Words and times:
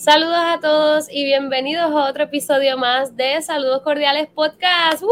Saludos 0.00 0.38
a 0.38 0.58
todos 0.60 1.08
y 1.10 1.24
bienvenidos 1.24 1.92
a 1.92 2.08
otro 2.08 2.24
episodio 2.24 2.78
más 2.78 3.18
de 3.18 3.42
Saludos 3.42 3.82
Cordiales 3.82 4.28
Podcast. 4.28 5.04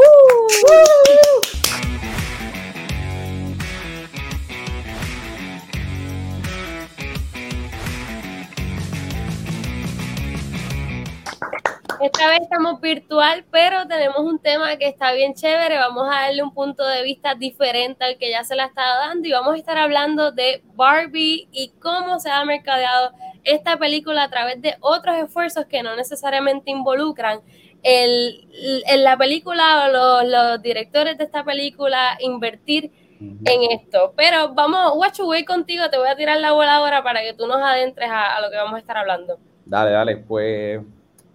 Esta 12.01 12.29
vez 12.29 12.43
estamos 12.43 12.81
virtual, 12.81 13.45
pero 13.51 13.87
tenemos 13.89 14.21
un 14.21 14.39
tema 14.39 14.77
que 14.77 14.87
está 14.87 15.13
bien 15.13 15.35
chévere. 15.35 15.79
Vamos 15.79 16.07
a 16.07 16.23
darle 16.23 16.45
un 16.45 16.55
punto 16.55 16.87
de 16.87 17.03
vista 17.03 17.35
diferente 17.35 18.05
al 18.05 18.19
que 18.19 18.31
ya 18.31 18.45
se 18.45 18.55
la 18.55 18.67
estado 18.67 19.01
dando 19.01 19.27
y 19.27 19.33
vamos 19.33 19.55
a 19.55 19.57
estar 19.57 19.77
hablando 19.77 20.31
de 20.31 20.63
Barbie 20.75 21.49
y 21.51 21.73
cómo 21.81 22.21
se 22.21 22.31
ha 22.31 22.45
mercadeado 22.45 23.13
esta 23.43 23.77
película 23.79 24.25
a 24.25 24.31
través 24.31 24.63
de 24.63 24.77
otros 24.81 25.17
esfuerzos 25.17 25.67
que 25.67 25.83
no 25.83 25.97
necesariamente 25.97 26.71
involucran 26.71 27.41
el, 27.83 28.47
en 28.87 29.03
la 29.03 29.17
película 29.17 29.87
o 29.87 30.23
los, 30.25 30.63
directores 30.63 31.19
de 31.19 31.25
esta 31.25 31.43
película 31.43 32.17
invertir 32.21 32.93
en 33.21 33.73
esto. 33.73 34.13
Pero 34.17 34.55
vamos, 34.55 34.93
voy 35.19 35.45
contigo, 35.45 35.91
te 35.91 35.99
voy 35.99 36.09
a 36.09 36.15
tirar 36.15 36.39
la 36.39 36.53
bola 36.53 36.77
ahora 36.77 37.03
para 37.03 37.23
que 37.23 37.35
tú 37.35 37.49
nos 37.49 37.61
adentres 37.61 38.09
a 38.09 38.41
lo 38.41 38.51
que 38.51 38.57
vamos 38.57 38.75
a 38.75 38.79
estar 38.79 38.97
hablando. 38.97 39.39
Dale, 39.65 39.91
dale, 39.91 40.17
pues 40.17 40.81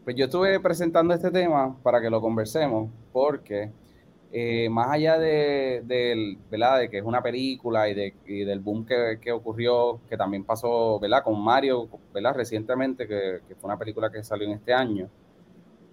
pues 0.04 0.16
yo 0.16 0.26
estuve 0.26 0.60
presentando 0.60 1.14
este 1.14 1.32
tema 1.32 1.78
para 1.82 2.02
que 2.02 2.10
lo 2.10 2.20
conversemos, 2.20 2.90
porque 3.12 3.72
eh, 4.32 4.68
más 4.70 4.90
allá 4.90 5.18
de, 5.18 6.38
¿verdad? 6.50 6.80
de 6.80 6.90
que 6.90 6.98
es 6.98 7.04
una 7.04 7.22
película 7.22 7.88
y, 7.88 7.94
de, 7.94 8.14
del 8.26 8.60
boom 8.60 8.86
que, 8.86 9.32
ocurrió, 9.32 10.02
que 10.10 10.18
también 10.18 10.44
pasó 10.44 11.00
¿verdad? 11.00 11.24
con 11.24 11.40
Mario 11.40 11.88
¿verdad? 12.14 12.34
recientemente, 12.36 13.08
que, 13.08 13.42
fue 13.56 13.68
una 13.68 13.78
película 13.78 14.12
que 14.12 14.24
salió 14.24 14.48
en 14.48 14.54
este 14.54 14.74
año, 14.74 15.08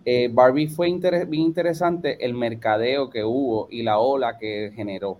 eh, 0.05 0.31
Barbie 0.33 0.69
fue 0.69 0.91
bien 1.29 1.43
interesante 1.43 2.25
el 2.25 2.35
mercadeo 2.35 3.11
que 3.11 3.23
hubo 3.23 3.69
y 3.71 3.83
la 3.83 3.99
ola 3.99 4.39
que 4.39 4.73
generó. 4.75 5.19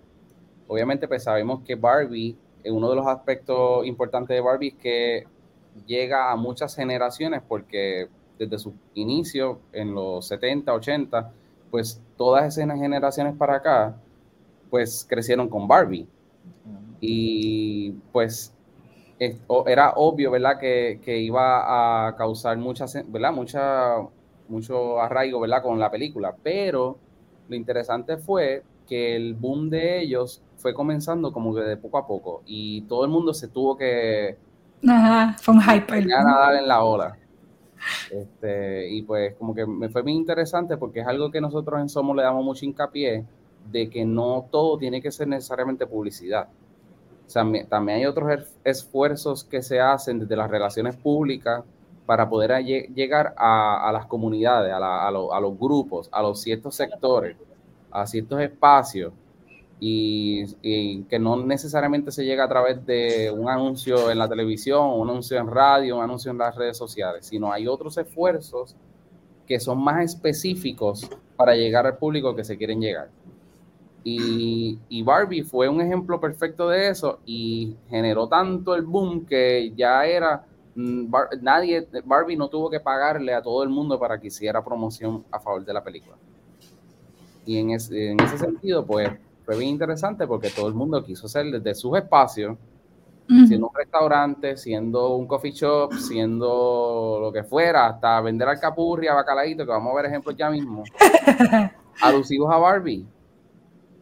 Obviamente, 0.67 1.07
pues 1.07 1.23
sabemos 1.23 1.61
que 1.63 1.75
Barbie, 1.75 2.35
eh, 2.63 2.71
uno 2.71 2.89
de 2.89 2.95
los 2.95 3.05
aspectos 3.05 3.85
importantes 3.85 4.35
de 4.35 4.41
Barbie 4.41 4.69
es 4.69 4.75
que 4.75 5.27
llega 5.85 6.31
a 6.31 6.35
muchas 6.35 6.75
generaciones 6.75 7.41
porque 7.47 8.09
desde 8.41 8.57
su 8.57 8.73
inicio 8.95 9.59
en 9.71 9.93
los 9.93 10.27
70, 10.27 10.73
80, 10.73 11.31
pues 11.69 12.01
todas 12.17 12.57
esas 12.57 12.79
generaciones 12.79 13.35
para 13.35 13.57
acá, 13.57 13.95
pues 14.69 15.05
crecieron 15.07 15.47
con 15.47 15.67
Barbie. 15.67 16.07
Y 16.99 17.91
pues 18.11 18.53
era 19.67 19.91
obvio, 19.95 20.31
¿verdad? 20.31 20.57
Que, 20.59 21.19
iba 21.19 22.07
a 22.07 22.15
causar 22.15 22.57
muchas, 22.57 22.97
¿verdad? 23.07 23.31
Mucha, 23.31 23.97
mucho 24.49 24.99
arraigo, 24.99 25.39
¿verdad? 25.39 25.61
Con 25.61 25.79
la 25.79 25.91
película. 25.91 26.35
Pero 26.41 26.97
lo 27.47 27.55
interesante 27.55 28.17
fue 28.17 28.63
que 28.87 29.15
el 29.15 29.35
boom 29.35 29.69
de 29.69 30.01
ellos 30.01 30.41
fue 30.57 30.73
comenzando 30.73 31.31
como 31.31 31.53
que 31.53 31.61
de 31.61 31.77
poco 31.77 31.97
a 31.97 32.07
poco 32.07 32.43
y 32.45 32.81
todo 32.83 33.05
el 33.05 33.11
mundo 33.11 33.33
se 33.33 33.47
tuvo 33.47 33.77
que... 33.77 34.37
Ajá, 34.87 35.35
fue 35.39 35.53
un 35.53 35.61
hyper. 35.61 36.07
nadar 36.07 36.55
en 36.55 36.67
la 36.67 36.83
ola. 36.83 37.17
Este, 38.11 38.89
y 38.89 39.01
pues 39.03 39.35
como 39.35 39.55
que 39.55 39.65
me 39.65 39.89
fue 39.89 40.03
muy 40.03 40.13
interesante 40.13 40.77
porque 40.77 40.99
es 40.99 41.07
algo 41.07 41.31
que 41.31 41.41
nosotros 41.41 41.79
en 41.79 41.89
Somos 41.89 42.15
le 42.15 42.23
damos 42.23 42.43
mucho 42.43 42.65
hincapié 42.65 43.25
de 43.71 43.89
que 43.89 44.05
no 44.05 44.47
todo 44.51 44.77
tiene 44.77 45.01
que 45.01 45.11
ser 45.11 45.27
necesariamente 45.27 45.87
publicidad. 45.87 46.47
También 47.33 47.99
hay 47.99 48.05
otros 48.05 48.29
esfuerzos 48.63 49.45
que 49.45 49.61
se 49.61 49.79
hacen 49.79 50.19
desde 50.19 50.35
las 50.35 50.51
relaciones 50.51 50.97
públicas 50.97 51.63
para 52.05 52.29
poder 52.29 52.63
llegar 52.65 53.33
a, 53.37 53.89
las 53.93 54.05
comunidades, 54.05 54.73
a, 54.73 55.07
a 55.07 55.39
los 55.39 55.57
grupos, 55.57 56.09
a 56.11 56.21
los 56.21 56.41
ciertos 56.41 56.75
sectores, 56.75 57.37
a 57.89 58.05
ciertos 58.05 58.41
espacios 58.41 59.13
y, 59.83 61.03
que 61.05 61.17
no 61.17 61.43
necesariamente 61.43 62.11
se 62.11 62.23
llega 62.23 62.43
a 62.43 62.47
través 62.47 62.85
de 62.85 63.31
un 63.31 63.49
anuncio 63.49 64.11
en 64.11 64.19
la 64.19 64.29
televisión, 64.29 64.87
un 64.91 65.09
anuncio 65.09 65.39
en 65.39 65.47
radio, 65.47 65.97
un 65.97 66.03
anuncio 66.03 66.29
en 66.29 66.37
las 66.37 66.55
redes 66.55 66.77
sociales, 66.77 67.25
sino 67.25 67.51
hay 67.51 67.67
otros 67.67 67.97
esfuerzos 67.97 68.75
que 69.47 69.59
son 69.59 69.83
más 69.83 70.05
específicos 70.05 71.09
para 71.35 71.55
llegar 71.55 71.87
al 71.87 71.97
público 71.97 72.35
que 72.35 72.43
se 72.43 72.57
quieren 72.57 72.79
llegar. 72.79 73.09
Y, 74.03 74.77
y, 74.87 75.01
Barbie 75.01 75.43
fue 75.43 75.67
un 75.67 75.81
ejemplo 75.81 76.19
perfecto 76.19 76.69
de 76.69 76.89
eso 76.89 77.19
y 77.25 77.75
generó 77.89 78.27
tanto 78.27 78.75
el 78.75 78.83
boom 78.83 79.25
que 79.25 79.73
ya 79.75 80.05
era, 80.05 80.45
mm, 80.75 81.11
nadie, 81.41 81.87
Barbie 82.05 82.35
no 82.35 82.49
tuvo 82.49 82.69
que 82.69 82.79
pagarle 82.79 83.33
a 83.33 83.41
todo 83.41 83.63
el 83.63 83.69
mundo 83.69 83.99
para 83.99 84.19
que 84.19 84.27
hiciera 84.27 84.63
promoción 84.63 85.23
a 85.31 85.39
favor 85.39 85.65
de 85.65 85.73
la 85.73 85.83
película. 85.83 86.17
Y 87.47 87.57
en, 87.57 87.71
en 87.71 88.19
ese 88.21 88.37
sentido, 88.37 88.85
pues 88.85 89.09
fue 89.45 89.57
bien 89.57 89.71
interesante 89.71 90.27
porque 90.27 90.49
todo 90.49 90.67
el 90.67 90.73
mundo 90.73 91.03
quiso 91.03 91.25
hacer 91.25 91.45
desde 91.51 91.75
sus 91.75 91.97
espacios, 91.97 92.57
siendo 93.47 93.67
un 93.67 93.75
restaurante, 93.75 94.57
siendo 94.57 95.15
un 95.15 95.25
coffee 95.25 95.51
shop, 95.51 95.93
siendo 95.93 97.19
lo 97.21 97.31
que 97.31 97.43
fuera, 97.43 97.87
hasta 97.87 98.19
vender 98.19 98.47
alcapurria, 98.47 99.13
bacalaíto, 99.13 99.65
que 99.65 99.71
vamos 99.71 99.93
a 99.93 99.95
ver 99.95 100.05
ejemplos 100.07 100.35
ya 100.35 100.49
mismo, 100.49 100.83
alusivos 102.01 102.53
a 102.53 102.57
Barbie. 102.57 103.05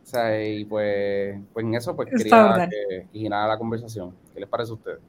O 0.04 0.06
sea, 0.06 0.44
y 0.44 0.66
pues, 0.66 1.40
pues 1.54 1.64
en 1.64 1.76
eso 1.76 1.96
pues 1.96 2.10
quería 2.10 2.68
que, 2.68 3.08
que 3.14 3.30
la 3.30 3.58
conversación. 3.60 4.16
¿Qué 4.34 4.40
les 4.40 4.50
parece 4.50 4.72
a 4.72 4.74
ustedes? 4.74 5.00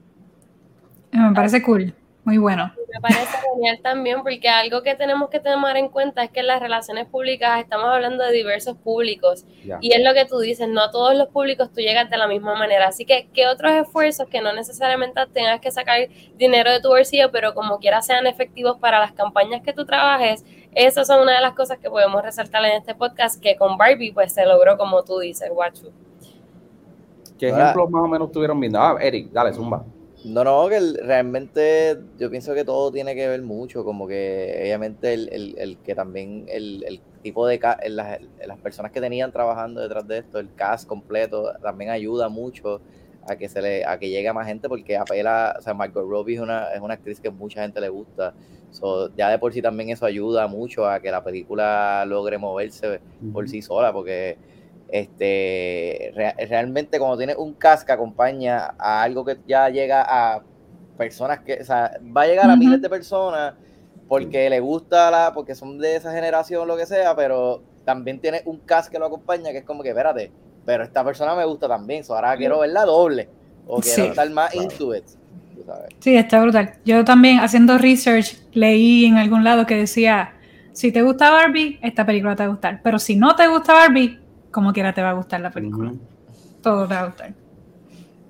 Me 1.12 1.32
parece 1.32 1.62
cool. 1.62 1.94
Muy 2.25 2.36
bueno. 2.36 2.70
Me 2.92 3.00
parece 3.00 3.38
genial 3.54 3.81
también 3.82 4.22
porque 4.22 4.48
algo 4.48 4.82
que 4.82 4.94
tenemos 4.94 5.31
que 5.31 5.41
tomar 5.41 5.76
en 5.78 5.88
cuenta 5.88 6.22
es 6.22 6.31
que 6.31 6.41
en 6.41 6.48
las 6.48 6.60
relaciones 6.60 7.06
públicas 7.06 7.58
estamos 7.60 7.88
hablando 7.88 8.22
de 8.22 8.32
diversos 8.32 8.76
públicos 8.76 9.47
y 9.81 9.92
es 9.92 10.04
lo 10.04 10.12
que 10.12 10.26
tú 10.26 10.38
dices, 10.38 10.69
no 10.69 10.82
a 10.82 10.91
todos 10.91 11.16
los 11.16 11.28
públicos 11.28 11.70
tú 11.72 11.80
llegas 11.80 12.10
de 12.10 12.19
la 12.19 12.26
misma 12.26 12.54
manera. 12.56 12.88
Así 12.88 13.06
que, 13.06 13.28
¿qué 13.32 13.47
otros 13.47 13.72
esfuerzos 13.72 14.28
que 14.28 14.42
no 14.42 14.53
necesariamente 14.53 15.20
tengas 15.32 15.60
que 15.60 15.70
sacar 15.70 16.09
dinero 16.36 16.70
de 16.70 16.80
tu 16.80 16.88
bolsillo, 16.88 17.30
pero 17.30 17.54
como 17.54 17.78
quiera 17.78 18.03
sean 18.03 18.26
efectivos 18.26 18.76
para 18.78 19.00
las 19.00 19.12
campañas 19.12 19.62
que 19.62 19.72
tú 19.72 19.86
trabajes? 19.86 20.44
Esas 20.75 21.06
son 21.06 21.22
una 21.22 21.34
de 21.34 21.41
las 21.41 21.54
cosas 21.54 21.78
que 21.78 21.88
podemos 21.88 22.22
resaltar 22.22 22.64
en 22.66 22.72
este 22.72 22.94
podcast 22.94 23.41
que 23.41 23.56
con 23.56 23.78
Barbie 23.78 24.12
pues 24.12 24.34
se 24.34 24.44
logró 24.44 24.76
como 24.76 25.03
tú 25.04 25.19
dices, 25.20 25.48
Guachu. 25.50 25.91
¿Qué 27.38 27.48
ejemplos 27.48 27.88
más 27.91 28.04
o 28.04 28.09
menos 28.09 28.30
tuvieron 28.30 28.60
viendo? 28.60 28.78
Ah, 28.78 28.98
Eric, 29.00 29.30
dale, 29.32 29.54
zumba. 29.54 29.82
No, 30.25 30.44
no, 30.44 30.69
que 30.69 30.78
realmente 31.03 31.98
yo 32.19 32.31
pienso 32.31 32.53
que 32.53 32.64
todo 32.64 32.92
tiene 32.92 33.14
que 33.14 33.26
ver 33.26 33.41
mucho, 33.41 33.84
como 33.84 34.06
que 34.06 34.58
obviamente 34.60 35.14
el, 35.14 35.78
que 35.82 35.94
también 35.94 36.44
el, 36.48 37.00
tipo 37.22 37.47
de 37.47 37.58
las, 37.88 38.19
las, 38.47 38.59
personas 38.59 38.92
que 38.92 39.00
tenían 39.00 39.32
trabajando 39.32 39.80
detrás 39.80 40.06
de 40.06 40.19
esto, 40.19 40.38
el 40.38 40.54
cast 40.54 40.86
completo, 40.86 41.53
también 41.62 41.91
ayuda 41.91 42.28
mucho 42.28 42.82
a 43.26 43.36
que 43.36 43.48
se 43.48 43.62
le, 43.62 43.84
a 43.84 43.98
que 43.98 44.10
llegue 44.10 44.28
a 44.28 44.34
más 44.34 44.47
gente, 44.47 44.69
porque 44.69 44.97
apela, 44.97 45.56
o 45.59 45.62
sea, 45.62 45.72
Margot 45.72 46.06
Robbie 46.06 46.34
es 46.34 46.41
una, 46.41 46.70
es 46.72 46.80
una 46.80 46.94
actriz 46.94 47.19
que 47.20 47.30
mucha 47.30 47.62
gente 47.62 47.80
le 47.80 47.88
gusta. 47.88 48.34
ya 49.16 49.30
de 49.30 49.38
por 49.38 49.54
sí 49.54 49.62
también 49.62 49.88
eso 49.88 50.04
ayuda 50.04 50.47
mucho 50.48 50.86
a 50.86 51.00
que 51.00 51.10
la 51.10 51.25
película 51.25 52.04
logre 52.06 52.36
moverse 52.36 53.00
por 53.32 53.48
sí 53.48 53.62
sola, 53.62 53.91
porque 53.92 54.36
este, 54.93 56.12
realmente 56.49 56.99
cuando 56.99 57.17
tienes 57.17 57.37
un 57.37 57.55
cast 57.55 57.87
que 57.87 57.93
acompaña 57.93 58.75
a 58.78 59.03
algo 59.03 59.25
que 59.25 59.39
ya 59.47 59.69
llega 59.69 60.05
a 60.06 60.43
personas 60.97 61.41
que, 61.41 61.59
o 61.61 61.65
sea, 61.65 61.99
va 62.17 62.23
a 62.23 62.27
llegar 62.27 62.51
a 62.51 62.56
miles 62.56 62.83
de 62.83 62.89
personas 62.89 63.55
porque 64.09 64.51
le 64.51 64.61
gusta 64.61 65.11
la, 65.11 65.33
porque 65.33 65.55
son 65.55 65.78
de 65.78 65.97
esa 65.97 66.12
generación, 66.12 66.67
lo 66.67 66.77
que 66.77 66.87
sea, 66.87 67.15
pero 67.15 67.62
también 67.84 68.21
tiene 68.21 68.43
un 68.45 68.59
cast 68.59 68.91
que 68.91 68.99
lo 68.99 69.06
acompaña 69.06 69.53
que 69.53 69.59
es 69.59 69.65
como 69.65 69.83
que, 69.83 69.91
espérate, 69.91 70.33
pero 70.65 70.84
esta 70.84 71.05
persona 71.05 71.34
me 71.34 71.45
gusta 71.45 71.69
también, 71.69 72.05
so 72.05 72.15
ahora 72.15 72.37
quiero 72.37 72.59
verla 72.59 72.84
doble 72.84 73.28
o 73.67 73.81
quiero 73.81 74.05
estar 74.05 74.28
más 74.31 74.55
into 74.55 74.95
it. 74.95 75.05
Sí, 76.01 76.17
está 76.17 76.41
brutal. 76.41 76.75
Yo 76.84 77.05
también 77.05 77.41
haciendo 77.41 77.78
research 77.78 78.37
leí 78.53 79.05
en 79.05 79.16
algún 79.16 79.45
lado 79.45 79.66
que 79.66 79.77
decía, 79.77 80.34
si 80.72 80.93
te 80.93 81.03
gusta 81.03 81.31
Barbie, 81.31 81.78
esta 81.83 82.04
película 82.04 82.34
te 82.34 82.43
va 82.43 82.48
a 82.48 82.53
gustar, 82.53 82.81
pero 82.83 82.98
si 82.98 83.16
no 83.16 83.36
te 83.36 83.47
gusta 83.47 83.75
Barbie, 83.75 84.20
como 84.50 84.72
quiera 84.72 84.92
te 84.92 85.02
va 85.02 85.10
a 85.10 85.14
gustar 85.14 85.41
la 85.41 85.50
película. 85.50 85.92
Todo 86.62 86.86
te 86.86 86.94
va 86.94 87.00
a 87.00 87.06
gustar. 87.06 87.34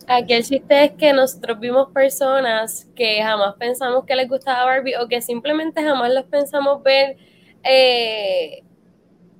Aquí 0.07 0.33
el 0.33 0.45
chiste 0.45 0.85
es 0.85 0.91
que 0.93 1.13
nosotros 1.13 1.61
vimos 1.61 1.91
personas 1.93 2.89
que 2.97 3.23
jamás 3.23 3.55
pensamos 3.55 4.05
que 4.05 4.17
les 4.17 4.29
gustaba 4.29 4.65
Barbie 4.65 4.97
o 4.97 5.07
que 5.07 5.23
simplemente 5.23 5.85
jamás 5.85 6.13
los 6.13 6.25
pensamos 6.25 6.83
ver 6.83 7.17
eh, 7.63 8.65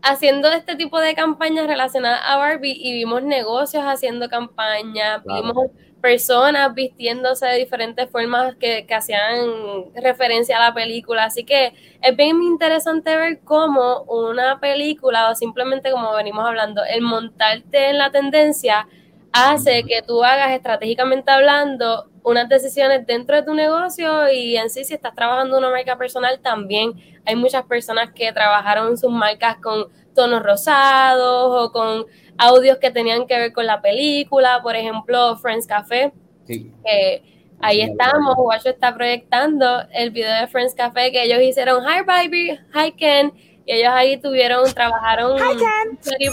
haciendo 0.03 0.49
este 0.53 0.77
tipo 0.77 1.01
de 1.01 1.15
campañas 1.15 1.67
relacionadas 1.67 2.21
a 2.25 2.37
Barbie 2.37 2.77
y 2.79 2.93
vimos 2.93 3.23
negocios 3.23 3.83
haciendo 3.85 4.29
campañas, 4.29 5.23
vimos 5.25 5.71
personas 6.01 6.75
vistiéndose 6.75 7.47
de 7.47 7.59
diferentes 7.59 8.09
formas 8.11 8.55
que, 8.57 8.87
que, 8.87 8.95
hacían 8.95 9.93
referencia 9.95 10.57
a 10.57 10.69
la 10.69 10.75
película. 10.75 11.25
Así 11.25 11.45
que 11.45 11.75
es 12.01 12.17
bien 12.17 12.43
interesante 12.43 13.15
ver 13.17 13.41
cómo 13.45 14.03
una 14.03 14.61
película 14.61 15.31
o 15.31 15.35
simplemente 15.35 15.91
como 15.91 16.13
venimos 16.15 16.47
hablando, 16.47 16.83
el 16.85 17.03
montarte 17.03 17.91
en 17.91 17.99
la 17.99 18.11
tendencia 18.11 18.87
hace 19.33 19.85
que 19.85 20.03
tú 20.03 20.25
hagas 20.25 20.51
estratégicamente 20.53 21.31
hablando 21.31 22.07
unas 22.23 22.49
decisiones 22.49 23.07
dentro 23.07 23.37
de 23.37 23.43
tu 23.43 23.55
negocio 23.55 24.31
y 24.31 24.57
en 24.57 24.71
sí 24.71 24.85
si 24.85 24.95
estás 24.95 25.15
trabajando 25.15 25.57
una 25.57 25.71
marca 25.71 25.97
personal 25.97 26.41
también 26.41 26.93
hay 27.25 27.37
muchas 27.37 27.65
personas 27.65 28.11
que 28.13 28.33
trabajaron 28.33 28.89
en 28.89 28.99
sus 28.99 29.11
marcas 29.11 29.57
con 29.63 29.87
tonos 30.15 30.43
rosados 30.43 31.49
o 31.49 31.73
con 31.73 32.07
audios 32.41 32.79
que 32.79 32.91
tenían 32.91 33.27
que 33.27 33.39
ver 33.39 33.53
con 33.53 33.67
la 33.67 33.81
película, 33.83 34.61
por 34.63 34.75
ejemplo 34.77 35.37
Friends 35.37 35.67
Café, 35.67 36.13
Sí. 36.47 36.73
que 36.85 37.23
ahí 37.61 37.81
estamos, 37.83 38.35
Guacho 38.37 38.71
está 38.71 38.95
proyectando 38.95 39.83
el 39.93 40.11
video 40.11 40.41
de 40.41 40.47
Friends 40.47 40.75
Café 40.75 41.13
que 41.13 41.23
ellos 41.25 41.41
hicieron 41.43 41.85
Hi 41.85 42.03
Baby, 42.05 42.59
Hi 42.75 42.93
Ken, 42.93 43.33
y 43.67 43.73
ellos 43.73 43.93
ahí 43.93 44.17
tuvieron, 44.17 44.65
trabajaron 44.73 45.37
Hi, 45.39 45.57
Ken. 45.57 45.99
Hi, 46.19 46.29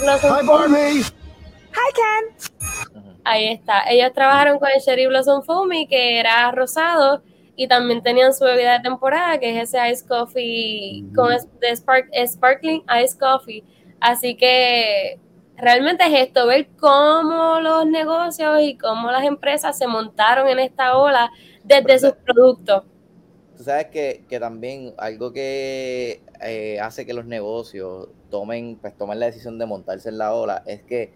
Barbie. 0.46 1.02
Hi, 1.02 1.92
Ken. 1.94 3.12
Ahí 3.24 3.48
está. 3.48 3.82
Ellos 3.90 4.12
trabajaron 4.14 4.58
con 4.58 4.70
el 4.74 4.80
Cherry 4.80 5.06
Blossom 5.06 5.42
Foamy, 5.42 5.86
que 5.86 6.18
era 6.18 6.50
rosado, 6.50 7.22
y 7.54 7.68
también 7.68 8.02
tenían 8.02 8.32
su 8.32 8.44
bebida 8.44 8.72
de 8.78 8.80
temporada, 8.80 9.38
que 9.38 9.50
es 9.60 9.74
ese 9.74 9.90
Ice 9.90 10.06
Coffee 10.06 11.04
con 11.14 11.32
es- 11.32 11.46
de 11.60 11.72
spark- 11.72 12.08
Sparkling 12.26 12.82
Ice 13.04 13.18
Coffee. 13.18 13.62
Así 14.00 14.34
que 14.36 15.18
realmente 15.58 16.04
es 16.06 16.28
esto, 16.28 16.46
ver 16.46 16.68
cómo 16.76 17.60
los 17.60 17.86
negocios 17.86 18.60
y 18.62 18.78
cómo 18.78 19.10
las 19.12 19.24
empresas 19.24 19.76
se 19.78 19.86
montaron 19.86 20.48
en 20.48 20.58
esta 20.60 20.96
ola 20.98 21.30
desde 21.64 21.98
Pero, 21.98 21.98
sus 21.98 22.12
productos. 22.24 22.84
Tú 23.56 23.64
sabes 23.64 23.86
que, 23.86 24.24
que 24.28 24.38
también 24.38 24.94
algo 24.98 25.32
que 25.32 26.22
eh, 26.40 26.78
hace 26.80 27.04
que 27.04 27.12
los 27.12 27.24
negocios 27.26 28.08
tomen, 28.30 28.78
pues 28.80 28.96
tomen 28.96 29.18
la 29.18 29.26
decisión 29.26 29.58
de 29.58 29.66
montarse 29.66 30.08
en 30.10 30.18
la 30.18 30.32
ola 30.34 30.62
es 30.66 30.82
que 30.84 31.12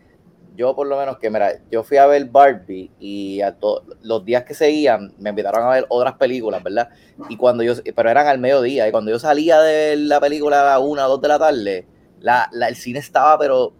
yo 0.55 0.75
por 0.75 0.87
lo 0.89 0.99
menos 0.99 1.19
que, 1.19 1.31
mira, 1.31 1.53
yo 1.71 1.85
fui 1.85 1.99
a 1.99 2.06
ver 2.06 2.25
Barbie 2.27 2.93
y 2.99 3.41
a 3.43 3.56
los 4.03 4.25
días 4.25 4.44
que 4.44 4.55
seguían 4.55 5.15
me 5.19 5.31
invitaron 5.31 5.62
a 5.65 5.71
ver 5.71 5.87
otras 5.89 6.15
películas, 6.15 6.62
¿verdad? 6.65 6.91
Y 7.29 7.37
cuando 7.37 7.62
yo, 7.62 7.75
pero 7.94 8.11
eran 8.11 8.27
al 8.27 8.39
mediodía, 8.39 8.89
y 8.89 8.91
cuando 8.91 9.11
yo 9.12 9.19
salía 9.21 9.61
de 9.61 9.97
la 9.97 10.21
película 10.21 10.62
a 10.62 10.65
la 10.73 10.79
una 10.81 11.06
o 11.06 11.11
dos 11.11 11.23
de 11.23 11.29
la 11.29 11.39
tarde, 11.39 11.89
la, 12.19 12.49
la- 12.53 12.69
el 12.69 12.77
cine 12.77 12.99
estaba 12.99 13.39
pero 13.39 13.73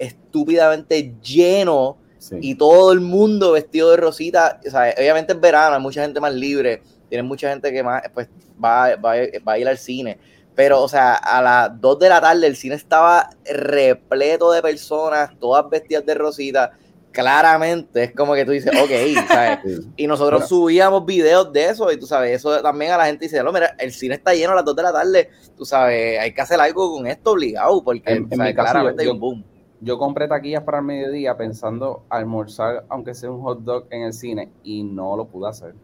estúpidamente 0.00 1.14
lleno 1.22 1.96
Sí. 2.18 2.36
y 2.42 2.54
todo 2.54 2.92
el 2.92 3.00
mundo 3.00 3.52
vestido 3.52 3.90
de 3.92 3.96
rosita. 3.96 4.60
O 4.66 4.70
sea, 4.70 4.92
obviamente 4.98 5.32
es 5.32 5.40
verano, 5.40 5.76
hay 5.76 5.80
mucha 5.80 6.02
gente 6.02 6.20
más 6.20 6.34
libre, 6.34 6.82
tiene 7.08 7.22
mucha 7.22 7.48
gente 7.48 7.72
que 7.72 7.82
más 7.82 8.02
pues 8.12 8.28
va, 8.62 8.94
va, 8.96 9.14
va 9.48 9.52
a 9.54 9.58
ir 9.58 9.66
al 9.66 9.78
cine. 9.78 10.18
Pero, 10.54 10.82
o 10.82 10.88
sea, 10.88 11.14
a 11.14 11.40
las 11.40 11.80
2 11.80 11.98
de 11.98 12.08
la 12.10 12.20
tarde 12.20 12.46
el 12.46 12.56
cine 12.56 12.74
estaba 12.74 13.30
repleto 13.50 14.52
de 14.52 14.60
personas, 14.60 15.30
todas 15.38 15.70
vestidas 15.70 16.04
de 16.04 16.14
rosita. 16.14 16.72
Claramente 17.10 18.04
es 18.04 18.14
como 18.14 18.34
que 18.34 18.44
tú 18.44 18.50
dices, 18.52 18.70
ok, 18.78 18.90
¿sabes? 19.28 19.58
Sí. 19.64 19.88
Y 19.96 20.06
nosotros 20.06 20.40
Bueno. 20.40 20.46
subíamos 20.48 21.06
videos 21.06 21.50
de 21.52 21.70
eso 21.70 21.90
y 21.90 21.96
tú 21.98 22.06
sabes, 22.06 22.36
eso 22.36 22.60
también 22.62 22.92
a 22.92 22.98
la 22.98 23.06
gente 23.06 23.24
dice, 23.24 23.42
no, 23.42 23.50
mira, 23.52 23.74
el 23.78 23.92
cine 23.92 24.14
está 24.16 24.34
lleno 24.34 24.52
a 24.52 24.56
las 24.56 24.64
2 24.64 24.76
de 24.76 24.82
la 24.82 24.92
tarde, 24.92 25.30
tú 25.56 25.64
sabes, 25.64 26.20
hay 26.20 26.32
que 26.34 26.40
hacer 26.42 26.60
algo 26.60 26.92
con 26.92 27.06
esto 27.06 27.32
obligado 27.32 27.82
porque 27.82 28.12
En- 28.12 28.24
en 28.24 28.36
¿sabes? 28.36 28.46
mi 28.52 28.54
caso, 28.54 28.70
claramente 28.72 29.04
yo- 29.04 29.10
hay 29.10 29.14
un 29.14 29.20
boom. 29.20 29.44
Yo 29.80 29.98
compré 29.98 30.28
taquillas 30.28 30.62
para 30.62 30.78
el 30.78 30.84
mediodía 30.84 31.36
pensando 31.36 32.04
almorzar, 32.10 32.84
aunque 32.88 33.14
sea 33.14 33.30
un 33.30 33.40
hot 33.42 33.60
dog 33.60 33.86
en 33.90 34.02
el 34.02 34.12
cine, 34.12 34.50
y 34.62 34.82
no 34.82 35.16
lo 35.16 35.24
pude 35.26 35.48
hacer. 35.48 35.74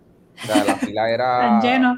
O 0.42 0.46
sea, 0.46 0.64
la 0.64 0.76
fila 0.76 1.10
era. 1.10 1.38
Tan 1.40 1.60
lleno. 1.62 1.96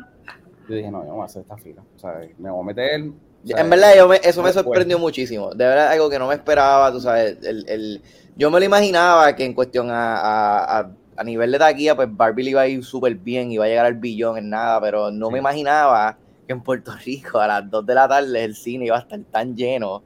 Yo 0.69 0.75
dije, 0.77 0.91
no, 0.91 1.01
yo 1.03 1.09
no 1.09 1.15
voy 1.15 1.23
a 1.23 1.25
hacer 1.27 1.43
esta 1.43 1.57
fila. 1.57 1.83
O 1.97 1.99
sea, 1.99 2.21
me 2.39 2.51
voy 2.51 2.61
a 2.63 2.67
meter. 2.67 3.01
En 3.01 3.71
verdad, 3.71 3.93
yo 3.97 4.09
me- 4.09 4.17
eso 4.23 4.43
me 4.43 4.53
sorprendió 4.53 4.99
muchísimo. 4.99 5.51
De 5.51 5.65
verdad, 5.65 5.89
algo 5.89 6.11
que 6.11 6.19
no 6.19 6.29
me 6.29 6.35
esperaba, 6.35 6.93
tú 6.93 7.01
sabes. 7.01 7.39
El, 7.43 7.69
el- 7.69 8.03
yo 8.37 8.51
me 8.51 8.61
lo 8.61 8.67
imaginaba 8.67 9.35
que 9.35 9.45
en 9.45 9.55
cuestión 9.55 9.91
a, 9.91 10.17
a- 10.17 10.79
a- 10.81 10.91
a 11.17 11.25
nivel 11.25 11.51
de 11.51 11.59
taquilla, 11.59 11.97
pues 11.97 12.09
Barbie 12.15 12.45
le 12.45 12.51
iba 12.51 12.61
a 12.61 12.69
ir 12.69 12.85
súper 12.85 13.15
bien, 13.17 13.51
iba 13.51 13.65
a 13.65 13.69
llegar 13.69 13.87
al 13.87 13.95
billón 13.95 14.39
en 14.39 14.51
nada, 14.51 14.81
pero 14.81 15.11
no 15.11 15.31
me 15.31 15.39
imaginaba 15.39 16.17
que 16.47 16.53
en 16.53 16.63
Puerto 16.63 16.93
Rico 17.05 17.41
a 17.41 17.47
las 17.49 17.69
2 17.69 17.85
de 17.87 17.95
la 17.95 18.07
tarde 18.07 18.45
el 18.45 18.55
cine 18.55 18.87
iba 18.87 18.97
a 18.97 19.01
estar 19.01 19.19
tan 19.33 19.57
lleno. 19.57 20.03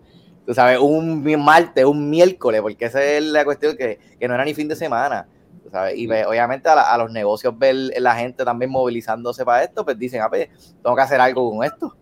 Tú 0.46 0.54
sabes, 0.54 0.78
un 0.80 1.22
mi- 1.22 1.36
martes, 1.36 1.84
un 1.84 2.10
miércoles, 2.10 2.60
porque 2.60 2.84
esa 2.86 3.02
es 3.02 3.22
la 3.22 3.44
cuestión 3.44 3.76
que, 3.76 3.98
que 4.18 4.26
no 4.28 4.34
era 4.34 4.44
ni 4.44 4.54
fin 4.54 4.68
de 4.68 4.74
semana. 4.76 5.26
tú 5.62 5.70
sabes. 5.70 5.96
Y 5.96 6.06
pues, 6.08 6.26
obviamente 6.26 6.68
a, 6.68 6.74
la- 6.74 6.92
a 6.92 6.98
los 6.98 7.10
negocios 7.12 7.56
ver 7.56 7.74
la 7.98 8.14
gente 8.16 8.44
también 8.44 8.70
movilizándose 8.70 9.44
para 9.44 9.62
esto, 9.62 9.84
pues 9.84 9.98
dicen, 9.98 10.20
ah, 10.20 10.28
pues, 10.28 10.48
tengo 10.82 10.96
que 10.96 11.02
hacer 11.02 11.20
algo 11.20 11.50
con 11.50 11.64
esto. 11.64 11.94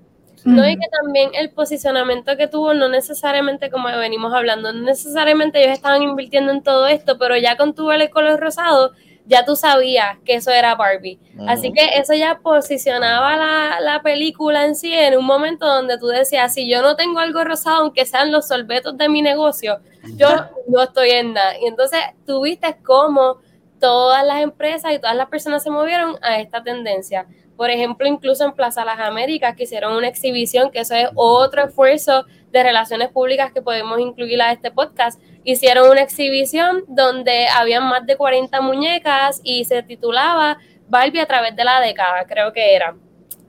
No, 0.44 0.66
y 0.66 0.74
que 0.74 0.86
también 1.02 1.30
el 1.34 1.50
posicionamiento 1.50 2.34
que 2.38 2.48
tuvo, 2.48 2.72
no 2.72 2.88
necesariamente 2.88 3.70
como 3.70 3.88
venimos 3.88 4.32
hablando, 4.32 4.72
no 4.72 4.80
necesariamente 4.82 5.60
ellos 5.62 5.74
estaban 5.74 6.02
invirtiendo 6.02 6.50
en 6.50 6.62
todo 6.62 6.86
esto, 6.86 7.18
pero 7.18 7.36
ya 7.36 7.58
con 7.58 7.74
tu 7.74 7.90
el 7.90 8.08
color 8.08 8.40
rosado, 8.40 8.92
ya 9.26 9.44
tú 9.44 9.56
sabías 9.56 10.18
que 10.24 10.34
eso 10.34 10.50
era 10.50 10.74
Barbie. 10.74 11.18
Así 11.46 11.72
que 11.72 11.98
eso 11.98 12.14
ya 12.14 12.40
posicionaba 12.40 13.36
la, 13.36 13.80
la 13.80 14.02
película 14.02 14.64
en 14.64 14.74
sí 14.74 14.92
en 14.92 15.16
un 15.16 15.24
momento 15.24 15.66
donde 15.66 15.98
tú 15.98 16.06
decías, 16.06 16.52
si 16.52 16.68
yo 16.68 16.82
no 16.82 16.96
tengo 16.96 17.20
algo 17.20 17.44
rosado, 17.44 17.82
aunque 17.82 18.06
sean 18.06 18.32
los 18.32 18.48
sorbetos 18.48 18.96
de 18.98 19.08
mi 19.08 19.22
negocio, 19.22 19.80
yo 20.16 20.28
no 20.68 20.82
estoy 20.82 21.10
en 21.10 21.34
nada. 21.34 21.58
Y 21.60 21.66
entonces 21.66 22.00
tú 22.26 22.42
viste 22.42 22.76
cómo 22.84 23.38
todas 23.78 24.24
las 24.26 24.42
empresas 24.42 24.92
y 24.92 24.98
todas 24.98 25.16
las 25.16 25.28
personas 25.28 25.62
se 25.62 25.70
movieron 25.70 26.16
a 26.22 26.40
esta 26.40 26.62
tendencia. 26.62 27.26
Por 27.56 27.70
ejemplo, 27.70 28.06
incluso 28.06 28.44
en 28.44 28.52
Plaza 28.52 28.84
Las 28.84 29.00
Américas, 29.00 29.54
que 29.54 29.64
hicieron 29.64 29.94
una 29.94 30.08
exhibición, 30.08 30.70
que 30.70 30.80
eso 30.80 30.94
es 30.94 31.08
otro 31.14 31.64
esfuerzo 31.64 32.24
de 32.52 32.62
relaciones 32.62 33.08
públicas 33.08 33.52
que 33.52 33.62
podemos 33.62 33.98
incluir 34.00 34.40
a 34.42 34.52
este 34.52 34.70
podcast. 34.70 35.20
Hicieron 35.44 35.90
una 35.90 36.02
exhibición 36.02 36.84
donde 36.88 37.46
habían 37.48 37.88
más 37.88 38.06
de 38.06 38.16
40 38.16 38.60
muñecas 38.60 39.40
y 39.42 39.64
se 39.64 39.82
titulaba 39.82 40.58
Barbie 40.88 41.20
a 41.20 41.26
través 41.26 41.54
de 41.56 41.64
la 41.64 41.80
década, 41.80 42.24
creo 42.26 42.52
que 42.52 42.74
era. 42.74 42.96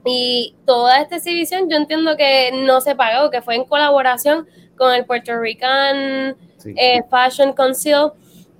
Y 0.04 0.56
toda 0.64 1.00
esta 1.00 1.16
exhibición 1.16 1.68
yo 1.68 1.76
entiendo 1.76 2.16
que 2.16 2.50
no 2.52 2.80
se 2.80 2.94
pagó, 2.94 3.30
que 3.30 3.42
fue 3.42 3.56
en 3.56 3.64
colaboración 3.64 4.46
con 4.76 4.94
el 4.94 5.04
Puerto 5.04 5.38
Rican 5.38 6.36
sí. 6.58 6.74
eh, 6.76 7.02
Fashion 7.08 7.52
Council, 7.52 8.12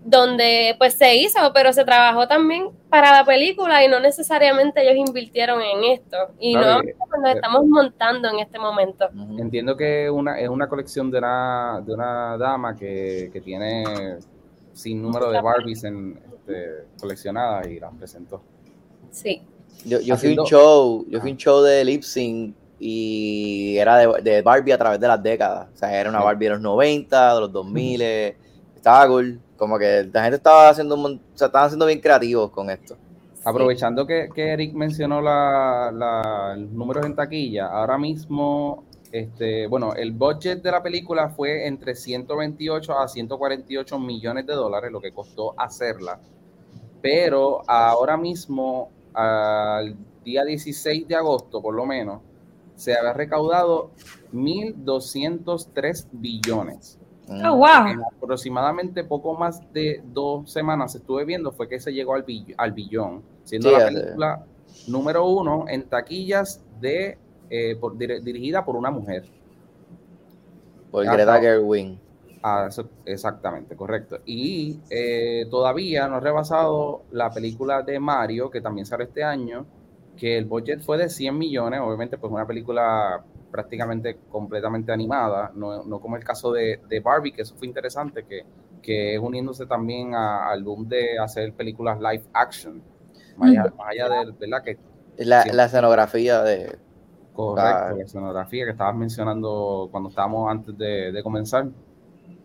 donde 0.04 0.74
pues 0.78 0.94
se 0.94 1.14
hizo, 1.16 1.38
pero 1.54 1.72
se 1.72 1.84
trabajó 1.84 2.26
también 2.26 2.70
para 2.88 3.12
la 3.12 3.24
película 3.24 3.84
y 3.84 3.88
no 3.88 4.00
necesariamente 4.00 4.82
ellos 4.82 5.08
invirtieron 5.08 5.60
en 5.62 5.84
esto. 5.84 6.16
Y 6.38 6.54
Claro, 6.54 6.82
no 6.82 7.22
nos 7.22 7.34
estamos 7.34 7.64
montando 7.66 8.28
en 8.28 8.40
este 8.40 8.58
momento. 8.58 9.08
Entiendo 9.38 9.76
que 9.76 10.10
una, 10.10 10.38
es 10.40 10.48
una 10.48 10.68
colección 10.68 11.10
de 11.10 11.18
una, 11.18 11.82
de 11.84 11.94
una 11.94 12.36
dama 12.36 12.76
que, 12.76 13.30
que 13.32 13.40
tiene 13.40 14.18
sin 14.72 15.02
número 15.02 15.30
de 15.30 15.40
Barbies 15.40 15.84
en, 15.84 16.18
este, 16.42 16.86
coleccionadas 17.00 17.66
y 17.68 17.78
las 17.78 17.94
presentó. 17.94 18.42
Sí. 19.10 19.42
Yo, 19.84 20.00
yo 20.00 20.16
fui 20.16 20.36
un 20.36 20.44
show, 20.44 21.06
yo 21.08 21.20
fui 21.20 21.30
a 21.30 21.32
un 21.32 21.38
show 21.38 21.62
de 21.62 21.84
lip 21.84 22.02
sync 22.02 22.54
y 22.78 23.76
era 23.78 23.96
de, 23.96 24.22
de 24.22 24.42
Barbie 24.42 24.72
a 24.72 24.78
través 24.78 24.98
de 24.98 25.06
las 25.06 25.22
décadas. 25.22 25.68
O 25.72 25.76
sea, 25.76 25.98
era 25.98 26.10
una. 26.10 26.20
Barbie 26.20 26.46
de 26.46 26.50
los 26.50 26.60
90, 26.60 27.34
de 27.34 27.40
los 27.40 27.52
2000, 27.52 28.02
estaba 28.74 29.06
cool. 29.06 29.40
Como 29.62 29.78
que 29.78 30.10
la 30.12 30.22
gente 30.24 30.38
estaba 30.38 30.70
haciendo, 30.70 30.96
un 30.96 31.20
o 31.34 31.38
sea, 31.38 31.46
estaban 31.46 31.70
siendo 31.70 31.86
bien 31.86 32.00
creativos 32.00 32.50
con 32.50 32.68
esto. 32.68 32.96
Aprovechando 33.44 34.04
que, 34.04 34.28
que 34.34 34.48
Eric 34.48 34.74
mencionó 34.74 35.20
la, 35.22 35.92
la- 35.94 36.56
los 36.56 36.72
números 36.72 37.06
en 37.06 37.14
taquilla, 37.14 37.68
ahora 37.68 37.96
mismo, 37.96 38.82
este, 39.12 39.68
bueno, 39.68 39.94
el 39.94 40.10
budget 40.10 40.64
de 40.64 40.70
la 40.72 40.82
película 40.82 41.28
fue 41.28 41.64
entre 41.68 41.94
128 41.94 42.98
a 42.98 43.06
148 43.06 44.00
millones 44.00 44.48
de 44.48 44.54
dólares, 44.54 44.90
lo 44.90 45.00
que 45.00 45.12
costó 45.12 45.54
hacerla. 45.56 46.18
Pero 47.00 47.62
ahora 47.68 48.16
mismo, 48.16 48.90
al 49.14 49.94
día 50.24 50.42
16 50.44 51.06
de 51.06 51.14
agosto, 51.14 51.62
por 51.62 51.74
lo 51.76 51.86
menos, 51.86 52.20
se 52.74 52.96
había 52.98 53.12
recaudado 53.12 53.92
1.203 54.32 56.08
billones. 56.10 56.98
Oh, 57.28 57.56
wow. 57.56 57.86
En 57.88 58.00
aproximadamente 58.02 59.04
poco 59.04 59.34
más 59.34 59.60
de 59.72 60.02
dos 60.12 60.50
semanas 60.50 60.94
estuve 60.94 61.24
viendo 61.24 61.52
fue 61.52 61.68
que 61.68 61.78
se 61.80 61.92
llegó 61.92 62.14
al, 62.14 62.24
bill- 62.24 62.54
al 62.58 62.72
billón, 62.72 63.22
siendo 63.44 63.70
la 63.70 63.86
película 63.86 64.44
número 64.88 65.26
uno 65.26 65.64
en 65.68 65.84
taquillas 65.88 66.60
de 66.80 67.16
eh, 67.48 67.76
por- 67.80 67.96
dir- 67.96 68.20
dirigida 68.22 68.64
por 68.64 68.76
una 68.76 68.90
mujer. 68.90 69.24
Por 70.90 71.04
Greta 71.06 71.36
no. 71.36 71.40
Gerwig. 71.40 71.98
Ah, 72.42 72.66
eso- 72.68 72.88
exactamente, 73.06 73.76
correcto. 73.76 74.18
Y 74.26 74.80
eh, 74.90 75.46
todavía 75.50 76.08
no 76.08 76.16
ha 76.16 76.20
rebasado 76.20 77.02
la 77.12 77.30
película 77.30 77.82
de 77.82 77.98
Mario, 78.00 78.50
que 78.50 78.60
también 78.60 78.84
sale 78.84 79.04
este 79.04 79.22
año, 79.22 79.64
que 80.16 80.36
el 80.36 80.44
budget 80.44 80.82
fue 80.82 80.98
de 80.98 81.08
100 81.08 81.38
millones, 81.38 81.80
obviamente 81.80 82.18
pues 82.18 82.32
una 82.32 82.46
película 82.46 83.22
prácticamente 83.52 84.18
completamente 84.30 84.90
animada, 84.92 85.52
no, 85.54 85.84
no 85.84 86.00
como 86.00 86.16
el 86.16 86.24
caso 86.24 86.50
de, 86.52 86.80
de 86.88 87.00
Barbie, 87.00 87.32
que 87.32 87.42
eso 87.42 87.54
fue 87.54 87.68
interesante, 87.68 88.24
que, 88.24 88.44
que 88.82 89.14
es 89.14 89.20
uniéndose 89.20 89.66
también 89.66 90.14
a- 90.14 90.50
al 90.50 90.64
boom 90.64 90.88
de 90.88 91.18
hacer 91.20 91.52
películas 91.52 91.98
live 92.00 92.24
action, 92.32 92.82
más 93.36 93.50
allá, 93.50 93.64
más 93.76 93.88
allá 93.90 94.08
de, 94.08 94.32
¿verdad? 94.32 94.62
Que 94.64 94.78
La, 95.18 95.42
Sí. 95.42 95.50
la 95.52 95.66
escenografía 95.66 96.42
de. 96.42 96.78
Correcto, 97.34 97.70
Ah. 97.78 97.92
la 97.96 98.02
escenografía 98.02 98.64
que 98.64 98.70
estabas 98.72 98.96
mencionando 98.96 99.88
cuando 99.90 100.08
estábamos 100.08 100.50
antes 100.50 100.76
de, 100.76 101.12
de 101.12 101.22
comenzar. 101.22 101.66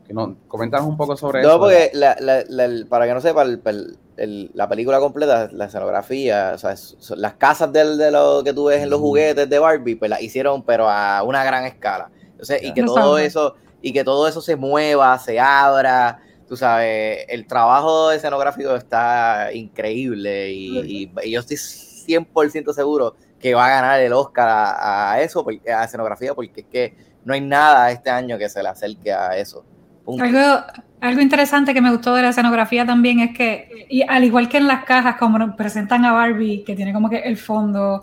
Que 0.08 0.14
no, 0.14 0.38
coméntanos 0.48 0.88
un 0.88 0.96
poco 0.96 1.18
sobre 1.18 1.42
No, 1.42 1.50
eso. 1.50 1.60
porque 1.60 1.92
la- 1.94 2.16
la- 2.20 2.44
la- 2.48 2.86
para 2.88 3.06
que 3.06 3.14
no 3.14 3.20
sepa, 3.22 3.42
el- 3.42 3.62
el- 3.66 3.98
el- 4.16 4.52
la 4.54 4.70
película 4.70 5.00
completa, 5.00 5.50
la 5.52 5.66
escenografía, 5.66 6.54
o 6.56 6.58
sea, 6.58 6.72
es- 6.72 6.96
las 7.18 7.34
casas 7.34 7.72
del- 7.74 7.98
de 7.98 8.10
lo 8.12 8.42
que 8.44 8.54
tú 8.54 8.66
ves 8.66 8.82
en 8.82 8.90
los 8.90 9.00
juguetes 9.02 9.50
de 9.50 9.60
Barbie, 9.60 9.96
pues 9.96 10.10
las 10.10 10.22
hicieron, 10.22 10.64
pero 10.64 10.90
a 10.90 11.22
una 11.24 11.44
gran 11.44 11.66
escala. 11.66 12.10
Entonces, 12.32 12.64
y 12.64 12.74
que 12.74 12.84
todo 12.84 13.18
eso, 13.18 13.56
y 13.82 13.92
que 13.94 14.04
todo 14.04 14.28
eso 14.28 14.42
se 14.42 14.56
mueva, 14.56 15.18
se 15.20 15.40
abra, 15.40 16.20
tú 16.48 16.56
sabes, 16.56 17.26
el 17.28 17.46
trabajo 17.46 18.12
escenográfico 18.12 18.76
está 18.76 19.50
increíble 19.54 20.52
y, 20.52 20.80
y- 21.04 21.12
y 21.24 21.32
yo 21.32 21.42
estoy 21.42 21.58
100% 21.58 22.74
seguro 22.74 23.16
que 23.40 23.54
va 23.54 23.66
a 23.66 23.70
ganar 23.70 24.00
el 24.00 24.14
Oscar 24.14 24.48
a, 24.48 25.12
a 25.12 25.22
eso, 25.22 25.44
porque- 25.44 25.70
a 25.72 25.84
escenografía, 25.84 26.34
porque 26.34 26.62
es 26.62 26.68
que 26.68 26.96
no 27.26 27.34
hay 27.34 27.42
nada 27.42 27.92
este 27.92 28.10
año 28.10 28.38
que 28.38 28.48
se 28.48 28.64
le 28.64 28.70
acerque 28.70 29.12
a 29.12 29.36
eso. 29.38 29.66
Punto. 30.08 30.24
Algo, 30.24 30.64
algo 31.02 31.22
interesante 31.22 31.74
que 31.74 31.82
me 31.82 31.92
gustó 31.92 32.16
de 32.16 32.22
la 32.24 32.30
escenografía 32.30 32.86
también 32.86 33.20
es 33.20 33.38
que, 33.38 33.86
y 33.90 34.04
al 34.08 34.24
igual 34.24 34.48
que 34.48 34.56
en 34.58 34.68
las 34.68 34.86
cajas, 34.86 35.18
como 35.18 35.38
nos 35.38 35.54
presentan 35.56 36.06
a 36.06 36.14
Barbie, 36.14 36.64
que 36.64 36.76
tiene 36.76 36.94
como 36.94 37.10
que 37.10 37.18
el 37.20 37.36
fondo 37.36 38.02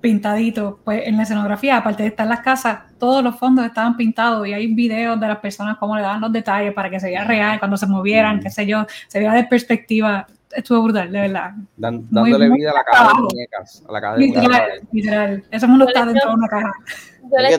pintadito, 0.00 0.78
pues 0.84 1.02
en 1.06 1.16
la 1.16 1.22
escenografía, 1.22 1.78
aparte 1.78 2.02
de 2.02 2.10
estar 2.10 2.24
en 2.26 2.30
las 2.30 2.40
casas, 2.40 2.80
todos 2.98 3.24
los 3.24 3.36
fondos 3.36 3.64
estaban 3.64 3.96
pintados 3.96 4.46
y 4.46 4.52
hay 4.52 4.66
videos 4.74 5.18
de 5.18 5.26
las 5.28 5.38
personas 5.38 5.78
cómo 5.78 5.96
le 5.96 6.02
daban 6.02 6.20
los 6.20 6.30
detalles 6.30 6.74
para 6.74 6.90
que 6.90 7.00
se 7.00 7.08
viera 7.08 7.24
real, 7.24 7.58
cuando 7.58 7.76
se 7.78 7.86
movieran, 7.86 8.36
Mm. 8.36 8.40
qué 8.40 8.50
sé 8.50 8.66
yo, 8.66 8.84
se 9.08 9.18
viera 9.18 9.34
de 9.34 9.44
perspectiva. 9.44 10.26
Estuvo 10.54 10.82
brutal, 10.82 11.10
de 11.10 11.20
verdad. 11.22 11.52
Dan- 11.76 12.06
muy- 12.10 12.30
dándole 12.30 12.48
muy 12.50 12.58
vida 12.58 12.70
a 12.70 12.74
la 12.74 12.84
caja 12.84 13.08
de 13.08 13.14
muñecas. 13.22 13.82
A 13.88 13.92
la 13.92 14.00
caja 14.00 14.14
de 14.14 14.20
Literal, 14.20 14.44
muñecas. 14.46 14.88
literal. 14.92 15.44
Ese 15.50 15.66
mundo 15.66 15.88
está 15.88 16.04
dentro 16.06 16.28
de 16.28 16.34
una 16.34 16.48
caja. 16.48 16.72
Yo 17.22 17.38
Es 17.38 17.58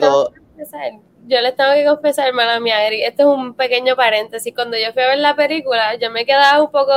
yo 1.28 1.40
les 1.40 1.54
tengo 1.54 1.72
que 1.74 1.84
confesar, 1.84 2.26
hermana 2.28 2.58
mía, 2.60 2.86
Eri, 2.86 3.02
este 3.04 3.22
es 3.22 3.28
un 3.28 3.54
pequeño 3.54 3.94
paréntesis. 3.96 4.52
Cuando 4.54 4.76
yo 4.76 4.92
fui 4.92 5.02
a 5.02 5.08
ver 5.08 5.18
la 5.18 5.36
película, 5.36 5.94
yo 5.96 6.10
me 6.10 6.24
quedaba 6.26 6.62
un 6.62 6.70
poco. 6.70 6.92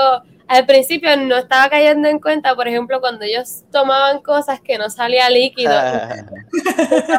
Al 0.47 0.65
principio 0.65 1.15
no 1.15 1.37
estaba 1.37 1.69
cayendo 1.69 2.09
en 2.09 2.19
cuenta, 2.19 2.55
por 2.55 2.67
ejemplo, 2.67 2.99
cuando 2.99 3.23
ellos 3.23 3.63
tomaban 3.71 4.21
cosas 4.21 4.59
que 4.59 4.77
no 4.77 4.89
salía 4.89 5.29
líquido. 5.29 5.71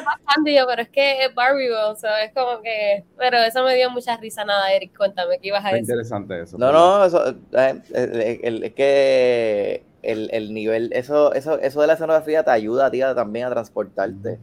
pasando 0.05 0.51
y 0.51 0.55
yo, 0.57 0.67
pero 0.67 0.83
es 0.83 0.89
que 0.91 1.25
es 1.25 1.35
Barbie, 1.35 1.71
o 1.71 1.95
sea, 1.97 2.23
es 2.25 2.33
como 2.35 2.61
que. 2.61 3.05
Pero 3.17 3.39
eso 3.39 3.63
me 3.65 3.75
dio 3.75 3.91
mucha 3.91 4.17
risa. 4.17 4.45
Nada, 4.45 4.71
Eric, 4.73 4.97
cuéntame 4.97 5.39
qué 5.39 5.49
ibas 5.49 5.65
a 5.65 5.69
decir. 5.69 5.81
interesante 5.85 6.43
eso. 6.43 6.59
No, 6.59 6.73
no, 6.73 7.05
eso, 7.05 7.27
eh, 7.53 7.81
el- 7.95 8.41
el- 8.43 8.65
es 8.65 8.73
que 8.75 9.83
el, 10.03 10.29
el 10.33 10.53
nivel, 10.53 10.91
eso, 10.93 11.33
eso, 11.33 11.59
eso 11.59 11.81
de 11.81 11.87
la 11.87 11.93
escenografía 11.95 12.43
te 12.45 12.51
ayuda 12.51 12.87
a 12.87 12.91
ti 12.91 13.01
a- 13.03 13.15
también 13.15 13.47
a 13.47 13.51
transportarte, 13.51 14.39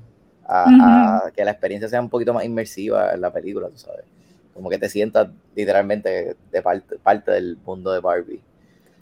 a, 0.50 1.26
a 1.28 1.32
que 1.32 1.46
la 1.46 1.52
experiencia 1.52 1.88
sea 1.88 2.02
un 2.02 2.10
poquito 2.10 2.34
más 2.34 2.44
inmersiva 2.44 3.14
en 3.14 3.22
la 3.22 3.32
película, 3.32 3.70
tú 3.70 3.78
sabes. 3.78 4.06
Como 4.54 4.70
que 4.70 4.78
te 4.78 4.90
sientas 4.90 5.30
literalmente 5.56 6.36
de 6.52 6.62
parte, 6.62 6.98
parte 6.98 7.32
del 7.32 7.58
mundo 7.66 7.92
de 7.92 8.00
Barbie. 8.00 8.42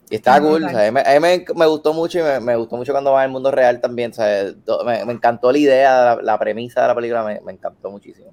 Y 0.10 0.16
está 0.16 0.40
cool, 0.40 0.62
brutal. 0.62 0.68
o 0.68 0.78
sea, 0.78 0.88
a 0.88 0.92
mí, 0.92 1.00
a 1.04 1.14
mí 1.14 1.20
me, 1.20 1.46
me 1.56 1.66
gustó 1.66 1.94
mucho 1.94 2.20
y 2.20 2.24
me, 2.24 2.40
me 2.40 2.56
gustó 2.56 2.78
mucho 2.78 2.92
cuando 2.92 3.12
va 3.12 3.24
al 3.24 3.32
mundo 3.32 3.52
real 3.52 3.82
también, 3.82 4.12
o 4.12 4.14
sea, 4.14 4.54
me, 4.86 5.06
me 5.06 5.14
encantó 5.14 5.52
la 5.52 5.58
idea, 5.58 6.16
la, 6.16 6.22
la 6.22 6.40
premisa 6.40 6.82
de 6.82 6.88
la 6.88 6.96
película, 6.96 7.24
me, 7.24 7.42
me 7.42 7.52
encantó 7.54 7.92
muchísimo. 7.92 8.32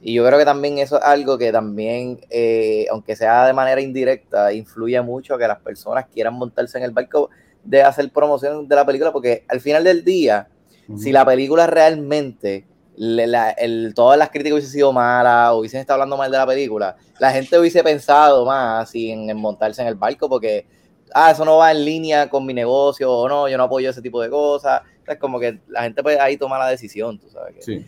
Y 0.00 0.14
yo 0.14 0.24
creo 0.26 0.38
que 0.38 0.44
también 0.44 0.78
eso 0.78 0.96
es 0.96 1.02
algo 1.02 1.38
que 1.38 1.50
también, 1.50 2.20
eh, 2.30 2.86
aunque 2.90 3.16
sea 3.16 3.46
de 3.46 3.52
manera 3.52 3.80
indirecta, 3.80 4.52
influye 4.52 5.00
mucho 5.02 5.34
a 5.34 5.38
que 5.38 5.48
las 5.48 5.58
personas 5.58 6.06
quieran 6.12 6.34
montarse 6.34 6.78
en 6.78 6.84
el 6.84 6.92
barco 6.92 7.30
de 7.64 7.82
hacer 7.82 8.10
promoción 8.12 8.68
de 8.68 8.76
la 8.76 8.86
película, 8.86 9.12
porque 9.12 9.44
al 9.48 9.60
final 9.60 9.82
del 9.84 10.04
día, 10.04 10.48
Si 10.96 11.12
la 11.12 11.24
película 11.24 11.66
realmente, 11.66 12.66
le- 12.96 13.26
la- 13.26 13.50
el- 13.50 13.92
todas 13.94 14.18
las 14.18 14.30
críticas 14.30 14.52
hubiesen 14.54 14.72
sido 14.72 14.92
malas 14.92 15.50
o 15.50 15.58
hubiesen 15.58 15.80
estado 15.80 15.94
hablando 15.96 16.16
mal 16.16 16.30
de 16.30 16.38
la 16.38 16.46
película, 16.46 16.96
la 17.18 17.30
gente 17.30 17.58
hubiese 17.58 17.82
pensado 17.84 18.44
más 18.46 18.84
así 18.88 19.10
en, 19.10 19.28
en 19.28 19.36
montarse 19.36 19.82
en 19.82 19.88
el 19.88 19.94
barco 19.96 20.28
porque, 20.28 20.66
ah, 21.14 21.30
eso 21.30 21.44
no 21.44 21.58
va 21.58 21.70
en 21.72 21.84
línea 21.84 22.28
con 22.30 22.46
mi 22.46 22.54
negocio 22.54 23.12
o 23.12 23.28
no, 23.28 23.48
yo 23.48 23.56
no 23.58 23.64
apoyo 23.64 23.90
ese 23.90 24.00
tipo 24.02 24.20
de 24.22 24.30
cosas. 24.30 24.82
Es 25.06 25.16
como 25.18 25.38
que 25.38 25.60
la 25.68 25.82
gente 25.82 26.02
pues 26.02 26.18
ahí 26.20 26.36
toma 26.36 26.58
la 26.58 26.68
decisión, 26.68 27.18
tú 27.18 27.28
sabes. 27.30 27.54
Que, 27.56 27.62
Sí. 27.62 27.86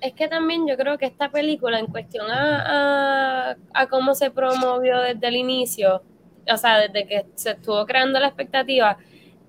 Es 0.00 0.12
que 0.12 0.28
también 0.28 0.64
yo 0.68 0.76
creo 0.76 0.96
que 0.96 1.06
esta 1.06 1.28
película, 1.30 1.78
en 1.80 1.86
cuestión 1.86 2.30
a, 2.30 3.50
a, 3.50 3.56
a 3.74 3.86
cómo 3.88 4.14
se 4.14 4.30
promovió 4.30 5.00
desde 5.00 5.26
el 5.26 5.34
inicio, 5.36 6.02
o 6.52 6.56
sea, 6.56 6.78
desde 6.78 7.06
que 7.08 7.26
se 7.34 7.50
estuvo 7.50 7.84
creando 7.84 8.20
la 8.20 8.28
expectativa, 8.28 8.96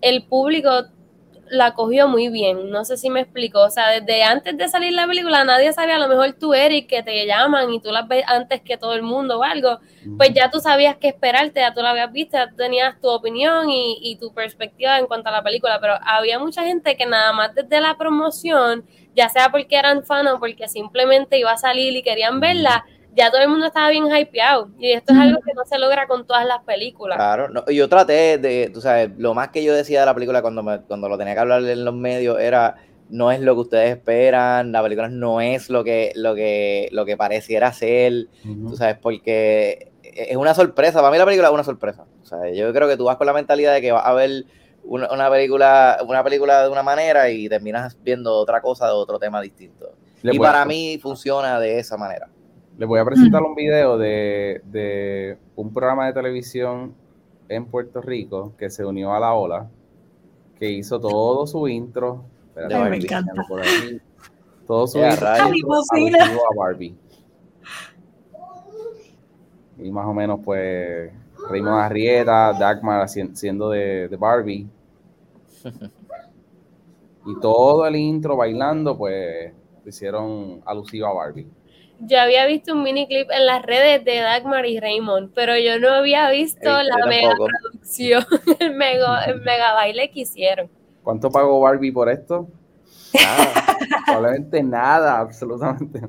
el 0.02 0.26
público 0.26 0.86
la 1.50 1.74
cogió 1.74 2.08
muy 2.08 2.30
bien. 2.30 2.70
No 2.70 2.86
sé 2.86 2.98
si 2.98 3.10
me 3.10 3.22
explico. 3.22 3.62
O 3.62 3.70
sea, 3.70 3.90
desde 3.90 4.24
antes 4.24 4.58
de 4.58 4.68
salir 4.70 4.94
la 4.94 5.08
película, 5.08 5.44
nadie 5.44 5.74
sabía, 5.74 5.96
a 5.96 6.00
lo 6.00 6.08
mejor 6.08 6.34
tú, 6.34 6.54
Eric, 6.54 6.88
que 6.88 7.04
te 7.04 7.26
llaman 7.26 7.72
y 7.72 7.80
tú 7.80 7.92
las 7.92 8.08
ves 8.08 8.24
antes 8.28 8.62
que 8.62 8.78
todo 8.78 8.94
el 8.94 9.04
mundo 9.04 9.40
o 9.40 9.44
algo. 9.44 9.80
Pues 10.18 10.34
ya 10.34 10.50
tú 10.50 10.60
sabías 10.60 10.98
qué 10.98 11.10
esperarte, 11.10 11.60
ya 11.60 11.74
tú 11.74 11.82
la 11.82 11.92
habías 11.92 12.12
visto, 12.12 12.38
ya 12.38 12.50
tenías 12.56 13.00
tu 13.00 13.10
opinión 13.10 13.70
y, 13.70 13.98
y 14.02 14.18
tu 14.18 14.34
perspectiva 14.34 14.98
en 14.98 15.08
cuanto 15.08 15.30
a 15.30 15.32
la 15.32 15.44
película. 15.44 15.80
Pero 15.80 15.96
había 16.04 16.40
mucha 16.40 16.64
gente 16.64 16.96
que 16.96 17.06
nada 17.06 17.34
más 17.34 17.54
desde 17.56 17.82
la 17.82 17.98
promoción, 17.98 18.86
ya 19.16 19.30
sea 19.30 19.50
porque 19.50 19.76
eran 19.76 20.04
fan 20.04 20.28
o 20.28 20.40
porque 20.40 20.68
simplemente 20.68 21.38
iba 21.38 21.52
a 21.52 21.58
salir 21.58 21.96
y 21.96 22.04
querían 22.04 22.40
verla, 22.40 22.86
ya 23.20 23.30
todo 23.30 23.42
el 23.42 23.50
mundo 23.50 23.66
estaba 23.66 23.90
bien 23.90 24.06
hypeado. 24.06 24.70
Y 24.80 24.92
esto 24.92 25.12
es 25.12 25.20
algo 25.20 25.42
que 25.42 25.54
no 25.54 25.66
se 25.66 25.78
logra 25.78 26.08
con 26.08 26.26
todas 26.26 26.46
las 26.46 26.64
películas. 26.64 27.18
Claro, 27.18 27.50
no, 27.50 27.66
yo 27.70 27.90
traté 27.90 28.38
de, 28.38 28.70
tú 28.74 28.80
sabes, 28.80 29.12
lo 29.18 29.34
más 29.34 29.50
que 29.50 29.62
yo 29.62 29.74
decía 29.74 30.00
de 30.00 30.06
la 30.06 30.14
película 30.14 30.42
cuando, 30.42 30.64
me, 30.64 30.82
cuando 30.84 31.10
lo 31.10 31.18
tenía 31.18 31.34
que 31.34 31.40
hablar 31.42 31.62
en 31.64 31.84
los 31.84 31.94
medios 31.94 32.40
era, 32.40 32.78
no 33.10 33.30
es 33.32 33.42
lo 33.42 33.56
que 33.56 33.62
ustedes 33.62 33.98
esperan, 33.98 34.72
la 34.72 34.82
película 34.82 35.10
no 35.10 35.42
es 35.42 35.70
lo 35.70 35.84
que, 35.84 36.14
lo 36.16 36.34
que, 36.34 36.88
lo 36.94 37.06
que 37.06 37.18
pareciera 37.18 37.74
ser, 37.74 38.28
Ujú. 38.46 38.70
tú 38.70 38.78
sabes, 38.78 38.98
porque 39.02 39.92
es 40.02 40.38
una 40.38 40.54
sorpresa, 40.54 41.00
para 41.00 41.12
mí 41.12 41.18
la 41.18 41.26
película 41.26 41.50
es 41.50 41.54
una 41.54 41.64
sorpresa, 41.66 42.06
o 42.22 42.26
sea, 42.26 42.50
yo 42.52 42.72
creo 42.72 42.88
que 42.88 42.96
tú 42.96 43.04
vas 43.04 43.18
con 43.18 43.28
la 43.28 43.34
mentalidad 43.34 43.74
de 43.74 43.82
que 43.82 43.92
vas 43.92 44.06
a 44.06 44.14
ver 44.14 44.46
una, 44.84 45.12
una 45.12 45.30
película, 45.30 46.00
una 46.08 46.24
película 46.24 46.64
de 46.64 46.70
una 46.70 46.84
manera 46.84 47.30
y 47.30 47.50
terminas 47.50 47.98
viendo 48.02 48.34
otra 48.34 48.62
cosa 48.62 48.86
de 48.86 48.94
otro 48.94 49.20
tema 49.20 49.42
distinto. 49.42 49.92
Le 50.22 50.36
y 50.36 50.40
para 50.40 50.66
mí 50.66 51.00
funciona 51.02 51.60
de 51.60 51.80
esa 51.80 51.98
manera. 51.98 52.30
Les 52.80 52.88
voy 52.88 52.98
a 52.98 53.04
presentar 53.04 53.44
un 53.44 53.56
video 53.56 53.98
de, 53.98 54.62
de 54.72 55.38
un 55.58 55.74
programa 55.74 56.06
de 56.08 56.14
televisión 56.14 56.96
en 57.50 57.66
Puerto 57.66 58.02
Rico 58.02 58.54
que 58.58 58.70
se 58.70 58.86
unió 58.86 59.14
a 59.14 59.20
la 59.20 59.34
ola, 59.34 59.70
que 60.58 60.72
hizo 60.72 60.98
todo 60.98 61.46
su 61.46 61.68
intro. 61.68 62.24
Espérate, 62.48 62.74
Ay, 62.76 62.80
me 62.84 62.90
Barbie, 62.92 63.04
encanta. 63.06 63.32
déjalo 63.34 63.48
por 63.50 63.60
aquí. 63.60 64.02
Todo 64.66 64.88
su 64.88 65.00
Ya, 65.00 65.12
intro 65.12 65.28
a 65.28 66.56
Barbie. 66.56 66.96
Y 69.78 69.92
más 69.92 70.06
o 70.06 70.14
menos, 70.14 70.40
pues, 70.46 71.12
Raymond 71.50 71.82
Arrieta, 71.82 72.54
Dagmar 72.54 73.10
siendo 73.10 73.72
de, 73.72 74.08
de 74.08 74.16
Barbie. 74.16 74.68
Y 77.26 77.38
todo 77.42 77.86
el 77.86 77.98
intro 77.98 78.38
bailando, 78.38 78.98
pues, 78.98 79.54
lo 79.84 79.90
hicieron 79.90 80.62
alusivo 80.66 81.06
a 81.06 81.14
Barbie. 81.14 81.48
Yo 82.02 82.20
había 82.22 82.46
visto 82.46 82.74
un 82.74 82.84
mini 82.84 83.08
clip 83.08 83.30
en 83.32 83.46
las 83.46 83.62
redes 83.62 84.06
de 84.06 84.18
Dagmar 84.20 84.66
y 84.66 84.80
Raymond, 84.80 85.32
pero 85.36 85.58
yo 85.58 85.80
no 85.80 85.90
había 85.90 86.30
visto 86.30 86.80
Ey, 86.80 86.88
la 86.88 87.06
mega 87.06 87.34
producción, 87.36 88.26
el 88.60 88.76
mega, 88.76 89.24
el 89.26 89.42
mega 89.42 89.74
baile 89.74 90.10
que 90.12 90.22
hicieron. 90.22 90.70
¿Cuánto 91.04 91.30
pagó 91.30 91.60
Barbie 91.60 91.92
por 91.92 92.10
esto? 92.10 92.48
Nada. 93.14 93.66
Probablemente 94.06 94.64
nada, 94.64 95.20
absolutamente. 95.20 96.02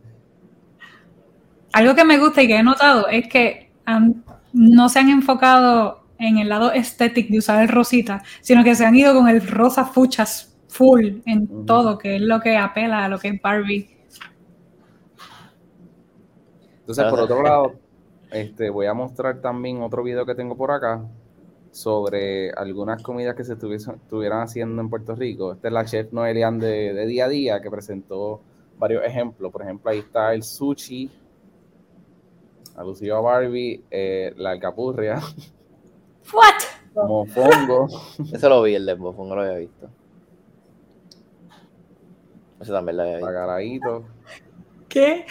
Algo 1.73 1.95
que 1.95 2.05
me 2.05 2.19
gusta 2.19 2.43
y 2.43 2.47
que 2.49 2.57
he 2.57 2.63
notado 2.63 3.09
es 3.09 3.29
que 3.29 3.71
han- 3.85 4.25
no 4.53 4.89
se 4.89 4.99
han 4.99 5.09
enfocado 5.11 6.05
en 6.19 6.39
el 6.39 6.49
lado 6.49 6.73
estético 6.73 7.33
de 7.33 7.39
usar 7.39 7.63
el 7.63 7.69
rosita, 7.69 8.23
sino 8.41 8.63
que 8.65 8.75
se 8.75 8.85
han 8.85 8.95
ido 8.95 9.15
con 9.15 9.29
el 9.29 9.47
rosa 9.47 9.85
fuchas 9.85 10.57
full 10.69 11.21
en 11.27 11.67
todo, 11.67 11.99
que 11.99 12.17
es 12.17 12.23
lo 12.23 12.41
que 12.41 12.57
apela 12.57 13.05
a 13.05 13.09
lo 13.09 13.19
que 13.19 13.29
es 13.29 13.41
Barbie. 13.43 13.89
Entonces, 16.91 17.05
por 17.11 17.21
otro 17.21 17.43
lado, 17.43 17.73
este, 18.33 18.71
voy 18.71 18.87
a 18.87 18.95
mostrar 18.95 19.41
también 19.41 19.83
otro 19.83 20.03
video 20.03 20.27
que 20.27 20.35
tengo 20.35 20.57
por 20.57 20.71
acá 20.71 21.03
sobre 21.71 22.51
algunas 22.51 23.01
comidas 23.03 23.37
que 23.37 23.45
se 23.45 23.55
estuviesen- 23.57 23.95
estuvieran 23.97 24.43
haciendo 24.43 24.83
en 24.83 24.91
Puerto 24.91 25.15
Rico. 25.15 25.53
Esta 25.53 25.69
es 25.69 25.75
la 25.75 25.85
chef 25.85 26.13
Noelian 26.13 26.59
de, 26.59 26.93
de 26.93 27.07
día 27.07 27.27
a 27.27 27.29
día 27.29 27.61
que 27.61 27.71
presentó 27.71 28.41
varios 28.79 29.05
ejemplos. 29.05 29.53
Por 29.53 29.63
ejemplo, 29.63 29.91
ahí 29.91 30.01
está 30.01 30.35
el 30.35 30.43
sushi, 30.43 31.09
alusivo 32.77 33.17
a 33.17 33.21
Barbie, 33.21 33.85
eh, 33.91 34.33
la 34.37 34.51
alcapurria, 34.51 35.21
¿What? 36.33 37.07
mofongo. 37.07 37.87
Eso 38.33 38.49
lo 38.49 38.63
vi, 38.63 38.75
el 38.75 38.87
de 38.87 38.95
Bofón 38.95 39.29
no 39.29 39.37
lo 39.37 39.43
había 39.43 39.59
visto. 39.59 39.89
Eso 42.61 42.73
también 42.73 42.97
lo 42.97 43.03
había 43.05 43.17
visto. 43.17 43.27
Bacalaíto. 43.27 44.05
¿Qué? 44.89 45.25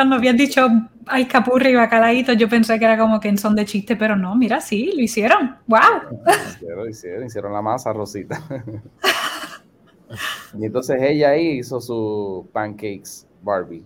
Cuando 0.00 0.16
habías 0.16 0.34
dicho 0.34 0.66
ay 1.08 1.26
capurri 1.26 1.72
y 1.72 1.74
bacalaíto, 1.74 2.32
yo 2.32 2.48
pensé 2.48 2.78
que 2.78 2.86
era 2.86 2.96
como 2.96 3.20
que 3.20 3.28
en 3.28 3.36
son 3.36 3.54
de 3.54 3.66
chiste, 3.66 3.96
pero 3.96 4.16
no, 4.16 4.34
mira, 4.34 4.58
sí, 4.58 4.92
lo 4.96 5.02
hicieron. 5.02 5.58
¡Wow! 5.66 6.22
Hicieron, 6.54 6.88
hicieron, 6.88 7.26
hicieron 7.26 7.52
la 7.52 7.60
masa 7.60 7.92
rosita. 7.92 8.42
y 10.58 10.64
entonces 10.64 11.02
ella 11.02 11.28
ahí 11.28 11.58
hizo 11.58 11.82
su 11.82 12.48
pancakes 12.50 13.26
Barbie. 13.42 13.84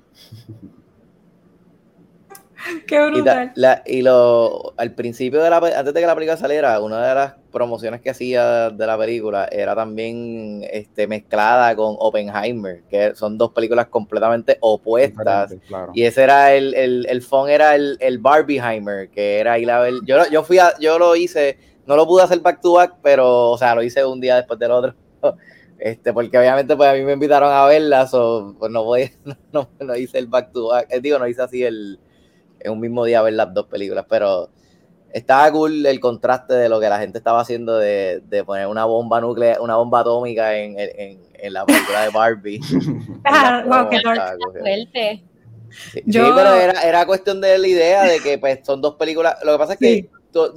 Qué 2.87 3.07
brutal. 3.09 3.53
Y, 3.57 3.61
la, 3.61 3.83
y 3.85 4.03
lo, 4.03 4.73
al 4.77 4.95
principio 4.95 5.43
de 5.43 5.51
la 5.51 5.57
antes 5.57 5.95
de 5.95 6.01
que 6.01 6.07
la 6.07 6.15
película 6.15 6.37
saliera, 6.37 6.81
una 6.81 7.09
de 7.09 7.15
las 7.17 7.35
promociones 7.55 8.03
que 8.03 8.11
hacía 8.11 8.69
de 8.69 8.87
la 8.87 8.99
película 8.99 9.49
era 9.51 9.75
también 9.75 10.67
este, 10.71 11.07
mezclada 11.07 11.75
con 11.77 11.95
Oppenheimer, 11.99 12.83
que 12.91 13.15
son 13.15 13.39
dos 13.39 13.53
películas 13.53 13.87
completamente 13.87 14.59
opuestas. 14.61 15.55
Y 15.95 16.03
ese 16.03 16.25
era 16.25 16.53
el, 16.53 16.75
el, 16.75 17.07
el 17.09 17.23
phone 17.23 17.49
era 17.49 17.77
el, 17.77 17.97
el 18.01 18.19
Barbieheimer, 18.19 19.09
que 19.09 19.39
era 19.39 19.59
ir 19.59 19.71
a 19.71 19.81
ver. 19.81 19.95
Yo, 20.05 20.29
yo 20.31 20.43
fui 20.43 20.59
a, 20.59 20.77
yo 20.81 20.99
lo 20.99 21.17
hice, 21.17 21.57
no 21.87 21.97
lo 21.97 22.07
pude 22.07 22.25
hacer 22.25 22.41
back 22.41 22.61
to 22.61 22.75
back, 22.75 22.97
pero, 23.03 23.53
o 23.53 23.57
sea, 23.57 23.75
lo 23.75 23.83
hice 23.83 24.05
un 24.05 24.21
día 24.21 24.37
después 24.37 24.59
del 24.59 24.73
otro. 24.73 24.95
Este, 25.77 26.13
porque 26.13 26.39
obviamente 26.39 26.77
pues 26.77 26.89
a 26.89 26.95
mí 26.95 27.03
me 27.03 27.13
invitaron 27.13 27.53
a 27.53 27.67
verlas, 27.67 28.15
o 28.15 28.55
pues 28.59 28.71
no 28.71 28.85
voy, 28.85 29.11
no, 29.53 29.69
no, 29.81 29.97
hice 29.97 30.19
el 30.19 30.29
back 30.29 30.53
to 30.53 30.69
back, 30.69 30.87
eh, 30.89 31.01
digo, 31.01 31.19
no 31.19 31.27
hice 31.27 31.43
así 31.43 31.65
el 31.65 31.99
en 32.61 32.73
un 32.73 32.81
mismo 32.81 33.05
día 33.05 33.21
ver 33.23 33.35
las 33.35 33.53
dos 33.53 33.67
películas, 33.67 34.07
pero 34.09 34.49
estaba 35.15 35.51
cool 35.53 35.87
el 35.87 36.01
contraste 36.01 36.55
de 36.55 36.69
lo 36.69 36.81
que 36.81 36.89
la 36.89 36.99
gente 36.99 37.19
estaba 37.19 37.41
haciendo 37.41 37.79
de, 37.79 38.21
de 38.29 38.43
poner 38.43 38.67
una 38.67 38.85
bomba 38.85 39.21
nuclear, 39.21 39.61
una 39.61 39.77
bomba 39.77 40.01
atómica 40.01 40.57
en, 40.57 40.75
en, 40.77 41.21
en 41.35 41.53
la 41.53 41.65
película 41.65 42.03
de 42.03 42.11
Barbie. 42.11 42.61
ah, 43.25 43.63
wow, 43.65 43.89
qué 43.89 44.01
fuerte. 44.01 45.23
Sí, 45.71 46.03
yo... 46.05 46.27
sí, 46.27 46.33
pero 46.35 46.55
era, 46.55 46.83
era, 46.83 47.07
cuestión 47.07 47.41
de 47.41 47.57
la 47.57 47.69
idea 47.69 48.03
de 48.03 48.19
que 48.19 48.39
pues, 48.39 48.59
son 48.65 48.83
dos 48.83 48.97
películas. 48.97 49.37
Lo 49.45 49.53
que 49.53 49.59
pasa 49.59 49.73
es 49.75 49.79
que 49.79 49.87
sí. 49.87 50.11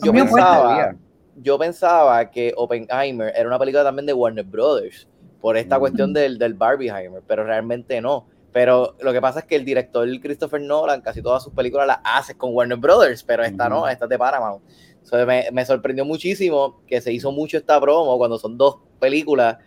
yo 0.04 0.12
pensaba, 0.12 0.96
yo 1.36 1.60
pensaba 1.60 2.32
que 2.32 2.52
Oppenheimer 2.58 3.32
era 3.36 3.48
una 3.48 3.60
película 3.60 3.84
también 3.84 4.08
de 4.08 4.14
Warner 4.14 4.44
Brothers 4.44 5.08
por 5.40 5.56
esta 5.56 5.78
cuestión 5.78 6.14
del, 6.14 6.40
del 6.40 6.56
Barbieheimer, 6.56 7.22
pero 7.28 7.44
realmente 7.44 8.02
no. 8.02 8.26
Pero 8.52 8.96
lo 9.02 9.14
que 9.14 9.22
pasa 9.22 9.40
es 9.40 9.46
que 9.46 9.56
el 9.56 9.66
director 9.66 10.08
Christopher 10.20 10.62
Nolan 10.62 11.02
casi 11.02 11.22
todas 11.22 11.44
sus 11.44 11.54
películas 11.54 11.88
las 11.88 12.00
hace 12.04 12.36
con 12.36 12.54
Warner 12.54 12.78
Brothers, 12.78 13.24
pero 13.24 13.44
esta 13.44 13.70
no, 13.70 13.88
esta 13.88 14.06
es 14.06 14.10
de 14.10 14.18
Paramount. 14.18 14.64
me, 15.28 15.50
me, 15.52 15.66
sorprendió 15.66 16.06
muchísimo 16.06 16.82
que 16.88 17.02
se 17.02 17.12
hizo 17.14 17.32
mucho 17.32 17.58
esta 17.58 17.80
promo 17.80 18.18
cuando 18.18 18.40
son 18.40 18.58
dos 18.58 18.78
películas 19.00 19.58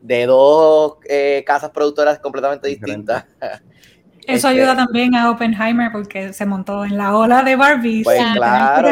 de 0.00 0.26
dos 0.26 0.96
eh, 1.08 1.44
casas 1.46 1.70
productoras 1.70 2.18
completamente 2.18 2.68
distintas. 2.68 3.24
Eso 4.26 4.48
este, 4.48 4.60
ayuda 4.60 4.76
también 4.76 5.16
a 5.16 5.30
Oppenheimer 5.30 5.90
porque 5.90 6.32
se 6.32 6.46
montó 6.46 6.84
en 6.84 6.96
la 6.96 7.16
ola 7.16 7.42
de 7.42 7.56
Barbie. 7.56 8.04
Pues 8.04 8.20
claro, 8.34 8.88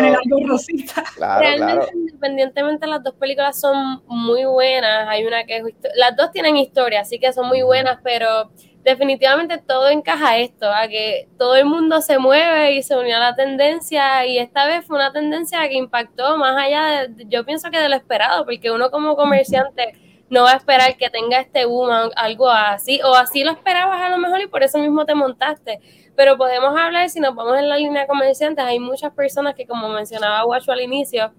rosita. 0.49 1.04
claro, 1.14 1.40
Realmente, 1.40 1.87
independientemente, 1.94 2.87
las 2.88 3.02
dos 3.04 3.14
películas 3.14 3.61
son 3.61 4.02
muy 4.09 4.44
buenas. 4.44 5.09
Hay 5.09 5.25
una 5.25 5.44
que 5.44 5.62
las 5.94 6.16
dos 6.16 6.32
tienen 6.32 6.56
historia, 6.56 7.02
así 7.02 7.20
que 7.20 7.32
son 7.32 7.47
muy 7.47 7.62
buenas, 7.62 8.00
pero 8.02 8.50
definitivamente 8.82 9.58
todo 9.58 9.88
encaja 9.88 10.38
esto, 10.38 10.70
a 10.70 10.88
que 10.88 11.28
todo 11.38 11.56
el 11.56 11.66
mundo 11.66 12.00
se 12.00 12.18
mueve 12.18 12.72
y 12.72 12.82
se 12.82 12.96
unió 12.96 13.16
a 13.16 13.20
la 13.20 13.37
tendencia 13.37 14.25
y 14.26 14.38
esta 14.38 14.66
vez 14.66 14.84
fue 14.87 14.96
una 14.96 15.12
tendencia 15.12 15.68
que 15.68 15.75
impactó 15.75 16.37
más 16.37 16.56
allá 16.56 17.08
de, 17.08 17.26
yo 17.28 17.44
pienso 17.44 17.70
que 17.70 17.78
de 17.78 17.88
lo 17.88 17.96
esperado, 17.96 18.44
porque 18.44 18.70
uno 18.70 18.90
como 18.90 19.16
comerciante 19.16 19.94
no 20.30 20.44
va 20.44 20.52
a 20.52 20.56
esperar 20.56 20.96
que 20.96 21.10
tenga 21.10 21.40
este 21.40 21.64
boom, 21.64 21.90
algo 22.14 22.49
así, 22.49 23.00
o 23.02 23.14
así 23.14 23.42
lo 23.44 23.50
esperabas 23.50 24.00
a 24.00 24.08
lo 24.10 24.18
mejor 24.18 24.40
y 24.40 24.46
por 24.46 24.62
eso 24.62 24.78
mismo 24.78 25.04
te 25.04 25.14
montaste. 25.14 25.80
Pero 26.16 26.37
podemos 26.37 26.78
hablar, 26.78 27.10
si 27.10 27.18
nos 27.18 27.34
vamos 27.34 27.58
en 27.58 27.68
la 27.68 27.76
línea 27.76 28.02
de 28.02 28.08
comerciantes, 28.08 28.64
hay 28.64 28.78
muchas 28.78 29.12
personas 29.12 29.54
que, 29.54 29.66
como 29.66 29.88
mencionaba 29.88 30.42
Guacho 30.44 30.70
al 30.70 30.82
inicio, 30.82 31.32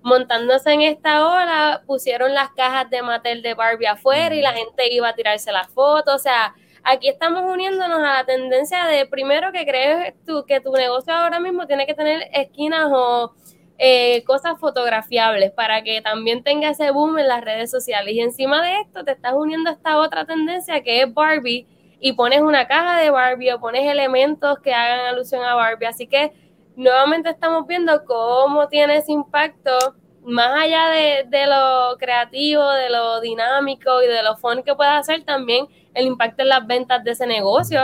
montándose 0.00 0.72
en 0.72 0.82
esta 0.82 1.26
ola, 1.26 1.82
pusieron 1.86 2.32
las 2.32 2.50
cajas 2.50 2.88
de 2.88 3.02
Mattel 3.02 3.42
de 3.42 3.52
Barbie 3.52 3.86
afuera 3.86 4.34
y 4.34 4.40
la 4.40 4.52
gente 4.52 4.92
iba 4.92 5.08
a 5.08 5.14
tirarse 5.14 5.52
las 5.52 5.68
fotos, 5.68 6.14
o 6.14 6.18
sea, 6.18 6.54
aquí 6.84 7.08
estamos 7.08 7.42
uniéndonos 7.44 7.98
a 7.98 8.14
la 8.14 8.24
tendencia 8.24 8.86
de 8.86 9.06
primero 9.06 9.52
que 9.52 9.64
crees 9.66 10.14
tú 10.26 10.44
que 10.46 10.60
tu 10.60 10.72
negocio 10.72 11.12
ahora 11.12 11.40
mismo 11.40 11.66
tiene 11.66 11.86
que 11.86 11.94
tener 11.94 12.28
esquinas 12.32 12.90
o 12.92 13.34
eh, 13.80 14.24
cosas 14.24 14.58
fotografiables 14.58 15.52
para 15.52 15.82
que 15.82 16.02
también 16.02 16.42
tenga 16.42 16.70
ese 16.70 16.90
boom 16.90 17.18
en 17.18 17.28
las 17.28 17.44
redes 17.44 17.70
sociales. 17.70 18.12
Y 18.12 18.20
encima 18.20 18.60
de 18.60 18.80
esto 18.80 19.04
te 19.04 19.12
estás 19.12 19.34
uniendo 19.34 19.70
a 19.70 19.74
esta 19.74 19.98
otra 19.98 20.24
tendencia 20.24 20.82
que 20.82 21.02
es 21.02 21.14
Barbie 21.14 21.66
y 22.00 22.12
pones 22.12 22.40
una 22.40 22.66
caja 22.66 22.98
de 23.00 23.10
Barbie 23.10 23.52
o 23.52 23.60
pones 23.60 23.88
elementos 23.88 24.58
que 24.60 24.74
hagan 24.74 25.06
alusión 25.06 25.44
a 25.44 25.54
Barbie. 25.54 25.86
Así 25.86 26.08
que 26.08 26.32
nuevamente 26.74 27.30
estamos 27.30 27.66
viendo 27.68 28.04
cómo 28.04 28.68
tiene 28.68 28.96
ese 28.96 29.12
impacto 29.12 29.94
más 30.22 30.60
allá 30.60 30.88
de, 30.88 31.24
de, 31.28 31.46
lo 31.46 31.96
creativo, 31.98 32.68
de 32.70 32.90
lo 32.90 33.20
dinámico 33.20 34.02
y 34.02 34.08
de 34.08 34.22
lo 34.22 34.36
fun 34.36 34.62
que 34.62 34.74
pueda 34.74 34.98
hacer, 34.98 35.24
también 35.24 35.66
el 35.98 36.06
impacto 36.06 36.42
en 36.42 36.48
las 36.48 36.66
ventas 36.66 37.02
de 37.02 37.10
ese 37.10 37.26
negocio. 37.26 37.80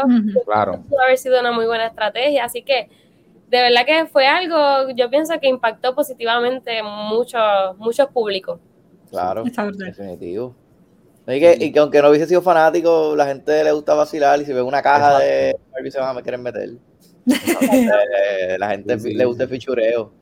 Claro. 0.47 0.83
Pudo 0.89 1.01
haber 1.03 1.19
sido 1.19 1.41
una 1.41 1.53
muy 1.53 1.67
buena 1.67 1.87
estrategia. 1.87 2.45
Así 2.45 2.63
que 2.63 2.89
de 3.49 3.61
verdad 3.61 3.85
que 3.85 4.07
fue 4.07 4.27
algo, 4.27 4.91
yo 4.95 5.11
pienso 5.11 5.39
que 5.41 5.49
impactó 5.49 5.95
positivamente 5.95 6.83
muchos 6.83 7.43
muchos 7.79 8.09
públicos. 8.09 8.61
Claro, 9.11 9.45
definitivo. 9.45 10.55
Y 11.27 11.41
que, 11.41 11.57
y 11.59 11.73
que, 11.73 11.79
aunque 11.79 12.03
no 12.03 12.11
hubiese 12.11 12.27
sido 12.27 12.43
fanático, 12.43 13.17
la 13.17 13.27
gente 13.27 13.65
le 13.65 13.73
gusta 13.73 13.95
vacilar 13.95 14.41
y 14.41 14.45
si 14.45 14.53
ve 14.53 14.61
una 14.61 14.83
caja 14.83 15.19
de 15.19 15.57
Barbie 15.73 15.91
se 15.91 15.99
van 15.99 16.17
a 16.17 16.23
querer 16.23 16.39
meter. 16.39 16.71
la 18.59 18.71
gente 18.71 18.97
le 18.97 19.25
gusta 19.25 19.45
el 19.45 19.49
fichureo. 19.49 20.13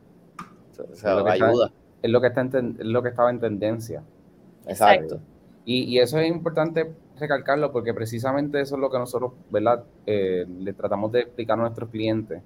O 0.78 0.94
sea, 0.94 1.14
lo 1.14 1.26
ayuda. 1.28 1.72
es 2.02 2.11
lo 2.11 2.20
que, 2.20 2.28
está 2.28 2.40
en, 2.40 2.76
es 2.78 2.87
lo 2.87 3.02
que 3.02 3.09
estaba 3.09 3.31
en 3.31 3.40
tendencia. 3.40 4.02
Exacto. 4.66 5.20
Y, 5.64 5.85
y, 5.85 5.98
eso 5.98 6.18
es 6.18 6.28
importante 6.28 6.92
recalcarlo 7.18 7.72
porque 7.72 7.94
precisamente 7.94 8.61
eso 8.61 8.77
es 8.77 8.81
lo 8.81 8.90
que 8.90 8.98
nosotros, 8.98 9.33
¿verdad? 9.51 9.85
Eh, 10.07 10.46
le 10.59 10.72
tratamos 10.72 11.12
de 11.12 11.20
explicar 11.20 11.59
a 11.59 11.62
nuestros 11.62 11.90
clientes 11.90 12.42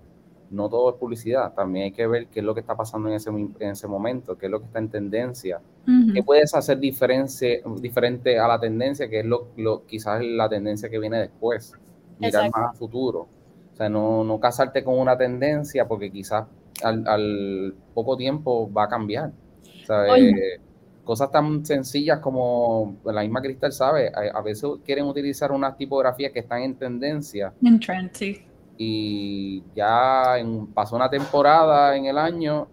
no 0.51 0.69
todo 0.69 0.91
es 0.91 0.97
publicidad, 0.97 1.53
también 1.55 1.87
hay 1.87 1.93
que 1.93 2.07
ver 2.07 2.27
qué 2.29 2.41
es 2.41 2.47
lo 2.47 2.55
que 2.55 2.61
está 2.61 2.77
pasando 2.77 3.09
en 3.09 3.15
ese, 3.15 3.31
en 3.31 3.55
ese 3.59 3.87
momento, 3.87 4.37
qué 4.37 4.47
es 4.47 4.53
lo 4.53 4.61
que 4.61 4.67
está 4.67 4.79
en 4.79 4.89
tendencia, 4.89 5.61
qué 6.15 6.23
puedes 6.23 6.55
hacer 6.55 6.79
diferente 6.79 8.39
a 8.39 8.49
la 8.49 8.59
tendencia, 8.59 9.09
que 9.09 9.21
es 9.21 9.27
lo, 9.27 9.49
lo, 9.57 9.85
quizás 9.87 10.23
la 10.25 10.49
tendencia 10.49 10.89
que 10.89 10.99
viene 10.99 11.19
después, 11.19 11.73
mirar 12.19 12.51
más 12.51 12.71
a 12.71 12.73
futuro. 12.75 13.29
O 13.73 13.77
sea, 13.77 13.89
no, 13.89 14.25
no 14.25 14.41
casarte 14.41 14.83
con 14.83 14.99
una 14.99 15.19
tendencia 15.19 15.87
porque 15.87 16.11
quizás 16.11 16.47
al, 16.83 17.75
poco 17.95 18.17
tiempo 18.17 18.73
va 18.73 18.85
a 18.85 18.89
cambiar. 18.89 19.33
Cosas 21.07 21.31
tan 21.31 21.65
sencillas 21.65 22.19
como 22.19 22.99
la 23.07 23.23
misma 23.23 23.41
Cristal 23.41 23.73
sabe, 23.73 24.13
a, 24.15 24.39
a, 24.39 24.43
veces 24.43 24.69
quieren 24.85 25.07
utilizar 25.07 25.51
unas 25.53 25.79
tipografías 25.79 26.33
que 26.33 26.41
están 26.41 26.61
en 26.63 26.75
tendencia. 26.75 27.55
En 27.63 27.81
trend, 27.81 28.11
sí 28.13 28.43
y 28.79 29.63
ya 29.75 30.39
en, 30.39 30.67
pasó 30.73 30.97
una 30.97 31.09
temporada 31.09 31.97
en 31.97 32.07
el 32.07 32.19
año, 32.19 32.69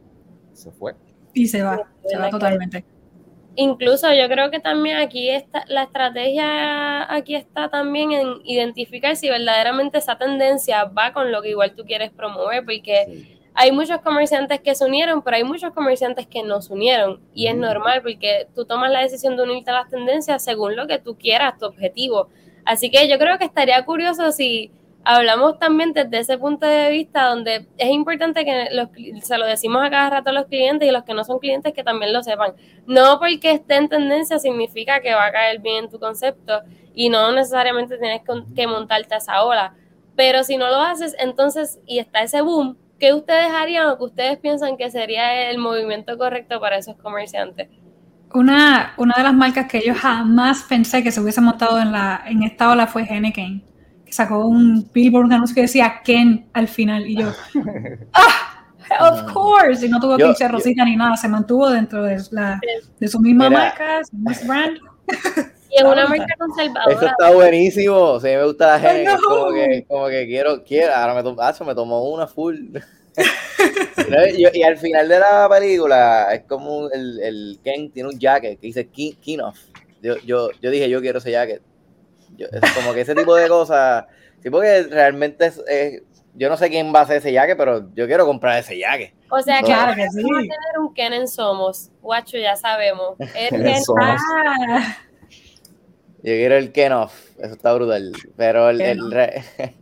se 0.54 0.72
fue. 0.72 0.96
Y 1.34 1.48
se 1.48 1.63
va, 1.63 1.88
se 2.06 2.17
va 2.17 2.30
totalmente. 2.30 2.86
Incluso 3.56 4.12
yo 4.12 4.28
creo 4.28 4.50
que 4.50 4.60
también 4.60 4.98
aquí 4.98 5.30
está, 5.30 5.63
la 5.67 5.84
estrategia 5.84 7.13
aquí 7.13 7.36
está 7.36 7.69
también 7.69 8.12
en 8.12 8.28
identificar 8.46 9.15
si 9.15 9.30
verdaderamente 9.30 10.00
esa 10.00 10.17
tendencia 10.17 10.86
va 10.86 11.13
con 11.13 11.32
lo 11.32 11.41
que 11.43 11.52
igual 11.52 11.76
tú 11.76 11.84
quieres 11.86 12.12
promover, 12.12 12.65
porque 12.65 13.33
hay 13.55 13.71
muchos 13.71 14.01
comerciantes 14.01 14.61
que 14.61 14.73
se 14.75 14.85
unieron, 14.85 15.21
pero 15.21 15.37
hay 15.37 15.43
muchos 15.43 15.71
comerciantes 15.73 16.27
que 16.27 16.43
no 16.43 16.61
se 16.61 16.73
unieron. 16.73 17.21
Y 17.33 17.47
es 17.47 17.55
normal 17.55 18.01
porque 18.01 18.47
tú 18.55 18.65
tomas 18.65 18.91
la 18.91 19.01
decisión 19.01 19.37
de 19.37 19.43
unirte 19.43 19.69
a 19.69 19.73
las 19.73 19.89
tendencias 19.89 20.43
según 20.43 20.75
lo 20.75 20.87
que 20.87 20.97
tú 20.97 21.17
quieras, 21.17 21.57
tu 21.59 21.65
objetivo. 21.65 22.29
Así 22.65 22.89
que 22.89 23.07
yo 23.07 23.17
creo 23.19 23.37
que 23.37 23.45
estaría 23.45 23.83
curioso 23.85 24.31
si 24.31 24.71
hablamos 25.03 25.59
también 25.59 25.93
desde 25.93 26.19
ese 26.19 26.37
punto 26.37 26.65
de 26.65 26.89
vista 26.89 27.25
donde 27.25 27.67
es 27.77 27.89
importante 27.89 28.45
que 28.45 28.69
los, 28.71 28.89
se 29.21 29.37
lo 29.37 29.45
decimos 29.45 29.83
a 29.83 29.89
cada 29.89 30.09
rato 30.09 30.29
a 30.29 30.33
los 30.33 30.45
clientes 30.45 30.87
y 30.87 30.91
los 30.91 31.03
que 31.03 31.13
no 31.13 31.23
son 31.23 31.39
clientes 31.39 31.73
que 31.73 31.83
también 31.83 32.13
lo 32.13 32.23
sepan. 32.23 32.53
No 32.87 33.19
porque 33.19 33.51
esté 33.51 33.75
en 33.75 33.89
tendencia 33.89 34.39
significa 34.39 35.01
que 35.01 35.13
va 35.13 35.25
a 35.25 35.31
caer 35.31 35.59
bien 35.59 35.85
en 35.85 35.89
tu 35.91 35.99
concepto 35.99 36.61
y 36.95 37.09
no 37.09 37.31
necesariamente 37.33 37.97
tienes 37.97 38.21
que 38.55 38.67
montarte 38.67 39.13
a 39.13 39.17
esa 39.17 39.43
ola. 39.43 39.75
Pero 40.15 40.43
si 40.43 40.57
no 40.57 40.69
lo 40.69 40.77
haces, 40.77 41.15
entonces, 41.19 41.79
y 41.85 41.99
está 41.99 42.21
ese 42.21 42.41
boom, 42.41 42.77
¿qué 43.03 43.13
ustedes 43.13 43.51
harían 43.51 43.87
o 43.87 43.97
que 43.97 44.03
ustedes 44.05 44.37
piensan 44.37 44.77
que 44.77 44.89
sería 44.89 45.49
el 45.49 45.57
movimiento 45.57 46.17
correcto 46.17 46.61
para 46.61 46.77
esos 46.77 46.95
comerciantes? 46.95 47.67
Una, 48.33 48.93
una 48.95 49.13
de 49.17 49.23
las 49.23 49.33
marcas 49.33 49.67
que 49.67 49.81
yo 49.85 49.93
jamás 49.93 50.63
pensé 50.69 51.03
que 51.03 51.11
se 51.11 51.19
hubiese 51.19 51.41
montado 51.41 51.81
en, 51.81 51.91
la, 51.91 52.23
en 52.25 52.43
esta 52.43 52.71
ola 52.71 52.87
fue 52.87 53.03
Henneken 53.03 53.61
sacó 54.13 54.45
un 54.45 54.89
billboard, 54.93 55.25
un 55.25 55.33
anuncio 55.33 55.55
que 55.55 55.61
decía 55.61 56.01
Ken 56.03 56.45
al 56.53 56.67
final 56.67 57.05
y 57.05 57.17
yo, 57.17 57.31
¡ah! 58.13 58.59
Of 58.99 59.33
course, 59.33 59.85
y 59.85 59.89
no 59.89 59.99
tuvo 59.99 60.17
que 60.17 60.27
irse 60.27 60.47
rosita 60.47 60.85
ni 60.85 60.95
nada, 60.95 61.17
se 61.17 61.27
mantuvo 61.27 61.69
dentro 61.69 62.03
de, 62.03 62.21
la, 62.31 62.59
de 62.99 63.07
su 63.07 63.19
misma 63.19 63.49
marca, 63.49 64.01
su 64.03 64.15
mismo 64.15 64.53
brand. 64.53 64.77
Y 65.73 65.77
es 65.77 65.83
una 65.83 66.05
marca 66.07 66.36
conservadora. 66.38 66.95
Eso 66.95 67.05
está 67.07 67.31
buenísimo. 67.31 68.19
Sí, 68.19 68.27
me 68.27 68.43
gusta 68.45 68.77
la 68.77 68.79
gente. 68.91 69.12
Como, 69.27 69.51
que, 69.53 69.86
como 69.88 70.07
que 70.07 70.25
quiero, 70.27 70.63
quiero. 70.63 70.93
Ahora 70.93 71.15
me, 71.15 71.23
tomo, 71.23 71.41
ah, 71.41 71.53
me 71.65 71.73
tomó 71.75 72.03
una 72.09 72.27
full. 72.27 72.55
y, 74.38 74.57
y, 74.59 74.63
al 74.63 74.77
final 74.77 75.07
de 75.07 75.19
la 75.19 75.47
película 75.49 76.33
es 76.33 76.43
como 76.43 76.89
el, 76.89 77.19
el 77.21 77.59
Ken 77.63 77.91
tiene 77.91 78.09
un 78.09 78.19
jacket 78.19 78.59
que 78.59 78.67
dice 78.67 78.88
King, 78.88 79.39
of. 79.39 79.57
Yo, 80.01 80.17
yo, 80.25 80.49
yo 80.62 80.69
dije, 80.69 80.89
yo 80.89 81.01
quiero 81.01 81.19
ese 81.19 81.31
jacket. 81.31 81.62
Yo, 82.36 82.47
es 82.51 82.71
como 82.73 82.93
que 82.93 83.01
ese 83.01 83.15
tipo 83.15 83.36
de 83.36 83.47
cosas, 83.47 84.05
sí, 84.41 84.49
porque 84.49 84.83
realmente 84.89 85.45
es, 85.45 85.62
yo 86.36 86.49
no 86.49 86.57
sé 86.57 86.69
quién 86.69 86.93
va 86.93 86.99
a 86.99 87.03
hacer 87.03 87.17
ese 87.17 87.31
yaque, 87.31 87.55
pero 87.55 87.89
yo 87.93 88.07
quiero 88.07 88.25
comprar 88.25 88.57
ese 88.59 88.77
yaque. 88.77 89.13
O 89.29 89.39
sea, 89.41 89.59
que 89.59 89.65
Claro 89.65 89.81
ahora 89.91 89.95
que 89.95 90.09
sí. 90.09 90.23
vamos 90.23 90.38
a 90.38 90.41
tener 90.41 90.79
un 90.79 90.93
Ken 90.93 91.13
en 91.13 91.27
Somos. 91.27 91.91
Guacho, 92.01 92.38
ya 92.38 92.55
sabemos. 92.55 93.15
El 93.36 93.49
Ken 93.49 93.63
Ken- 93.63 93.83
Somos. 93.83 94.03
Ah, 94.47 94.97
Yo 96.23 96.31
quiero 96.33 96.55
el 96.55 96.71
Kenoff, 96.71 97.38
eso 97.38 97.53
está 97.53 97.73
brutal. 97.73 98.13
Pero, 98.38 98.69
el, 98.69 98.79
el 98.81 99.12
re- 99.12 99.43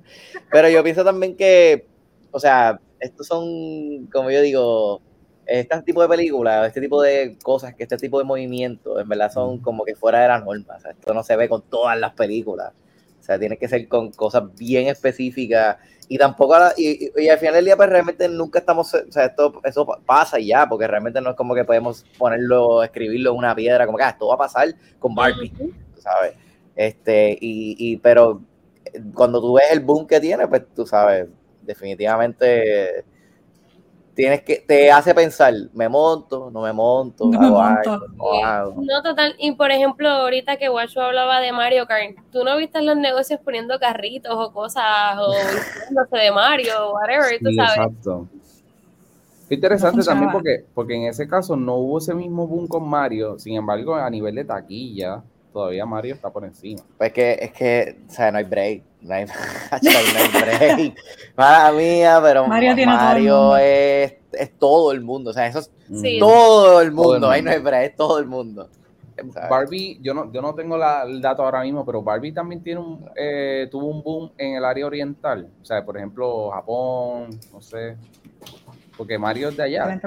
pero 0.52 0.70
yo 0.70 0.84
pienso 0.84 1.04
también 1.04 1.36
que, 1.38 1.86
o 2.32 2.40
sea, 2.40 2.80
estos 3.00 3.28
son, 3.28 4.08
como 4.12 4.32
yo 4.32 4.42
digo, 4.42 5.02
este 5.46 5.80
tipo 5.84 6.02
de 6.02 6.08
películas, 6.10 6.68
este 6.68 6.82
tipo 6.82 7.02
de 7.02 7.38
cosas, 7.44 7.76
que 7.76 7.84
este 7.84 7.98
tipo 7.98 8.18
de 8.18 8.26
movimientos, 8.26 9.00
en 9.00 9.08
verdad 9.08 9.32
son 9.32 9.60
como 9.60 9.84
que 9.86 9.96
fuera 9.96 10.22
de 10.22 10.28
la 10.30 10.40
norma. 10.40 10.76
O 10.78 10.80
sea, 10.80 10.92
esto 10.92 11.14
no 11.14 11.24
se 11.24 11.36
ve 11.36 11.48
con 11.48 11.62
todas 11.62 12.00
las 12.00 12.14
películas. 12.14 12.74
O 13.20 13.24
sea, 13.24 13.38
tiene 13.38 13.58
que 13.58 13.68
ser 13.68 13.88
con 13.88 14.12
cosas 14.12 14.44
bien 14.58 14.88
específicas. 14.88 15.78
Y 16.08 16.18
tampoco, 16.18 16.56
a 16.56 16.60
la- 16.60 16.74
y, 16.76 17.06
y- 17.06 17.12
y 17.24 17.30
al 17.30 17.38
final 17.38 17.54
del 17.54 17.66
día, 17.66 17.78
pues 17.78 17.88
realmente 17.90 18.28
nunca 18.28 18.60
estamos, 18.60 18.92
o 18.96 19.12
sea, 19.12 19.26
esto, 19.26 19.62
eso 19.64 19.86
pasa 20.06 20.40
y 20.40 20.48
ya, 20.48 20.68
porque 20.68 20.88
realmente 20.88 21.22
no 21.22 21.30
es 21.30 21.36
como 21.36 21.54
que 21.54 21.64
podemos 21.64 22.04
ponerlo, 22.18 22.84
escribirlo 22.84 23.32
en 23.32 23.38
una 23.38 23.54
piedra, 23.56 23.86
como 23.86 23.98
que 23.98 24.04
ah, 24.06 24.10
esto 24.10 24.28
va 24.28 24.36
a 24.36 24.40
pasar 24.40 24.74
con 25.00 25.14
Barbie 25.14 25.54
sabes. 26.02 26.36
Este, 26.76 27.32
y, 27.40 27.76
y 27.80 27.98
pero 27.98 28.42
cuando 29.14 29.42
tú 29.42 29.54
ves 29.54 29.72
el 29.72 29.80
boom 29.82 30.08
que 30.08 30.20
tiene, 30.20 30.48
pues 30.48 30.64
tú 30.76 30.86
sabes, 30.86 31.28
definitivamente 31.62 33.06
tienes 34.14 34.44
que, 34.44 34.58
te 34.68 34.92
hace 34.92 35.14
pensar, 35.16 35.54
me 35.74 35.88
monto, 35.88 36.52
no 36.52 36.62
me 36.62 36.74
monto, 36.74 37.32
No 37.32 37.40
me 37.40 37.46
hago 37.48 37.56
monto. 37.58 37.94
algo, 37.94 38.08
no 38.18 38.46
hago. 38.46 38.82
No, 38.82 39.02
total. 39.02 39.36
Y 39.40 39.54
por 39.54 39.72
ejemplo, 39.72 40.10
ahorita 40.10 40.58
que 40.58 40.68
Guacho 40.68 41.02
hablaba 41.02 41.40
de 41.40 41.52
Mario 41.52 41.88
Kart, 41.88 42.18
¿tú 42.32 42.44
no 42.44 42.58
viste 42.58 42.82
los 42.82 42.98
negocios 42.98 43.40
poniendo 43.44 43.80
carritos 43.80 44.34
o 44.36 44.52
cosas 44.52 45.18
o 45.18 45.32
vistiéndose 45.54 46.18
de 46.18 46.32
Mario 46.32 46.74
o 46.90 46.94
whatever, 46.96 47.40
tú 47.42 47.50
Sí, 47.50 47.56
sabes? 47.56 47.78
exacto. 47.78 48.28
Qué 49.48 49.56
interesante 49.56 49.98
No 50.00 50.06
también 50.06 50.32
porque, 50.32 50.66
porque 50.74 50.96
en 50.96 51.04
ese 51.04 51.28
caso 51.28 51.56
no 51.56 51.76
hubo 51.76 51.98
ese 51.98 52.14
mismo 52.14 52.48
boom 52.48 52.68
con 52.68 52.88
Mario, 52.88 53.38
sin 53.38 53.56
embargo, 53.56 53.96
a 53.96 54.10
nivel 54.10 54.36
de 54.36 54.46
taquilla, 54.46 55.24
todavía 55.52 55.86
Mario 55.86 56.16
está 56.16 56.30
por 56.30 56.44
encima. 56.46 56.82
Pues 56.98 57.12
que, 57.14 57.38
es 57.42 57.52
que, 57.52 57.98
o 58.08 58.12
sea, 58.12 58.32
no 58.32 58.38
hay 58.40 58.44
break, 58.46 58.84
no 59.02 59.14
hay, 59.14 59.26
no 59.82 59.90
hay 59.90 60.42
break. 60.42 60.96
Mala 61.36 61.72
mía, 61.72 62.20
pero 62.22 62.48
Mario 62.48 62.76
todo 63.36 63.58
es, 63.58 64.14
es 64.34 64.58
todo 64.58 64.92
el 64.92 65.02
mundo, 65.02 65.32
o 65.32 65.34
sea, 65.34 65.48
eso 65.48 65.60
es 65.60 65.72
Sí. 65.94 66.20
todo 66.20 66.82
el 66.82 66.92
mundo, 66.92 67.20
Todo 67.20 67.28
el 67.28 67.34
ahí 67.34 67.42
no 67.42 67.52
hay 67.52 67.60
break, 67.60 67.92
es 67.92 67.96
todo 67.96 68.20
el 68.20 68.26
mundo. 68.26 68.70
¿sabes? 69.34 69.50
Barbie, 69.50 70.00
yo 70.02 70.14
no, 70.16 70.32
yo 70.32 70.42
no 70.42 70.56
tengo 70.56 70.78
la- 70.78 71.04
el 71.04 71.22
dato 71.22 71.44
ahora 71.44 71.62
mismo, 71.62 71.86
pero 71.86 72.02
Barbie 72.02 72.32
también 72.32 72.64
tiene 72.64 72.80
un, 72.80 73.08
eh, 73.16 73.68
tuvo 73.70 73.86
un 73.88 74.02
boom 74.02 74.32
en 74.38 74.56
el 74.56 74.66
área 74.66 74.86
oriental. 74.88 75.48
O 75.62 75.66
sea, 75.66 75.84
por 75.86 75.96
ejemplo, 75.98 76.50
Japón, 76.50 77.30
no 77.54 77.62
sé. 77.62 77.98
Porque 78.98 79.20
Mario 79.20 79.50
es 79.50 79.58
de 79.58 79.64
allá. 79.64 80.00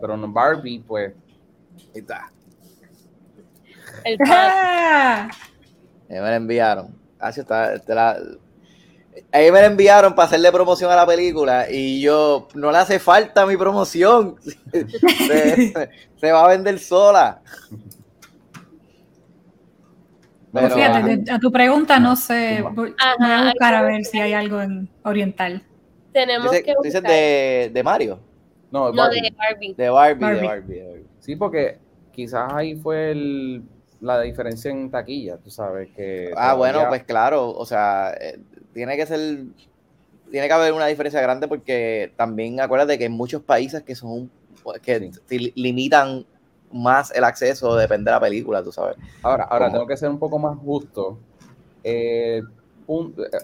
pero 0.00 0.16
no 0.16 0.28
Barbie, 0.30 0.80
pues. 0.80 1.14
Ahí 1.94 2.00
está. 2.00 2.30
El. 4.04 4.18
Ah, 4.26 5.28
Ahí 6.08 6.16
me 6.16 6.20
la 6.20 6.36
enviaron. 6.36 6.94
Ah, 7.18 7.32
sí, 7.32 7.40
está, 7.40 7.78
te 7.78 7.94
la- 7.94 8.18
Ahí 9.30 9.50
me 9.52 9.60
la 9.60 9.66
enviaron 9.66 10.14
para 10.14 10.26
hacerle 10.26 10.50
promoción 10.52 10.90
a 10.90 10.96
la 10.96 11.06
película 11.06 11.66
y 11.70 12.00
yo, 12.00 12.48
no 12.54 12.70
le 12.72 12.78
hace 12.78 12.98
falta 12.98 13.44
mi 13.46 13.56
promoción. 13.56 14.36
se, 14.72 15.72
se 16.16 16.32
va 16.32 16.44
a 16.44 16.48
vender 16.48 16.78
sola. 16.78 17.40
Pero, 20.52 20.70
Fíjate, 20.74 21.24
a 21.30 21.38
tu 21.38 21.50
pregunta 21.50 21.98
no 21.98 22.14
sé. 22.14 22.62
Voy, 22.74 22.94
Ajá, 22.98 23.14
voy 23.18 23.30
a 23.30 23.44
buscar 23.50 23.74
a 23.74 23.82
ver 23.82 24.04
si 24.04 24.20
hay 24.20 24.34
algo 24.34 24.60
en 24.60 24.88
oriental. 25.04 25.62
Tenemos 26.12 26.50
dice- 26.50 26.62
que 26.62 26.74
dices 26.82 27.02
de, 27.02 27.70
de 27.72 27.82
Mario, 27.82 28.20
No, 28.70 28.92
Barbie. 28.92 29.22
de 29.22 29.30
Barbie, 29.36 29.74
de 29.74 29.88
Barbie. 29.90 30.20
Barbie. 30.20 30.40
de 30.40 30.46
Barbie. 30.86 31.06
Sí, 31.20 31.36
porque 31.36 31.78
quizás 32.12 32.52
ahí 32.52 32.76
fue 32.76 33.12
el- 33.12 33.62
la 34.02 34.20
diferencia 34.20 34.70
en 34.70 34.90
taquilla, 34.90 35.38
tú 35.38 35.48
sabes 35.48 35.88
que. 35.96 36.32
Ah, 36.36 36.54
bueno, 36.54 36.84
pues 36.88 37.04
claro, 37.04 37.50
o 37.50 37.64
sea, 37.64 38.12
eh, 38.20 38.38
tiene 38.74 38.96
que 38.96 39.06
ser, 39.06 39.44
tiene 40.30 40.46
que 40.48 40.52
haber 40.52 40.72
una 40.72 40.86
diferencia 40.86 41.20
grande 41.22 41.46
porque 41.46 42.12
también 42.16 42.60
acuérdate 42.60 42.98
que 42.98 43.04
hay 43.04 43.10
muchos 43.10 43.42
países 43.42 43.82
que 43.84 43.94
son, 43.94 44.28
que 44.82 45.12
Sí. 45.28 45.52
limitan 45.54 46.26
más 46.72 47.12
el 47.12 47.22
acceso, 47.22 47.76
depende 47.76 48.10
de 48.10 48.14
la 48.16 48.20
película, 48.20 48.62
tú 48.62 48.72
sabes. 48.72 48.96
Ahora, 49.22 49.44
ahora 49.44 49.66
¿Cómo? 49.66 49.76
tengo 49.78 49.86
que 49.86 49.96
ser 49.96 50.10
un 50.10 50.18
poco 50.18 50.38
más 50.38 50.58
justo. 50.58 51.18
Eh, 51.84 52.42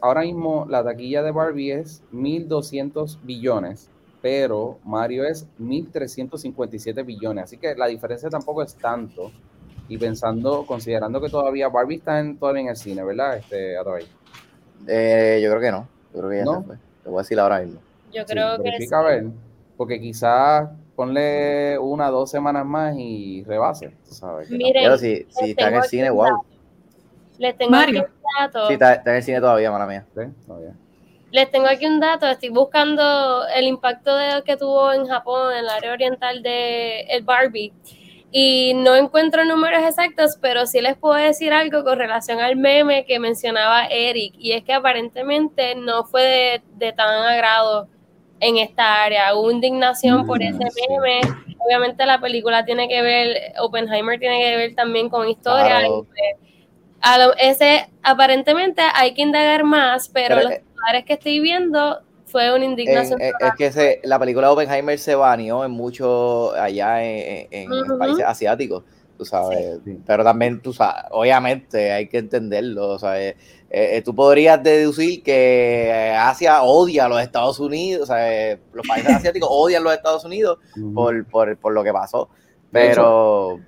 ahora 0.02 0.22
mismo 0.22 0.66
la 0.68 0.82
taquilla 0.82 1.22
de 1.22 1.30
Barbie 1.30 1.70
es 1.72 2.02
1.200 2.12 3.18
billones, 3.22 3.90
pero 4.20 4.78
Mario 4.84 5.24
es 5.24 5.46
1.357 5.60 7.04
billones. 7.04 7.44
Así 7.44 7.58
que 7.58 7.76
la 7.76 7.86
diferencia 7.86 8.28
tampoco 8.28 8.62
es 8.62 8.74
tanto. 8.74 9.30
Y 9.88 9.96
pensando, 9.98 10.66
considerando 10.66 11.20
que 11.20 11.28
todavía 11.30 11.68
Barbie 11.68 11.96
está 11.96 12.20
en, 12.20 12.36
todavía 12.38 12.62
en 12.62 12.68
el 12.68 12.76
cine, 12.76 13.02
¿verdad? 13.04 13.38
Este, 13.38 13.76
Atabay? 13.78 14.04
Eh, 14.86 15.40
yo 15.42 15.48
creo 15.50 15.60
que 15.60 15.70
no, 15.70 15.88
yo 16.14 16.18
creo 16.20 16.30
que 16.30 16.36
ya 16.38 16.44
¿No? 16.44 16.60
se 16.60 16.66
fue. 16.66 16.76
Te 17.04 17.08
voy 17.10 17.18
a 17.18 17.22
decir 17.22 17.40
ahora 17.40 17.60
mismo. 17.60 17.80
Yo 18.12 18.22
Sí, 18.22 18.32
creo 18.32 18.62
que 18.62 18.70
sí. 18.78 18.94
a 18.94 19.00
ver, 19.02 19.24
porque 19.76 20.00
quizás 20.00 20.68
ponle 20.96 21.78
una 21.78 22.08
dos 22.10 22.30
semanas 22.30 22.66
más 22.66 22.94
y 22.98 23.44
rebase, 23.44 23.94
¿sabes? 24.04 24.50
Miren, 24.50 24.82
Pero 24.84 24.98
si, 24.98 25.26
si 25.30 25.50
está 25.50 25.68
en 25.68 25.74
el 25.76 25.82
cine, 25.84 26.10
wow. 26.10 26.42
Les 27.38 27.56
tengo 27.56 27.70
Mario. 27.70 28.00
aquí 28.02 28.10
un 28.10 28.22
dato. 28.46 28.66
Sí, 28.66 28.72
está, 28.74 28.94
está 28.94 29.10
en 29.10 29.16
el 29.16 29.22
cine 29.22 29.40
todavía, 29.40 29.70
mala 29.70 29.86
mía. 29.86 30.04
tampoco, 30.14 30.36
¿sí? 30.40 30.46
Todavía. 30.46 30.72
Les 31.30 31.50
tengo 31.50 31.66
aquí 31.68 31.86
un 31.86 32.00
dato, 32.00 32.26
estoy 32.26 32.48
buscando 32.48 33.46
el 33.54 33.66
impacto 33.66 34.16
de, 34.16 34.42
que 34.44 34.56
tuvo 34.56 34.92
en 34.92 35.06
Japón, 35.06 35.52
en 35.52 35.58
el 35.58 35.68
área 35.68 35.92
oriental 35.92 36.42
de 36.42 37.00
el 37.02 37.22
Barbie, 37.22 37.72
y 38.30 38.74
no 38.74 38.94
encuentro 38.94 39.44
números 39.44 39.82
exactos, 39.82 40.36
pero 40.40 40.66
sí 40.66 40.80
les 40.80 40.96
puedo 40.96 41.14
decir 41.14 41.52
algo 41.52 41.82
con 41.84 41.98
relación 41.98 42.40
al 42.40 42.56
meme 42.56 43.04
que 43.06 43.18
mencionaba 43.18 43.86
Eric, 43.86 44.34
y 44.38 44.52
es 44.52 44.64
que 44.64 44.74
aparentemente 44.74 45.74
no 45.74 46.04
fue 46.04 46.22
de, 46.22 46.62
de 46.86 46.92
tan 46.92 47.08
agrado 47.26 47.88
en 48.40 48.58
esta 48.58 49.02
área, 49.02 49.34
hubo 49.34 49.50
indignación 49.50 50.26
por 50.26 50.38
Mm, 50.38 50.42
ese 50.42 50.70
sí. 50.70 50.82
meme, 50.88 51.20
obviamente 51.58 52.04
la 52.06 52.20
película 52.20 52.64
tiene 52.64 52.86
que 52.86 53.02
ver, 53.02 53.36
Oppenheimer 53.60 54.18
tiene 54.20 54.40
que 54.40 54.56
ver 54.56 54.74
también 54.74 55.08
con 55.08 55.28
historia, 55.28 55.78
Claro. 55.78 56.06
pues, 56.06 56.54
a 57.00 57.18
lo- 57.18 57.34
ese 57.36 57.88
aparentemente 58.02 58.82
hay 58.94 59.14
que 59.14 59.22
indagar 59.22 59.64
más, 59.64 60.08
pero, 60.08 60.36
Pero, 60.36 60.48
los 60.50 60.58
eh, 60.58 60.64
lugares 60.74 61.04
que 61.04 61.14
estoy 61.14 61.40
viendo 61.40 62.00
fue 62.30 62.54
una 62.54 62.64
indignación. 62.64 63.20
en- 63.20 63.32
es 63.40 63.52
que 63.56 63.72
se- 63.72 64.00
la 64.04 64.18
película 64.18 64.50
Oppenheimer 64.52 64.98
se 64.98 65.14
baneó 65.14 65.64
en 65.64 65.70
mucho 65.70 66.52
allá 66.52 67.02
en, 67.04 67.48
en- 67.50 67.98
países 67.98 68.24
asiáticos, 68.24 68.84
tú 69.16 69.24
sabes. 69.24 69.80
Sí. 69.84 69.98
Pero 70.06 70.24
también, 70.24 70.60
tú 70.60 70.72
sabes, 70.72 71.04
obviamente 71.10 71.92
hay 71.92 72.08
que 72.08 72.18
entenderlo. 72.18 72.90
O 72.90 72.98
sea, 72.98 73.20
eh, 73.20 73.36
eh, 73.70 74.02
tú 74.02 74.14
podrías 74.14 74.62
deducir 74.62 75.22
que 75.22 75.88
eh, 75.88 76.12
Asia 76.14 76.62
odia 76.62 77.06
a 77.06 77.08
los 77.08 77.20
Estados 77.20 77.58
Unidos, 77.60 78.04
o 78.04 78.06
sea, 78.06 78.32
eh, 78.52 78.58
los 78.72 78.86
países 78.86 79.12
asiáticos 79.14 79.48
odian 79.52 79.82
a 79.82 79.84
los 79.84 79.92
Estados 79.94 80.24
Unidos 80.24 80.58
por, 80.94 81.26
por, 81.26 81.56
por 81.58 81.72
lo 81.72 81.82
que 81.84 81.92
pasó. 81.92 82.28
De 82.70 82.88
Pero, 82.88 83.60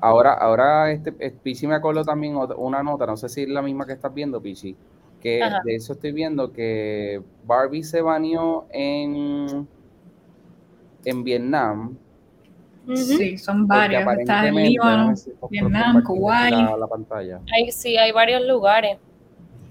Ahora, 0.00 0.32
ahora 0.32 0.90
este, 0.92 1.12
eh, 1.18 1.30
Pichi 1.42 1.66
me 1.66 1.74
acuerdo 1.74 2.04
también 2.06 2.36
una 2.56 2.82
nota, 2.82 3.04
no 3.04 3.18
sé 3.18 3.28
si 3.28 3.42
es 3.42 3.48
la 3.50 3.60
misma 3.60 3.84
que 3.86 3.92
estás 3.92 4.14
viendo, 4.14 4.40
Pichi, 4.40 4.74
que 5.24 5.42
Ajá. 5.42 5.62
de 5.64 5.74
eso 5.74 5.94
estoy 5.94 6.12
viendo 6.12 6.52
que 6.52 7.22
Barbie 7.46 7.82
se 7.82 8.02
baneó 8.02 8.66
en, 8.70 9.66
en 11.06 11.24
Vietnam. 11.24 11.96
Sí, 12.94 13.38
son 13.38 13.66
varios. 13.66 14.02
Está 14.18 14.46
en 14.48 14.54
Líbano. 14.56 15.16
si 15.16 15.32
Vietnam, 15.48 16.02
Kuwait. 16.04 16.52
La, 16.52 16.76
la 16.76 16.86
pantalla. 16.86 17.40
Hay, 17.54 17.72
sí, 17.72 17.96
hay 17.96 18.12
varios 18.12 18.42
lugares. 18.46 18.98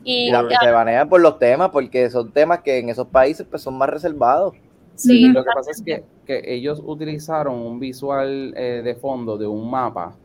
Y 0.04 0.32
la- 0.32 0.44
se 0.60 0.72
banean 0.72 1.08
por 1.08 1.22
los 1.22 1.38
temas, 1.38 1.70
porque 1.70 2.10
son 2.10 2.32
temas 2.32 2.62
que 2.62 2.80
en 2.80 2.90
esos 2.90 3.08
países 3.08 3.46
pues, 3.48 3.62
son 3.62 3.78
más 3.78 3.90
reservados. 3.90 4.56
sí. 4.96 5.30
Lo 5.30 5.44
que 5.44 5.52
pasa 5.54 5.70
es 5.70 5.84
que, 5.84 6.04
que 6.26 6.42
ellos 6.52 6.82
utilizaron 6.84 7.54
un 7.60 7.80
visual 7.80 8.56
eh, 8.58 8.82
de 8.84 8.96
fondo 8.96 9.38
de 9.38 9.46
un 9.46 9.70
mapa 9.70 10.16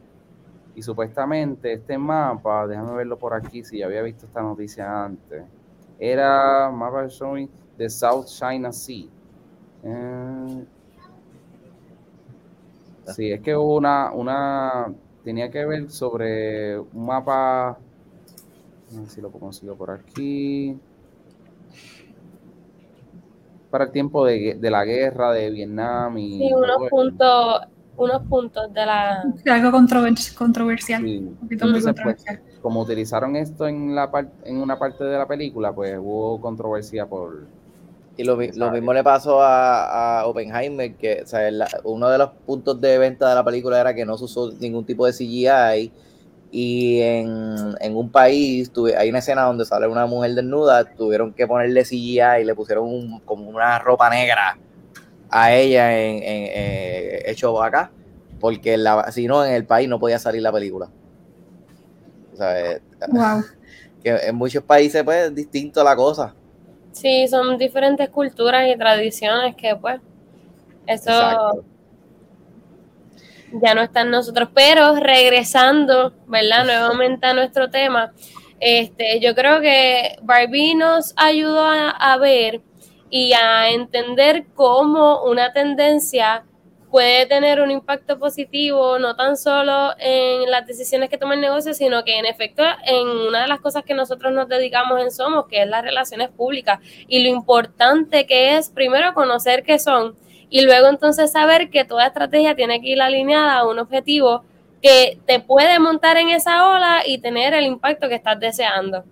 y 0.78 0.82
supuestamente 0.82 1.72
este 1.72 1.98
mapa, 1.98 2.64
déjame 2.68 2.94
verlo 2.94 3.18
por 3.18 3.34
aquí 3.34 3.64
si 3.64 3.78
ya 3.78 3.86
había 3.86 4.00
visto 4.00 4.26
esta 4.26 4.40
noticia 4.40 5.06
antes, 5.06 5.42
era 5.98 6.70
mapa 6.70 7.08
showing 7.08 7.50
the 7.76 7.90
South 7.90 8.26
China 8.26 8.72
Sea. 8.72 9.06
Eh, 9.82 10.64
sí, 13.08 13.32
es 13.32 13.40
que 13.40 13.56
hubo 13.56 13.76
una, 13.76 14.12
una, 14.12 14.94
tenía 15.24 15.50
que 15.50 15.64
ver 15.66 15.90
sobre 15.90 16.78
un 16.78 17.06
mapa, 17.06 17.70
a 17.70 17.76
ver 18.92 19.08
si 19.08 19.20
lo 19.20 19.32
consigo 19.32 19.74
por 19.74 19.90
aquí 19.90 20.78
para 23.68 23.86
el 23.86 23.90
tiempo 23.90 24.24
de, 24.24 24.58
de 24.60 24.70
la 24.70 24.84
guerra 24.84 25.32
de 25.32 25.50
Vietnam 25.50 26.16
y 26.18 26.38
sí, 26.38 26.54
unos 26.54 26.88
puntos, 26.88 27.62
unos 27.98 28.22
puntos 28.28 28.72
de 28.72 28.86
la 28.86 29.22
Algo 29.50 29.70
controvers- 29.76 30.34
controversial. 30.34 31.02
Sí. 31.02 31.18
Un 31.18 31.34
poquito 31.36 31.66
muy 31.66 31.76
Entonces, 31.78 31.82
pues, 32.02 32.16
controversial. 32.16 32.40
como 32.62 32.80
utilizaron 32.82 33.36
esto 33.36 33.66
en 33.68 33.94
la 33.94 34.10
en 34.44 34.58
una 34.58 34.78
parte 34.78 35.04
de 35.04 35.18
la 35.18 35.26
película, 35.26 35.72
pues 35.72 35.96
hubo 35.98 36.40
controversia 36.40 37.06
por 37.06 37.46
Y 38.16 38.24
lo, 38.24 38.36
lo 38.36 38.70
mismo 38.72 38.92
le 38.92 39.04
pasó 39.04 39.40
a, 39.42 40.20
a 40.20 40.26
Oppenheimer, 40.26 40.94
que 40.96 41.22
o 41.22 41.26
sea, 41.26 41.50
la, 41.50 41.68
uno 41.84 42.08
de 42.08 42.18
los 42.18 42.30
puntos 42.46 42.80
de 42.80 42.98
venta 42.98 43.28
de 43.28 43.34
la 43.34 43.44
película 43.44 43.80
era 43.80 43.94
que 43.94 44.04
no 44.04 44.16
se 44.18 44.24
usó 44.24 44.50
ningún 44.58 44.84
tipo 44.84 45.06
de 45.06 45.12
CGI. 45.12 45.92
Y 46.50 47.00
en, 47.02 47.74
en 47.78 47.94
un 47.94 48.10
país 48.10 48.70
tuve, 48.72 48.96
hay 48.96 49.10
una 49.10 49.18
escena 49.18 49.42
donde 49.42 49.66
sale 49.66 49.86
una 49.86 50.06
mujer 50.06 50.34
desnuda, 50.34 50.82
tuvieron 50.84 51.34
que 51.34 51.46
ponerle 51.46 51.84
CGI 51.84 52.40
y 52.40 52.44
le 52.44 52.54
pusieron 52.54 52.86
un, 52.86 53.20
como 53.20 53.50
una 53.50 53.78
ropa 53.78 54.08
negra 54.08 54.56
a 55.30 55.52
ella 55.52 55.98
en, 55.98 56.16
en, 56.16 56.22
eh, 56.24 57.22
hecho 57.26 57.62
acá, 57.62 57.90
porque 58.40 58.76
la, 58.76 59.10
si 59.12 59.26
no 59.26 59.44
en 59.44 59.52
el 59.52 59.66
país 59.66 59.88
no 59.88 59.98
podía 59.98 60.18
salir 60.18 60.42
la 60.42 60.52
película. 60.52 60.88
O 62.32 62.36
sea, 62.36 62.80
Wow. 63.08 63.44
que 64.02 64.10
en 64.10 64.34
muchos 64.34 64.62
países 64.62 65.02
pues 65.04 65.26
es 65.26 65.34
distinto 65.34 65.82
la 65.84 65.94
cosa. 65.96 66.34
Sí, 66.92 67.28
son 67.28 67.58
diferentes 67.58 68.08
culturas 68.10 68.66
y 68.68 68.76
tradiciones 68.76 69.54
que 69.56 69.76
pues 69.76 70.00
eso 70.86 71.10
Exacto. 71.10 71.64
ya 73.52 73.74
no 73.74 73.82
está 73.82 74.00
en 74.02 74.10
nosotros. 74.10 74.48
Pero 74.54 74.96
regresando, 74.96 76.14
¿verdad? 76.26 76.64
Nuevamente 76.66 77.26
a 77.26 77.34
nuestro 77.34 77.70
tema, 77.70 78.12
este, 78.60 79.20
yo 79.20 79.34
creo 79.34 79.60
que 79.60 80.16
Barbie 80.22 80.74
nos 80.74 81.12
ayudó 81.16 81.64
a, 81.64 81.90
a 81.90 82.16
ver 82.18 82.62
y 83.10 83.32
a 83.32 83.70
entender 83.70 84.46
cómo 84.54 85.24
una 85.24 85.52
tendencia 85.52 86.44
puede 86.90 87.26
tener 87.26 87.60
un 87.60 87.70
impacto 87.70 88.18
positivo 88.18 88.98
no 88.98 89.14
tan 89.14 89.36
solo 89.36 89.92
en 89.98 90.50
las 90.50 90.66
decisiones 90.66 91.10
que 91.10 91.18
toma 91.18 91.34
el 91.34 91.40
negocio, 91.40 91.74
sino 91.74 92.02
que 92.02 92.18
en 92.18 92.24
efecto 92.24 92.62
en 92.86 93.06
una 93.06 93.42
de 93.42 93.48
las 93.48 93.60
cosas 93.60 93.84
que 93.84 93.94
nosotros 93.94 94.32
nos 94.32 94.48
dedicamos 94.48 95.00
en 95.00 95.10
Somos, 95.10 95.46
que 95.48 95.62
es 95.62 95.68
las 95.68 95.82
relaciones 95.82 96.30
públicas, 96.30 96.80
y 97.06 97.22
lo 97.22 97.28
importante 97.28 98.26
que 98.26 98.56
es 98.56 98.70
primero 98.70 99.12
conocer 99.14 99.64
qué 99.64 99.78
son 99.78 100.16
y 100.50 100.62
luego 100.62 100.88
entonces 100.88 101.32
saber 101.32 101.70
que 101.70 101.84
toda 101.84 102.06
estrategia 102.06 102.54
tiene 102.54 102.80
que 102.80 102.88
ir 102.88 103.02
alineada 103.02 103.58
a 103.58 103.68
un 103.68 103.78
objetivo 103.78 104.44
que 104.80 105.18
te 105.26 105.40
puede 105.40 105.78
montar 105.78 106.16
en 106.16 106.30
esa 106.30 106.68
ola 106.68 107.02
y 107.04 107.18
tener 107.18 107.52
el 107.52 107.66
impacto 107.66 108.08
que 108.08 108.14
estás 108.14 108.38
deseando. 108.40 109.04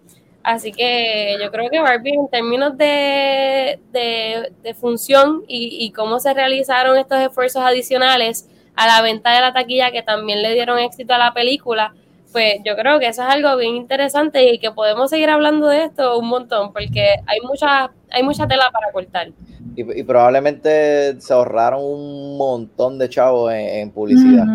Así 0.46 0.70
que 0.70 1.36
yo 1.42 1.50
creo 1.50 1.68
que 1.68 1.80
Barbie 1.80 2.14
en 2.14 2.28
términos 2.28 2.78
de, 2.78 3.80
de, 3.90 4.52
de 4.62 4.74
función 4.74 5.42
y, 5.48 5.84
y, 5.84 5.90
cómo 5.90 6.20
se 6.20 6.32
realizaron 6.34 6.96
estos 6.96 7.18
esfuerzos 7.18 7.64
adicionales 7.64 8.48
a 8.76 8.86
la 8.86 9.02
venta 9.02 9.34
de 9.34 9.40
la 9.40 9.52
taquilla 9.52 9.90
que 9.90 10.04
también 10.04 10.42
le 10.42 10.54
dieron 10.54 10.78
éxito 10.78 11.14
a 11.14 11.18
la 11.18 11.34
película, 11.34 11.94
pues 12.30 12.60
yo 12.64 12.76
creo 12.76 13.00
que 13.00 13.08
eso 13.08 13.22
es 13.22 13.28
algo 13.28 13.56
bien 13.56 13.74
interesante 13.74 14.52
y 14.52 14.60
que 14.60 14.70
podemos 14.70 15.10
seguir 15.10 15.30
hablando 15.30 15.66
de 15.66 15.86
esto 15.86 16.16
un 16.16 16.28
montón 16.28 16.72
porque 16.72 17.16
hay 17.26 17.40
mucha, 17.40 17.90
hay 18.12 18.22
mucha 18.22 18.46
tela 18.46 18.70
para 18.72 18.92
cortar. 18.92 19.32
Y, 19.74 19.98
y 19.98 20.04
probablemente 20.04 21.20
se 21.20 21.32
ahorraron 21.32 21.82
un 21.82 22.38
montón 22.38 23.00
de 23.00 23.08
chavos 23.08 23.52
en, 23.52 23.80
en 23.80 23.90
publicidad. 23.90 24.46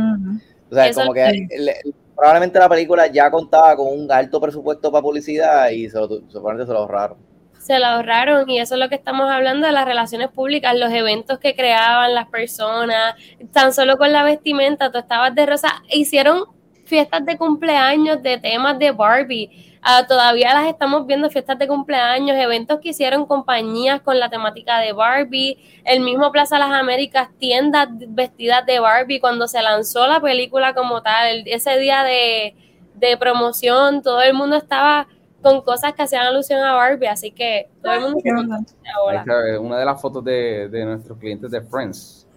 O 0.69 0.73
sea, 0.73 0.87
eso 0.87 1.01
como 1.01 1.13
que 1.13 1.47
le, 1.59 1.73
probablemente 2.21 2.59
la 2.59 2.69
película 2.69 3.07
ya 3.07 3.31
contaba 3.31 3.75
con 3.75 3.87
un 3.87 4.11
alto 4.11 4.39
presupuesto 4.39 4.91
para 4.91 5.01
publicidad 5.01 5.71
y 5.71 5.89
se 5.89 5.97
lo, 5.97 6.07
se 6.07 6.39
lo 6.39 6.77
ahorraron. 6.77 7.17
Se 7.57 7.79
lo 7.79 7.87
ahorraron 7.87 8.47
y 8.47 8.59
eso 8.59 8.75
es 8.75 8.79
lo 8.79 8.89
que 8.89 8.95
estamos 8.95 9.27
hablando 9.27 9.65
de 9.65 9.73
las 9.73 9.85
relaciones 9.85 10.29
públicas, 10.29 10.77
los 10.77 10.91
eventos 10.91 11.39
que 11.39 11.55
creaban 11.55 12.13
las 12.13 12.27
personas, 12.27 13.15
tan 13.51 13.73
solo 13.73 13.97
con 13.97 14.11
la 14.11 14.23
vestimenta, 14.23 14.91
tú 14.91 14.99
estabas 14.99 15.33
de 15.33 15.47
rosa, 15.47 15.81
hicieron 15.89 16.43
fiestas 16.85 17.25
de 17.25 17.39
cumpleaños 17.39 18.21
de 18.21 18.37
temas 18.37 18.77
de 18.77 18.91
Barbie. 18.91 19.70
Uh, 19.83 20.05
todavía 20.07 20.53
las 20.53 20.67
estamos 20.67 21.07
viendo 21.07 21.27
fiestas 21.31 21.57
de 21.57 21.67
cumpleaños, 21.67 22.37
eventos 22.37 22.79
que 22.79 22.89
hicieron 22.89 23.25
compañías 23.25 23.99
con 24.01 24.19
la 24.19 24.29
temática 24.29 24.77
de 24.77 24.93
Barbie, 24.93 25.57
el 25.85 26.01
mismo 26.01 26.31
Plaza 26.31 26.59
Las 26.59 26.71
Américas, 26.71 27.29
tiendas 27.39 27.87
vestidas 28.09 28.63
de 28.67 28.79
Barbie 28.79 29.19
cuando 29.19 29.47
se 29.47 29.59
lanzó 29.59 30.05
la 30.05 30.21
película 30.21 30.75
como 30.75 31.01
tal, 31.01 31.47
ese 31.47 31.79
día 31.79 32.03
de, 32.03 32.55
de, 32.93 33.17
promoción, 33.17 34.03
todo 34.03 34.21
el 34.21 34.35
mundo 34.35 34.55
estaba 34.55 35.07
con 35.41 35.61
cosas 35.61 35.93
que 35.93 36.03
hacían 36.03 36.27
alusión 36.27 36.61
a 36.61 36.73
Barbie, 36.73 37.07
así 37.07 37.31
que 37.31 37.67
todo 37.81 37.93
el 37.93 38.01
mundo 38.01 38.19
se 38.19 38.89
ahora. 38.95 39.25
Una 39.59 39.79
de 39.79 39.85
las 39.85 39.99
fotos 39.99 40.23
de, 40.23 40.69
de 40.69 40.85
nuestros 40.85 41.17
clientes 41.17 41.49
de 41.49 41.59
Friends, 41.59 42.27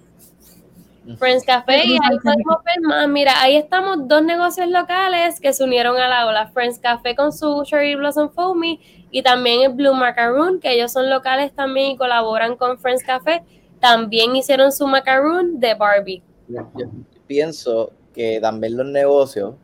Friends 1.19 1.45
Café 1.45 1.85
y 1.85 1.93
ahí 1.93 2.19
podemos 2.23 2.57
ver 2.64 2.81
más. 2.83 3.09
Mira, 3.09 3.43
ahí 3.43 3.57
estamos 3.57 4.09
dos 4.09 4.23
negocios 4.23 4.69
locales 4.69 5.38
que 5.38 5.53
se 5.53 5.62
unieron 5.62 5.97
a 5.99 6.09
la 6.09 6.27
ola. 6.27 6.49
Friends 6.49 6.79
Café 6.79 7.14
con 7.14 7.33
su 7.33 7.62
Cherry 7.64 7.95
Blossom 7.95 8.31
Foamy 8.31 8.81
y 9.11 9.23
también 9.23 9.62
el 9.62 9.73
Blue 9.75 9.95
Macaroon, 9.95 10.61
que 10.61 10.73
ellos 10.73 10.93
son 10.93 11.11
locales 11.11 11.53
también 11.55 11.93
y 11.93 11.97
colaboran 11.97 12.57
con 12.57 12.79
Friends 12.79 13.05
Café. 13.05 13.43
También 13.81 14.35
hicieron 14.35 14.73
su 14.73 14.87
macaroon 14.87 15.61
de 15.61 15.75
Barbie. 15.75 16.23
Yo, 16.49 16.67
yo 16.75 16.87
pienso 17.27 17.93
que 18.14 18.38
también 18.40 18.77
los 18.77 18.87
negocios, 18.87 19.55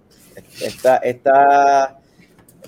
esta, 0.61 0.98
esta 0.98 1.98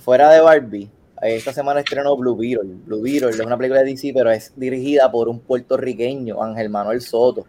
fuera 0.00 0.30
de 0.30 0.40
Barbie, 0.40 0.90
esta 1.20 1.52
semana 1.52 1.80
estrenó 1.80 2.16
Blue 2.16 2.36
Beetle. 2.36 2.76
Blue 2.86 3.02
Beetle 3.02 3.30
es 3.30 3.40
una 3.40 3.58
película 3.58 3.80
de 3.80 3.90
DC, 3.90 4.12
pero 4.14 4.30
es 4.30 4.52
dirigida 4.56 5.12
por 5.12 5.28
un 5.28 5.40
puertorriqueño, 5.40 6.42
Ángel 6.42 6.70
Manuel 6.70 7.02
Soto 7.02 7.44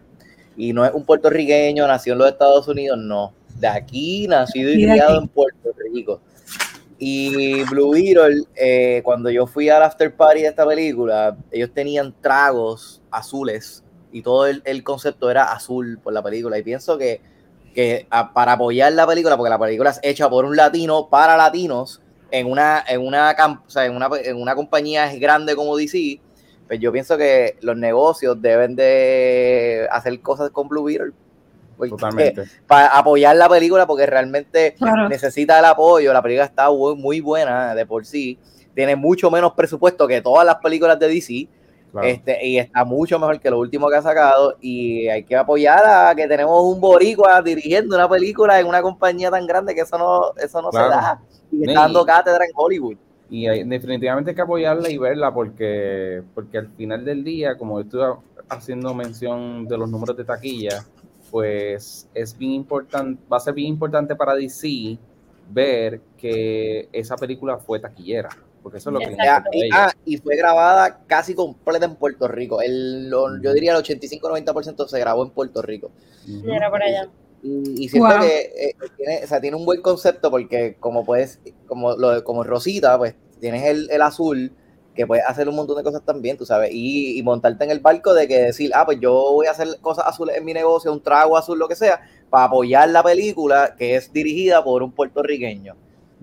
y 0.56 0.72
no 0.72 0.84
es 0.84 0.92
un 0.92 1.04
puertorriqueño, 1.04 1.86
nació 1.86 2.12
en 2.12 2.20
los 2.20 2.28
Estados 2.28 2.68
Unidos, 2.68 2.98
no. 2.98 3.32
De 3.58 3.68
aquí, 3.68 4.26
nacido 4.28 4.70
y 4.72 4.84
criado 4.84 5.20
en 5.20 5.28
Puerto 5.28 5.70
Rico. 5.92 6.20
Y 6.98 7.62
Blue 7.64 7.92
Beetle, 7.92 8.44
eh, 8.56 9.00
cuando 9.04 9.30
yo 9.30 9.46
fui 9.46 9.68
al 9.68 9.82
after 9.82 10.14
party 10.14 10.42
de 10.42 10.48
esta 10.48 10.66
película, 10.66 11.36
ellos 11.50 11.70
tenían 11.72 12.14
tragos 12.20 13.02
azules 13.10 13.84
y 14.12 14.22
todo 14.22 14.46
el, 14.46 14.62
el 14.64 14.84
concepto 14.84 15.30
era 15.30 15.52
azul 15.52 15.98
por 16.02 16.12
la 16.12 16.22
película. 16.22 16.56
Y 16.56 16.62
pienso 16.62 16.96
que, 16.96 17.20
que 17.74 18.06
a, 18.10 18.32
para 18.32 18.52
apoyar 18.52 18.92
la 18.92 19.06
película, 19.06 19.36
porque 19.36 19.50
la 19.50 19.58
película 19.58 19.90
es 19.90 20.00
hecha 20.02 20.30
por 20.30 20.44
un 20.44 20.56
latino 20.56 21.08
para 21.10 21.36
latinos, 21.36 22.00
en 22.30 22.50
una, 22.50 22.84
en 22.88 23.00
una, 23.00 23.34
o 23.66 23.70
sea, 23.70 23.86
en 23.86 23.94
una, 23.94 24.08
en 24.22 24.36
una 24.36 24.54
compañía 24.54 25.12
grande 25.16 25.54
como 25.54 25.76
DC, 25.76 26.20
pues 26.66 26.80
yo 26.80 26.92
pienso 26.92 27.16
que 27.18 27.56
los 27.60 27.76
negocios 27.76 28.40
deben 28.40 28.74
de 28.74 29.86
hacer 29.90 30.18
cosas 30.20 30.50
con 30.50 30.68
Blue 30.68 30.84
Beetle. 30.84 31.12
Totalmente. 31.76 32.44
Para 32.66 32.86
apoyar 32.96 33.36
la 33.36 33.48
película, 33.48 33.86
porque 33.86 34.06
realmente 34.06 34.74
claro. 34.74 35.08
necesita 35.08 35.58
el 35.58 35.64
apoyo. 35.64 36.12
La 36.12 36.22
película 36.22 36.44
está 36.44 36.70
muy, 36.70 37.20
buena 37.20 37.74
de 37.74 37.84
por 37.84 38.06
sí. 38.06 38.38
Tiene 38.74 38.96
mucho 38.96 39.30
menos 39.30 39.52
presupuesto 39.52 40.06
que 40.06 40.22
todas 40.22 40.46
las 40.46 40.56
películas 40.56 40.98
de 40.98 41.08
DC. 41.08 41.48
Claro. 41.92 42.08
Este, 42.08 42.44
y 42.44 42.58
está 42.58 42.84
mucho 42.84 43.18
mejor 43.18 43.38
que 43.38 43.50
lo 43.50 43.58
último 43.58 43.88
que 43.88 43.96
ha 43.96 44.02
sacado. 44.02 44.56
Y 44.60 45.08
hay 45.08 45.24
que 45.24 45.36
apoyar 45.36 45.84
a 45.84 46.14
que 46.14 46.26
tenemos 46.26 46.62
un 46.62 46.80
boricua 46.80 47.42
dirigiendo 47.42 47.96
una 47.96 48.08
película 48.08 48.58
en 48.58 48.66
una 48.66 48.80
compañía 48.80 49.30
tan 49.30 49.46
grande 49.46 49.74
que 49.74 49.82
eso 49.82 49.98
no, 49.98 50.32
eso 50.42 50.62
no 50.62 50.70
claro. 50.70 50.86
se 50.86 50.96
da. 50.96 51.22
Y 51.52 51.68
está 51.68 51.82
dando 51.82 52.06
cátedra 52.06 52.44
en 52.44 52.52
Hollywood 52.54 52.96
y 53.34 53.48
hay, 53.48 53.64
definitivamente 53.64 54.30
hay 54.30 54.36
que 54.36 54.42
apoyarla 54.42 54.88
y 54.88 54.96
verla 54.96 55.34
porque, 55.34 56.22
porque 56.36 56.58
al 56.58 56.68
final 56.68 57.04
del 57.04 57.24
día, 57.24 57.58
como 57.58 57.80
estuve 57.80 58.04
haciendo 58.48 58.94
mención 58.94 59.66
de 59.66 59.76
los 59.76 59.90
números 59.90 60.16
de 60.16 60.24
taquilla, 60.24 60.84
pues 61.32 62.08
es 62.14 62.38
bien 62.38 62.52
importante, 62.52 63.20
va 63.30 63.38
a 63.38 63.40
ser 63.40 63.54
bien 63.54 63.66
importante 63.70 64.14
para 64.14 64.36
DC 64.36 64.96
ver 65.50 66.00
que 66.16 66.88
esa 66.92 67.16
película 67.16 67.58
fue 67.58 67.80
taquillera, 67.80 68.28
porque 68.62 68.78
eso 68.78 68.90
es 68.90 68.94
lo 68.94 69.00
que 69.00 69.16
y, 69.50 69.68
ah, 69.72 69.92
y 70.04 70.16
fue 70.18 70.36
grabada 70.36 71.00
casi 71.08 71.34
completa 71.34 71.86
en 71.86 71.96
Puerto 71.96 72.28
Rico. 72.28 72.62
El, 72.62 73.10
lo, 73.10 73.42
yo 73.42 73.52
diría 73.52 73.76
el 73.76 73.82
85-90% 73.82 74.86
se 74.86 75.00
grabó 75.00 75.24
en 75.24 75.30
Puerto 75.30 75.60
Rico. 75.60 75.90
Uh 76.28 76.30
-huh. 76.30 76.54
Era 76.54 76.70
por 76.70 76.80
allá. 76.80 77.08
Y, 77.42 77.84
y 77.84 77.88
siento 77.88 78.10
wow. 78.10 78.20
que 78.20 78.52
eh, 78.56 78.76
tiene, 78.96 79.24
o 79.24 79.26
sea, 79.26 79.40
tiene 79.40 79.56
un 79.56 79.66
buen 79.66 79.82
concepto 79.82 80.30
porque 80.30 80.76
como 80.78 81.04
puedes, 81.04 81.40
como 81.66 81.96
lo 81.96 82.22
como 82.22 82.44
Rosita, 82.44 82.96
pues 82.96 83.16
tienes 83.40 83.64
el, 83.64 83.90
el, 83.90 84.02
azul 84.02 84.52
que 84.94 85.06
puedes 85.06 85.24
hacer 85.26 85.48
un 85.48 85.56
montón 85.56 85.76
de 85.76 85.82
cosas 85.82 86.02
también, 86.04 86.36
tú 86.36 86.46
sabes, 86.46 86.70
y, 86.72 87.18
y, 87.18 87.22
montarte 87.22 87.64
en 87.64 87.70
el 87.70 87.80
barco 87.80 88.14
de 88.14 88.28
que 88.28 88.38
decir, 88.38 88.70
ah, 88.74 88.84
pues 88.84 89.00
yo 89.00 89.12
voy 89.12 89.46
a 89.46 89.50
hacer 89.50 89.68
cosas 89.80 90.06
azules 90.06 90.36
en 90.36 90.44
mi 90.44 90.54
negocio, 90.54 90.92
un 90.92 91.02
trago 91.02 91.36
azul, 91.36 91.58
lo 91.58 91.68
que 91.68 91.74
sea, 91.74 92.00
para 92.30 92.44
apoyar 92.44 92.88
la 92.90 93.02
película 93.02 93.74
que 93.76 93.96
es 93.96 94.12
dirigida 94.12 94.62
por 94.62 94.82
un 94.82 94.92
puertorriqueño. 94.92 95.74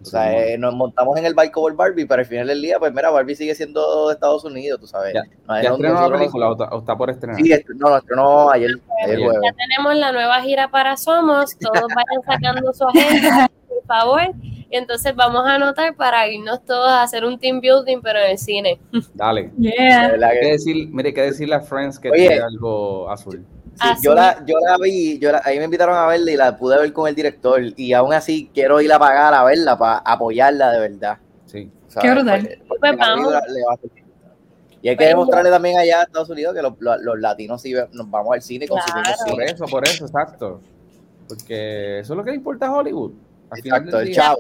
O 0.02 0.06
sea, 0.06 0.36
eh, 0.36 0.58
nos 0.58 0.74
montamos 0.74 1.16
en 1.18 1.26
el 1.26 1.36
barco 1.36 1.62
por 1.62 1.76
Barbie, 1.76 2.06
pero 2.06 2.22
al 2.22 2.26
final 2.26 2.48
del 2.48 2.62
día, 2.62 2.80
pues 2.80 2.92
mira, 2.92 3.12
Barbie 3.12 3.36
sigue 3.36 3.54
siendo 3.54 4.08
de 4.08 4.16
Estados 4.16 4.44
Unidos, 4.44 4.80
tú 4.80 4.88
sabes. 4.88 5.14
¿Ya, 5.14 5.24
no, 5.48 5.62
¿ya 5.62 5.70
estrenó 5.70 6.10
la 6.10 6.18
película 6.18 6.50
o 6.50 6.52
está, 6.54 6.76
o 6.76 6.80
está, 6.80 6.98
por 6.98 7.10
estrenar? 7.12 7.40
Sí, 7.40 7.54
no, 7.76 7.90
no, 7.90 7.98
estrenó 7.98 8.50
ayer. 8.50 8.72
ayer 9.06 9.20
ya 9.20 9.26
jueves. 9.26 9.52
tenemos 9.58 9.96
la 9.96 10.12
nueva 10.12 10.42
gira 10.42 10.70
para 10.70 10.98
Somos, 10.98 11.56
todos 11.58 11.88
vayan 11.96 12.24
sacando 12.26 12.74
su 12.74 12.88
agenda, 12.88 13.52
por 13.68 13.86
favor. 13.86 14.22
Y 14.72 14.78
entonces 14.78 15.14
vamos 15.16 15.46
a 15.46 15.56
anotar 15.56 15.94
para 15.96 16.26
irnos 16.30 16.64
todos 16.64 16.88
a 16.90 17.04
hacer 17.04 17.26
un 17.26 17.38
team 17.38 17.60
building, 17.60 18.00
pero 18.02 18.20
en 18.20 18.32
el 18.32 18.38
cine. 18.38 18.80
Dale. 19.14 19.52
Yeah. 19.60 20.14
Hay 20.14 20.40
que 20.40 20.48
decir, 20.54 20.88
mire, 20.90 21.14
que 21.14 21.22
decirle 21.24 21.56
a 21.56 21.60
Friends 21.60 22.00
que 22.00 22.10
Oye, 22.10 22.28
tiene 22.30 22.42
algo 22.42 23.10
azul. 23.12 23.46
Sí, 23.82 23.88
yo, 24.04 24.14
la, 24.16 24.44
yo 24.46 24.56
la 24.66 24.78
vi, 24.78 25.20
yo 25.20 25.32
la, 25.32 25.42
ahí 25.44 25.58
me 25.58 25.66
invitaron 25.66 25.96
a 25.98 26.06
verla 26.08 26.32
y 26.32 26.38
la 26.38 26.56
pude 26.58 26.78
ver 26.80 26.94
con 26.94 27.08
el 27.10 27.16
director. 27.16 27.62
Y 27.76 27.92
aún 27.94 28.14
así 28.14 28.50
quiero 28.54 28.80
ir 28.80 28.92
a 28.94 29.00
pagar 29.00 29.34
a 29.34 29.44
verla 29.44 29.78
para 29.78 29.98
apoyarla 29.98 30.72
de 30.72 30.80
verdad. 30.80 31.18
Sí. 31.48 31.70
Qué 32.00 32.12
brutal. 32.12 32.60
Pues 32.68 32.98
vamos. 32.98 33.34
Y 34.82 34.88
hay 34.90 34.96
que 34.98 35.06
demostrarle 35.06 35.50
también 35.50 35.78
allá 35.78 36.00
a 36.00 36.04
Estados 36.04 36.30
Unidos 36.30 36.56
que 36.56 36.62
los, 36.62 36.74
los- 36.80 37.02
los 37.02 37.20
latinos 37.20 37.62
sí 37.62 37.74
nos 37.92 38.10
vamos 38.10 38.34
al 38.34 38.42
cine 38.42 38.68
consumimos 38.68 39.04
Claro. 39.04 39.20
Por 39.26 39.30
cine. 39.32 39.46
eso, 39.52 39.66
por 39.66 39.88
eso, 39.88 40.06
exacto. 40.06 40.62
Porque 41.28 42.00
eso 42.00 42.14
es 42.14 42.18
lo 42.18 42.24
que 42.24 42.32
le 42.32 42.38
importa 42.38 42.68
a 42.68 42.74
Hollywood. 42.74 43.12
Exacto, 43.58 44.00
el 44.00 44.14
chavo. 44.14 44.40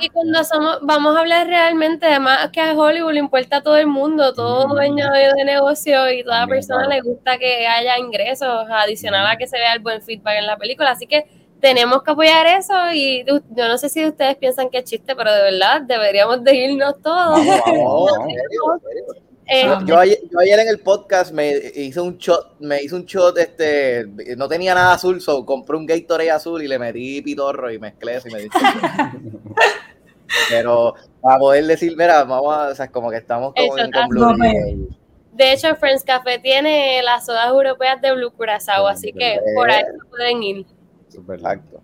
Y 0.00 0.08
cuando 0.08 0.44
somos, 0.44 0.78
vamos 0.82 1.16
a 1.16 1.20
hablar 1.20 1.46
realmente, 1.46 2.06
además 2.06 2.50
que 2.52 2.60
a 2.60 2.72
Hollywood 2.74 3.12
le 3.12 3.20
importa 3.20 3.58
a 3.58 3.62
todo 3.62 3.76
el 3.76 3.86
mundo, 3.86 4.32
todo 4.32 4.66
Mm. 4.68 4.70
dueño 4.72 5.06
de, 5.10 5.44
negocio 5.44 6.10
y 6.10 6.22
toda 6.24 6.40
También, 6.40 6.58
persona 6.58 6.84
claro. 6.86 7.02
le 7.02 7.08
gusta 7.08 7.38
que 7.38 7.66
haya 7.66 7.98
ingresos 7.98 8.66
adicional 8.68 9.26
a 9.26 9.34
Mm. 9.34 9.38
que 9.38 9.46
se 9.46 9.58
vea 9.58 9.74
el 9.74 9.80
buen 9.80 10.02
feedback 10.02 10.38
en 10.38 10.46
la 10.46 10.56
película. 10.56 10.90
Así 10.90 11.06
que 11.06 11.26
tenemos 11.60 12.02
que 12.02 12.10
apoyar 12.10 12.46
eso 12.46 12.74
y 12.92 13.24
yo 13.24 13.68
no 13.68 13.78
sé 13.78 13.88
si 13.88 14.04
ustedes 14.04 14.36
piensan 14.36 14.68
que 14.68 14.78
es 14.78 14.84
chiste, 14.84 15.14
pero 15.14 15.32
de 15.32 15.42
verdad 15.42 15.82
deberíamos 15.82 16.42
de 16.42 16.56
irnos 16.56 17.00
todos. 17.00 17.38
Vamos, 17.46 17.60
vamos, 17.64 18.08
No, 18.18 18.66
vamos. 18.66 18.82
Eh, 19.46 19.64
Yo, 19.66 19.86
yo 19.86 19.98
ayer, 19.98 20.18
yo 20.30 20.38
ayer 20.38 20.58
en 20.60 20.68
el 20.68 20.78
podcast 20.78 21.32
me 21.32 21.52
hice 21.74 22.00
un 22.00 22.16
shot, 22.16 22.58
me 22.60 22.82
hice 22.82 22.94
un 22.94 23.04
shot, 23.04 23.36
este, 23.38 24.06
no 24.36 24.48
tenía 24.48 24.74
nada 24.74 24.94
azul, 24.94 25.20
so 25.20 25.44
compré 25.44 25.76
un 25.76 25.86
Gatorade 25.86 26.30
azul 26.30 26.62
y 26.62 26.68
le 26.68 26.78
metí 26.78 27.20
pitorro 27.22 27.70
y 27.70 27.78
mezclé 27.78 28.16
eso 28.16 28.28
y 28.28 28.32
me 28.32 28.40
di 28.40 28.48
Pero 30.48 30.94
para 31.20 31.38
poder 31.38 31.66
decir, 31.66 31.94
mira, 31.96 32.24
vamos 32.24 32.54
a, 32.54 32.68
o 32.68 32.74
sea, 32.74 32.88
como 32.88 33.10
que 33.10 33.18
estamos 33.18 33.52
como 33.54 33.78
en- 33.78 33.90
con 33.90 34.08
Blue 34.08 34.88
de 35.32 35.54
hecho, 35.54 35.74
Friends 35.76 36.04
Café 36.04 36.38
tiene 36.38 37.02
las 37.02 37.24
sodas 37.24 37.48
europeas 37.48 38.02
de 38.02 38.14
Blue 38.14 38.30
Curazao, 38.32 38.86
así 38.86 39.14
que 39.14 39.40
por 39.56 39.70
ahí 39.70 39.82
pueden 40.10 40.42
ir. 40.42 40.66
Exacto. 41.10 41.80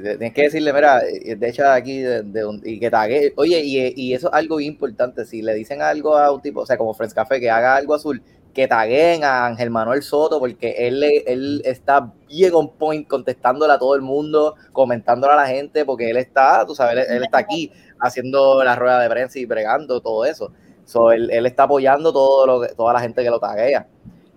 Tienes 0.00 0.32
que 0.32 0.42
decirle, 0.42 0.72
mira, 0.72 1.00
eh, 1.06 1.36
de 1.36 1.48
hecho 1.48 1.66
aquí, 1.68 1.98
de, 2.00 2.22
de 2.22 2.44
un- 2.44 2.62
y 2.64 2.78
que 2.80 2.90
tague, 2.90 3.32
oye, 3.36 3.60
y, 3.60 3.92
y 3.96 4.14
eso 4.14 4.28
es 4.28 4.34
algo 4.34 4.60
importante, 4.60 5.24
si 5.24 5.42
le 5.42 5.54
dicen 5.54 5.82
algo 5.82 6.16
a 6.16 6.30
un 6.32 6.40
tipo, 6.40 6.60
o 6.60 6.66
sea, 6.66 6.76
como 6.76 6.94
Friends 6.94 7.14
Café, 7.14 7.40
que 7.40 7.50
haga 7.50 7.76
algo 7.76 7.94
azul, 7.94 8.22
que 8.54 8.66
taguen 8.66 9.22
a 9.22 9.44
Ángel 9.46 9.68
Manuel 9.70 10.02
Soto, 10.02 10.38
porque 10.38 10.74
él, 10.88 11.00
le- 11.00 11.24
él 11.26 11.60
está 11.64 12.10
bien 12.28 12.52
on 12.54 12.70
point, 12.70 13.06
contestándole 13.06 13.72
a 13.72 13.78
todo 13.78 13.94
el 13.94 14.00
mundo, 14.02 14.54
comentándole 14.72 15.34
a 15.34 15.36
la 15.36 15.46
gente, 15.46 15.84
porque 15.84 16.08
él 16.08 16.16
está, 16.16 16.64
tú 16.66 16.74
sabes, 16.74 17.06
él, 17.06 17.16
él 17.16 17.22
está 17.24 17.38
aquí 17.38 17.70
haciendo 18.00 18.64
la 18.64 18.74
rueda 18.74 19.00
de 19.00 19.10
prensa 19.10 19.38
y 19.38 19.44
bregando 19.44 20.00
todo 20.00 20.24
eso. 20.24 20.52
So, 20.86 21.10
él, 21.12 21.30
él 21.30 21.44
está 21.46 21.64
apoyando 21.64 22.12
todo 22.12 22.46
lo 22.46 22.60
que, 22.62 22.68
toda 22.74 22.92
la 22.94 23.00
gente 23.00 23.22
que 23.22 23.28
lo 23.28 23.40
taguea. 23.40 23.86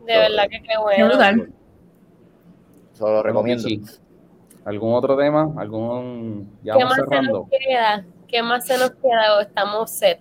De 0.05 0.17
verdad 0.17 0.43
que 0.49 0.61
qué 0.63 0.77
bueno. 0.81 1.07
brutal. 1.07 1.53
Eso 2.93 3.07
lo 3.09 3.23
recomiendo. 3.23 3.63
Pichi, 3.63 3.83
¿Algún 4.65 4.93
otro 4.93 5.17
tema? 5.17 5.51
¿Algún... 5.57 6.51
Ya 6.63 6.75
¿Qué 6.75 6.83
más 6.83 6.95
se 6.95 7.01
cerrando? 7.01 7.39
nos 7.39 7.49
queda? 7.49 8.05
¿Qué 8.27 8.43
más 8.43 8.65
se 8.67 8.77
nos 8.77 8.91
queda 8.91 9.37
o 9.37 9.41
estamos 9.41 9.89
set? 9.91 10.19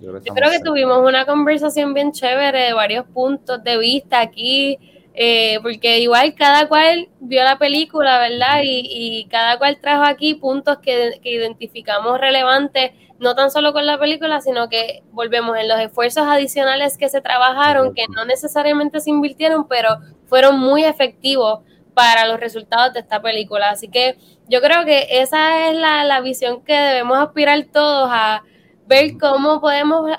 Yo 0.00 0.10
creo 0.10 0.20
que 0.22 0.28
Yo 0.28 0.34
creo 0.34 0.50
que 0.50 0.60
tuvimos 0.60 0.98
una 0.98 1.26
conversación 1.26 1.94
bien 1.94 2.12
chévere 2.12 2.58
de 2.60 2.72
varios 2.72 3.06
puntos 3.06 3.62
de 3.62 3.78
vista 3.78 4.20
aquí, 4.20 4.78
eh, 5.14 5.58
porque 5.62 5.98
igual 6.00 6.34
cada 6.34 6.68
cual 6.68 7.08
vio 7.20 7.44
la 7.44 7.58
película, 7.58 8.18
¿verdad? 8.18 8.62
Y, 8.64 8.88
y 8.90 9.26
cada 9.28 9.58
cual 9.58 9.78
trajo 9.80 10.04
aquí 10.04 10.34
puntos 10.34 10.78
que, 10.78 11.20
que 11.22 11.30
identificamos 11.30 12.18
relevantes, 12.18 12.92
no 13.18 13.34
tan 13.34 13.50
solo 13.50 13.72
con 13.72 13.86
la 13.86 13.98
película, 13.98 14.40
sino 14.40 14.68
que 14.68 15.02
volvemos 15.12 15.56
en 15.56 15.68
los 15.68 15.78
esfuerzos 15.78 16.24
adicionales 16.26 16.98
que 16.98 17.08
se 17.08 17.20
trabajaron, 17.20 17.94
que 17.94 18.06
no 18.08 18.24
necesariamente 18.24 19.00
se 19.00 19.10
invirtieron, 19.10 19.68
pero 19.68 19.98
fueron 20.26 20.58
muy 20.58 20.84
efectivos 20.84 21.60
para 21.94 22.26
los 22.26 22.40
resultados 22.40 22.92
de 22.92 23.00
esta 23.00 23.20
película. 23.20 23.70
Así 23.70 23.88
que 23.88 24.16
yo 24.48 24.60
creo 24.60 24.84
que 24.84 25.06
esa 25.10 25.68
es 25.68 25.76
la, 25.76 26.04
la 26.04 26.20
visión 26.20 26.62
que 26.62 26.74
debemos 26.74 27.18
aspirar 27.18 27.64
todos 27.72 28.08
a 28.10 28.42
ver 28.86 29.16
cómo 29.18 29.60
podemos 29.60 30.10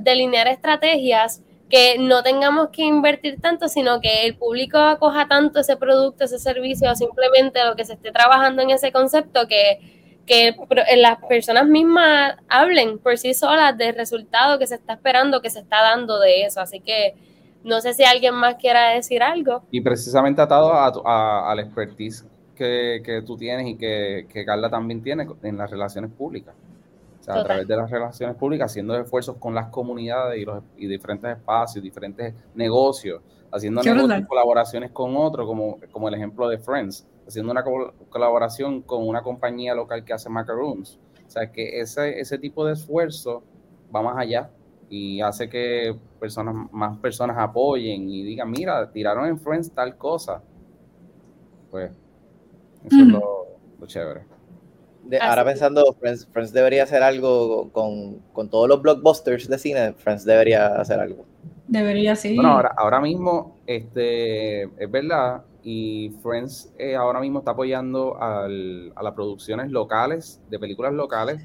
delinear 0.00 0.48
estrategias 0.48 1.42
que 1.68 1.98
no 1.98 2.22
tengamos 2.22 2.68
que 2.70 2.82
invertir 2.82 3.40
tanto, 3.40 3.68
sino 3.68 4.00
que 4.00 4.24
el 4.24 4.36
público 4.36 4.78
acoja 4.78 5.28
tanto 5.28 5.60
ese 5.60 5.76
producto, 5.76 6.24
ese 6.24 6.38
servicio, 6.38 6.90
o 6.90 6.94
simplemente 6.94 7.62
lo 7.64 7.76
que 7.76 7.84
se 7.84 7.94
esté 7.94 8.10
trabajando 8.10 8.62
en 8.62 8.70
ese 8.70 8.90
concepto, 8.90 9.46
que, 9.46 9.78
que 10.26 10.56
las 10.96 11.18
personas 11.28 11.66
mismas 11.66 12.36
hablen 12.48 12.98
por 12.98 13.18
sí 13.18 13.34
solas 13.34 13.76
del 13.76 13.94
resultado 13.94 14.58
que 14.58 14.66
se 14.66 14.76
está 14.76 14.94
esperando, 14.94 15.42
que 15.42 15.50
se 15.50 15.60
está 15.60 15.82
dando 15.82 16.18
de 16.18 16.44
eso. 16.44 16.60
Así 16.60 16.80
que 16.80 17.14
no 17.64 17.80
sé 17.80 17.94
si 17.94 18.04
alguien 18.04 18.34
más 18.34 18.56
quiera 18.56 18.90
decir 18.90 19.22
algo. 19.22 19.62
Y 19.70 19.80
precisamente 19.80 20.40
atado 20.40 20.72
a, 20.72 20.92
a, 21.04 21.50
al 21.50 21.60
expertise 21.60 22.24
que, 22.54 23.00
que, 23.04 23.22
tú 23.22 23.36
tienes 23.36 23.66
y 23.68 23.76
que, 23.76 24.26
que 24.28 24.44
Carla 24.44 24.68
también 24.68 25.02
tiene 25.02 25.26
en 25.42 25.56
las 25.56 25.70
relaciones 25.70 26.10
públicas. 26.10 26.54
O 27.20 27.22
sea, 27.22 27.34
a 27.36 27.44
través 27.44 27.68
de 27.68 27.76
las 27.76 27.90
relaciones 27.90 28.36
públicas, 28.36 28.70
haciendo 28.70 28.98
esfuerzos 28.98 29.36
con 29.36 29.54
las 29.54 29.68
comunidades 29.68 30.40
y, 30.40 30.44
los, 30.44 30.62
y 30.76 30.86
diferentes 30.86 31.36
espacios, 31.36 31.82
diferentes 31.82 32.34
negocios, 32.54 33.20
haciendo 33.52 33.82
negocios, 33.82 34.26
colaboraciones 34.26 34.90
con 34.92 35.16
otros, 35.16 35.46
como, 35.46 35.78
como 35.92 36.08
el 36.08 36.14
ejemplo 36.14 36.48
de 36.48 36.58
Friends, 36.58 37.06
haciendo 37.26 37.52
una 37.52 37.62
col 37.62 37.92
colaboración 38.08 38.82
con 38.82 39.06
una 39.06 39.22
compañía 39.22 39.74
local 39.74 40.04
que 40.04 40.14
hace 40.14 40.28
macaroons. 40.30 40.98
O 41.26 41.30
sea, 41.30 41.52
que 41.52 41.80
ese, 41.80 42.18
ese 42.18 42.38
tipo 42.38 42.64
de 42.64 42.72
esfuerzo 42.72 43.42
va 43.94 44.00
más 44.00 44.16
allá 44.16 44.48
y 44.88 45.20
hace 45.20 45.48
que 45.48 45.96
personas, 46.18 46.54
más 46.72 46.98
personas 46.98 47.36
apoyen 47.38 48.08
y 48.08 48.22
digan, 48.22 48.50
mira, 48.50 48.90
tiraron 48.90 49.26
en 49.26 49.38
Friends 49.38 49.70
tal 49.72 49.96
cosa. 49.96 50.42
Pues 51.70 51.90
eso 52.84 52.96
mm. 52.96 53.00
es 53.00 53.08
lo, 53.08 53.46
lo 53.80 53.86
chévere. 53.86 54.22
De, 55.04 55.18
ahora 55.18 55.44
pensando, 55.44 55.96
Friends, 55.98 56.26
Friends, 56.32 56.52
debería 56.52 56.82
hacer 56.82 57.02
algo 57.02 57.70
con, 57.72 58.18
con, 58.32 58.50
todos 58.50 58.68
los 58.68 58.82
blockbusters 58.82 59.48
de 59.48 59.58
cine. 59.58 59.92
Friends 59.94 60.24
debería 60.24 60.66
hacer 60.66 61.00
algo. 61.00 61.24
Debería, 61.66 62.14
sí. 62.16 62.34
Bueno, 62.34 62.52
ahora, 62.52 62.74
ahora 62.76 63.00
mismo, 63.00 63.56
este, 63.66 64.62
es 64.62 64.90
verdad, 64.90 65.42
y 65.62 66.12
Friends 66.22 66.72
eh, 66.78 66.94
ahora 66.94 67.20
mismo 67.20 67.40
está 67.40 67.52
apoyando 67.52 68.20
al, 68.20 68.92
a 68.96 69.02
las 69.02 69.14
producciones 69.14 69.70
locales, 69.70 70.40
de 70.48 70.58
películas 70.58 70.92
locales. 70.92 71.42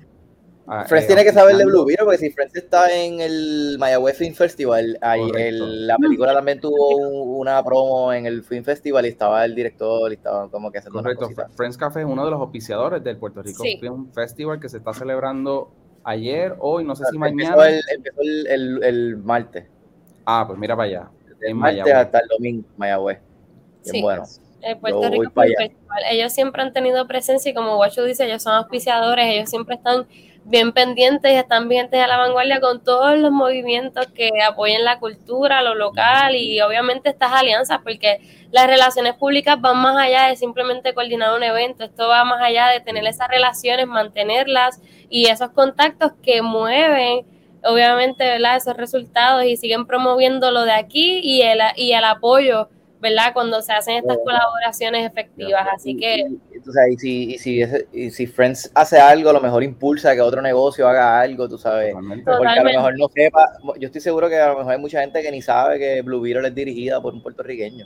Friends 0.65 1.03
eh, 1.03 1.07
tiene 1.07 1.23
que 1.25 1.33
saber 1.33 1.57
de 1.57 1.65
Blue 1.65 1.85
Beetle, 1.85 2.05
porque 2.05 2.19
si 2.19 2.31
Friends 2.31 2.55
está 2.55 2.89
en 2.89 3.19
el 3.19 3.75
Mayagüez 3.79 4.17
Film 4.17 4.33
Festival, 4.33 4.97
ahí 5.01 5.29
el, 5.37 5.87
la 5.87 5.97
película 5.97 6.33
también 6.33 6.61
tuvo 6.61 6.95
un, 6.95 7.41
una 7.41 7.61
promo 7.63 8.13
en 8.13 8.25
el 8.25 8.43
Film 8.43 8.63
Festival 8.63 9.05
y 9.05 9.09
estaba 9.09 9.43
el 9.43 9.55
director 9.55 10.09
y 10.11 10.15
estaba 10.15 10.49
como 10.49 10.71
que 10.71 10.77
haciendo 10.77 11.01
Correcto. 11.01 11.29
Friends 11.55 11.77
Café 11.77 12.01
es 12.01 12.05
uno 12.05 12.23
de 12.23 12.31
los 12.31 12.39
auspiciadores 12.39 13.03
del 13.03 13.17
Puerto 13.17 13.41
Rico 13.41 13.61
sí. 13.61 13.77
Film 13.77 14.11
Festival 14.13 14.61
que 14.61 14.69
se 14.69 14.77
está 14.77 14.93
celebrando 14.93 15.73
ayer, 16.05 16.55
hoy, 16.59 16.85
no 16.85 16.95
sé 16.95 17.03
si 17.09 17.15
empezó 17.17 17.51
mañana. 17.51 17.67
El, 17.67 17.81
empezó 17.95 18.21
el, 18.21 18.47
el, 18.47 18.83
el, 18.83 19.17
martes. 19.17 19.65
Ah, 20.25 20.45
pues 20.47 20.57
mira 20.57 20.77
para 20.77 20.87
allá. 20.87 21.09
El 21.41 21.55
martes 21.55 21.93
hasta 21.93 22.19
el 22.19 22.27
domingo, 22.29 22.67
Mayagüez. 22.77 23.19
Sí. 23.81 24.01
bueno. 24.01 24.23
El 24.61 24.77
Puerto 24.77 25.09
Rico 25.09 25.23
Film 25.23 25.53
Festival. 25.57 26.03
Ellos 26.09 26.31
siempre 26.31 26.61
han 26.61 26.71
tenido 26.71 27.05
presencia 27.05 27.51
y 27.51 27.53
como 27.53 27.75
Guacho 27.75 28.05
dice, 28.05 28.25
ellos 28.25 28.41
son 28.41 28.53
auspiciadores, 28.53 29.25
ellos 29.27 29.49
siempre 29.49 29.75
están 29.75 30.07
bien 30.45 30.73
pendientes 30.73 31.31
y 31.31 31.35
están 31.35 31.69
vigentes 31.69 32.01
a 32.01 32.07
la 32.07 32.17
vanguardia 32.17 32.59
con 32.59 32.83
todos 32.83 33.17
los 33.17 33.31
movimientos 33.31 34.07
que 34.07 34.29
apoyen 34.45 34.83
la 34.83 34.99
cultura, 34.99 35.61
lo 35.61 35.75
local 35.75 36.35
y 36.35 36.59
obviamente 36.61 37.09
estas 37.09 37.31
alianzas, 37.31 37.79
porque 37.83 38.19
las 38.51 38.67
relaciones 38.67 39.13
públicas 39.15 39.59
van 39.59 39.77
más 39.77 39.97
allá 39.97 40.27
de 40.27 40.35
simplemente 40.35 40.93
coordinar 40.93 41.35
un 41.35 41.43
evento, 41.43 41.83
esto 41.83 42.07
va 42.07 42.23
más 42.25 42.41
allá 42.41 42.67
de 42.67 42.81
tener 42.81 43.05
esas 43.05 43.27
relaciones, 43.29 43.87
mantenerlas 43.87 44.81
y 45.09 45.27
esos 45.27 45.51
contactos 45.51 46.11
que 46.21 46.41
mueven 46.41 47.25
obviamente 47.65 48.25
¿verdad? 48.25 48.57
esos 48.57 48.75
resultados 48.75 49.45
y 49.45 49.57
siguen 49.57 49.85
promoviendo 49.85 50.51
lo 50.51 50.63
de 50.63 50.73
aquí 50.73 51.19
y 51.23 51.41
el, 51.41 51.59
y 51.77 51.93
el 51.93 52.03
apoyo 52.03 52.69
¿verdad? 53.03 53.33
Cuando 53.33 53.61
se 53.61 53.73
hacen 53.73 53.97
estas 53.97 54.17
colaboraciones 54.23 55.05
efectivas. 55.05 55.67
Así 55.75 55.95
que. 55.97 56.15
Y, 56.15 56.55
y, 56.55 56.57
o 56.57 56.71
sea, 56.71 56.87
y, 56.89 56.97
si, 56.97 57.33
y, 57.33 57.37
si, 57.37 57.61
y 57.91 58.09
si 58.09 58.25
Friends 58.25 58.71
hace 58.73 58.97
algo, 58.97 59.29
a 59.29 59.33
lo 59.33 59.41
mejor 59.41 59.61
impulsa 59.61 60.15
que 60.15 60.21
otro 60.21 60.41
negocio 60.41 60.87
haga 60.87 61.19
algo, 61.19 61.47
tú 61.49 61.57
sabes. 61.57 61.89
Totalmente. 61.89 62.23
Porque 62.25 62.47
a 62.47 62.63
lo 62.63 62.63
mejor 62.63 62.97
no 62.97 63.09
sepa. 63.09 63.51
Yo 63.77 63.87
estoy 63.87 64.01
seguro 64.01 64.29
que 64.29 64.37
a 64.37 64.47
lo 64.47 64.57
mejor 64.59 64.71
hay 64.71 64.79
mucha 64.79 65.01
gente 65.01 65.21
que 65.21 65.31
ni 65.31 65.41
sabe 65.41 65.77
que 65.77 66.01
Blue 66.01 66.21
Beetle 66.21 66.47
es 66.47 66.55
dirigida 66.55 67.01
por 67.01 67.13
un 67.13 67.21
puertorriqueño. 67.21 67.85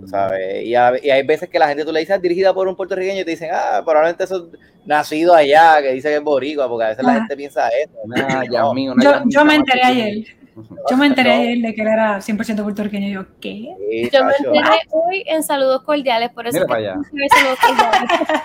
Tú 0.00 0.06
sabes. 0.06 0.64
Y, 0.64 0.74
a, 0.74 0.92
y, 1.02 1.10
hay 1.10 1.26
veces 1.26 1.50
que 1.50 1.58
la 1.58 1.68
gente 1.68 1.84
tú 1.84 1.92
le 1.92 2.00
dices 2.00 2.22
dirigida 2.22 2.54
por 2.54 2.68
un 2.68 2.76
puertorriqueño 2.76 3.20
y 3.20 3.24
te 3.24 3.32
dicen, 3.32 3.50
ah, 3.52 3.82
probablemente 3.84 4.24
eso 4.24 4.48
nacido 4.86 5.34
allá, 5.34 5.82
que 5.82 5.92
dice 5.92 6.08
que 6.08 6.16
es 6.16 6.22
boricua, 6.22 6.68
porque 6.68 6.84
a 6.84 6.88
veces 6.88 7.04
ah. 7.04 7.08
la 7.08 7.18
gente 7.18 7.36
piensa 7.36 7.68
eso. 7.68 7.92
Una, 8.04 8.44
no. 8.50 8.74
mío, 8.74 8.92
una 8.92 9.02
yo, 9.02 9.22
yo 9.26 9.44
me 9.44 9.56
enteré 9.56 9.82
ayer. 9.82 10.41
Yo 10.90 10.96
me 10.96 11.06
enteré 11.06 11.56
de 11.60 11.74
que 11.74 11.82
él 11.82 11.88
era 11.88 12.18
100% 12.18 12.62
puertorriqueño 12.62 13.08
yo, 13.08 13.26
¿qué? 13.40 13.74
Sí, 13.90 14.10
yo 14.12 14.24
me 14.24 14.32
enteré 14.38 14.80
hoy 14.90 15.24
en 15.26 15.42
Saludos 15.42 15.82
Cordiales, 15.82 16.30
por 16.30 16.46
eso 16.46 16.58
Mira 16.58 16.66
para 16.66 16.80
allá. 16.80 17.00
Saludos 17.34 17.58
Cordiales. 17.60 18.42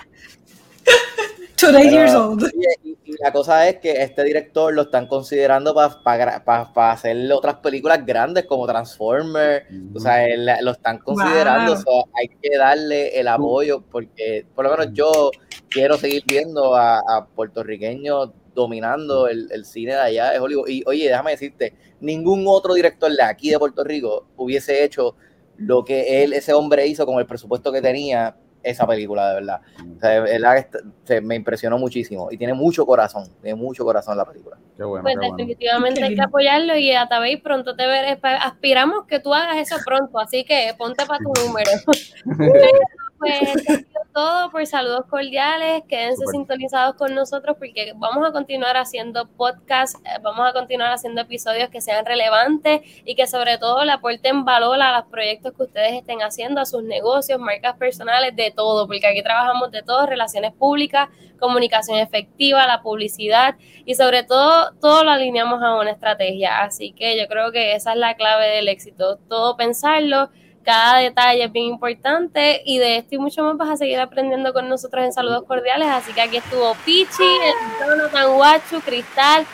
Today 1.58 1.90
years 1.90 2.14
old. 2.14 2.48
Y, 2.84 2.96
y, 3.04 3.16
la 3.20 3.32
cosa 3.32 3.68
es 3.68 3.78
que 3.78 3.90
este 4.02 4.22
director 4.22 4.72
lo 4.72 4.82
están 4.82 5.08
considerando 5.08 5.74
para 5.74 6.02
pa, 6.02 6.44
pa, 6.44 6.72
pa 6.72 6.92
hacer 6.92 7.16
otras 7.32 7.56
películas 7.56 8.06
grandes 8.06 8.44
como 8.46 8.66
Transformers. 8.66 9.64
Mm. 9.68 9.96
O 9.96 10.00
sea, 10.00 10.24
él, 10.24 10.48
lo 10.62 10.70
están 10.70 10.98
considerando. 10.98 11.74
Wow. 11.74 11.82
So, 11.82 12.08
hay 12.14 12.28
que 12.28 12.56
darle 12.56 13.18
el 13.18 13.26
apoyo 13.26 13.82
porque, 13.90 14.46
por 14.54 14.66
lo 14.66 14.70
menos, 14.70 14.92
yo 14.92 15.32
quiero 15.68 15.96
seguir 15.96 16.22
viendo 16.26 16.76
a, 16.76 16.98
a 16.98 17.26
puertorriqueños 17.26 18.30
dominando 18.62 19.28
el, 19.28 19.50
el, 19.50 19.64
cine 19.64 19.94
de 19.94 20.00
allá 20.00 20.30
de 20.30 20.38
Hollywood. 20.38 20.68
Y 20.68 20.82
oye, 20.86 21.08
déjame 21.08 21.32
decirte, 21.32 21.74
ningún 22.00 22.44
otro 22.46 22.74
director 22.74 23.10
de 23.10 23.22
aquí 23.22 23.50
de 23.50 23.58
Puerto 23.58 23.84
Rico 23.84 24.26
hubiese 24.36 24.84
hecho 24.84 25.16
lo 25.56 25.84
que 25.84 26.22
él, 26.22 26.32
ese 26.32 26.52
hombre 26.52 26.86
hizo 26.86 27.04
con 27.04 27.18
el 27.18 27.26
presupuesto 27.26 27.72
que 27.72 27.82
tenía 27.82 28.36
esa 28.62 28.86
película, 28.86 29.28
de 29.28 29.34
verdad. 29.34 29.60
O 29.96 31.06
sea, 31.06 31.20
me 31.20 31.34
impresionó 31.34 31.78
muchísimo 31.78 32.28
y 32.30 32.36
tiene 32.36 32.54
mucho 32.54 32.84
corazón, 32.86 33.28
tiene 33.42 33.56
mucho 33.56 33.84
corazón 33.84 34.16
la 34.16 34.24
película. 34.24 34.56
Qué 34.76 34.84
bueno, 34.84 35.02
pues 35.02 35.16
definitivamente 35.20 36.02
hay 36.02 36.14
que 36.14 36.22
apoyarlo 36.22 36.76
y 36.76 36.92
a 36.92 37.08
Tabey 37.08 37.36
pronto 37.36 37.74
te 37.76 37.86
veré. 37.86 38.18
Aspiramos 38.22 39.06
que 39.06 39.20
tú 39.20 39.34
hagas 39.34 39.56
eso 39.56 39.76
pronto, 39.84 40.18
así 40.18 40.44
que 40.44 40.74
ponte 40.76 41.04
para 41.06 41.18
tu 41.18 41.32
número. 41.46 41.70
pues 43.18 43.84
todo 44.18 44.50
por 44.50 44.66
saludos 44.66 45.06
cordiales, 45.08 45.84
quédense 45.88 46.26
sintonizados 46.32 46.96
con 46.96 47.14
nosotros 47.14 47.56
porque 47.56 47.92
vamos 47.94 48.28
a 48.28 48.32
continuar 48.32 48.76
haciendo 48.76 49.28
podcast, 49.28 49.94
eh, 50.04 50.18
vamos 50.20 50.44
a 50.44 50.52
continuar 50.52 50.90
haciendo 50.90 51.20
episodios 51.20 51.68
que 51.70 51.80
sean 51.80 52.04
relevantes 52.04 52.80
y 53.04 53.14
que 53.14 53.28
sobre 53.28 53.58
todo 53.58 53.84
le 53.84 53.92
aporten 53.92 54.44
valor 54.44 54.82
a 54.82 54.98
los 54.98 55.06
proyectos 55.08 55.52
que 55.52 55.62
ustedes 55.62 55.92
estén 55.92 56.20
haciendo, 56.20 56.60
a 56.60 56.66
sus 56.66 56.82
negocios, 56.82 57.38
marcas 57.38 57.76
personales, 57.76 58.34
de 58.34 58.50
todo, 58.50 58.88
porque 58.88 59.06
aquí 59.06 59.22
trabajamos 59.22 59.70
de 59.70 59.84
todo, 59.84 60.04
relaciones 60.04 60.52
públicas, 60.52 61.08
comunicación 61.38 61.98
efectiva, 61.98 62.66
la 62.66 62.82
publicidad 62.82 63.54
y 63.84 63.94
sobre 63.94 64.24
todo 64.24 64.72
todo 64.80 65.04
lo 65.04 65.12
alineamos 65.12 65.62
a 65.62 65.76
una 65.76 65.92
estrategia. 65.92 66.64
Así 66.64 66.90
que 66.90 67.16
yo 67.16 67.28
creo 67.28 67.52
que 67.52 67.76
esa 67.76 67.92
es 67.92 67.98
la 67.98 68.16
clave 68.16 68.48
del 68.48 68.66
éxito, 68.66 69.20
todo 69.28 69.56
pensarlo 69.56 70.28
cada 70.68 70.98
detalle 70.98 71.44
es 71.44 71.50
bien 71.50 71.64
importante 71.64 72.60
y 72.62 72.76
de 72.76 72.98
esto 72.98 73.14
y 73.14 73.18
mucho 73.18 73.42
más 73.42 73.56
vas 73.56 73.70
a 73.70 73.76
seguir 73.78 73.98
aprendiendo 74.00 74.52
con 74.52 74.68
nosotros 74.68 75.02
en 75.02 75.14
Saludos 75.14 75.44
Cordiales. 75.48 75.88
Así 75.88 76.12
que 76.12 76.20
aquí 76.20 76.36
estuvo 76.36 76.74
Pichi, 76.84 77.38
Jonathan 77.80 78.34
Guachu, 78.34 78.82
Cristal, 78.82 79.46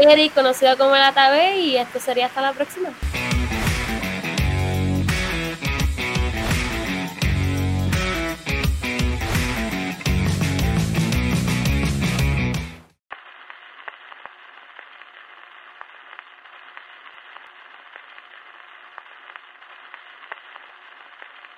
Eric, 0.00 0.32
conocido 0.32 0.78
como 0.78 0.94
el 0.94 1.02
ATV 1.02 1.56
y 1.56 1.76
esto 1.76 1.98
sería 1.98 2.26
hasta 2.26 2.40
la 2.40 2.52
próxima. 2.52 2.90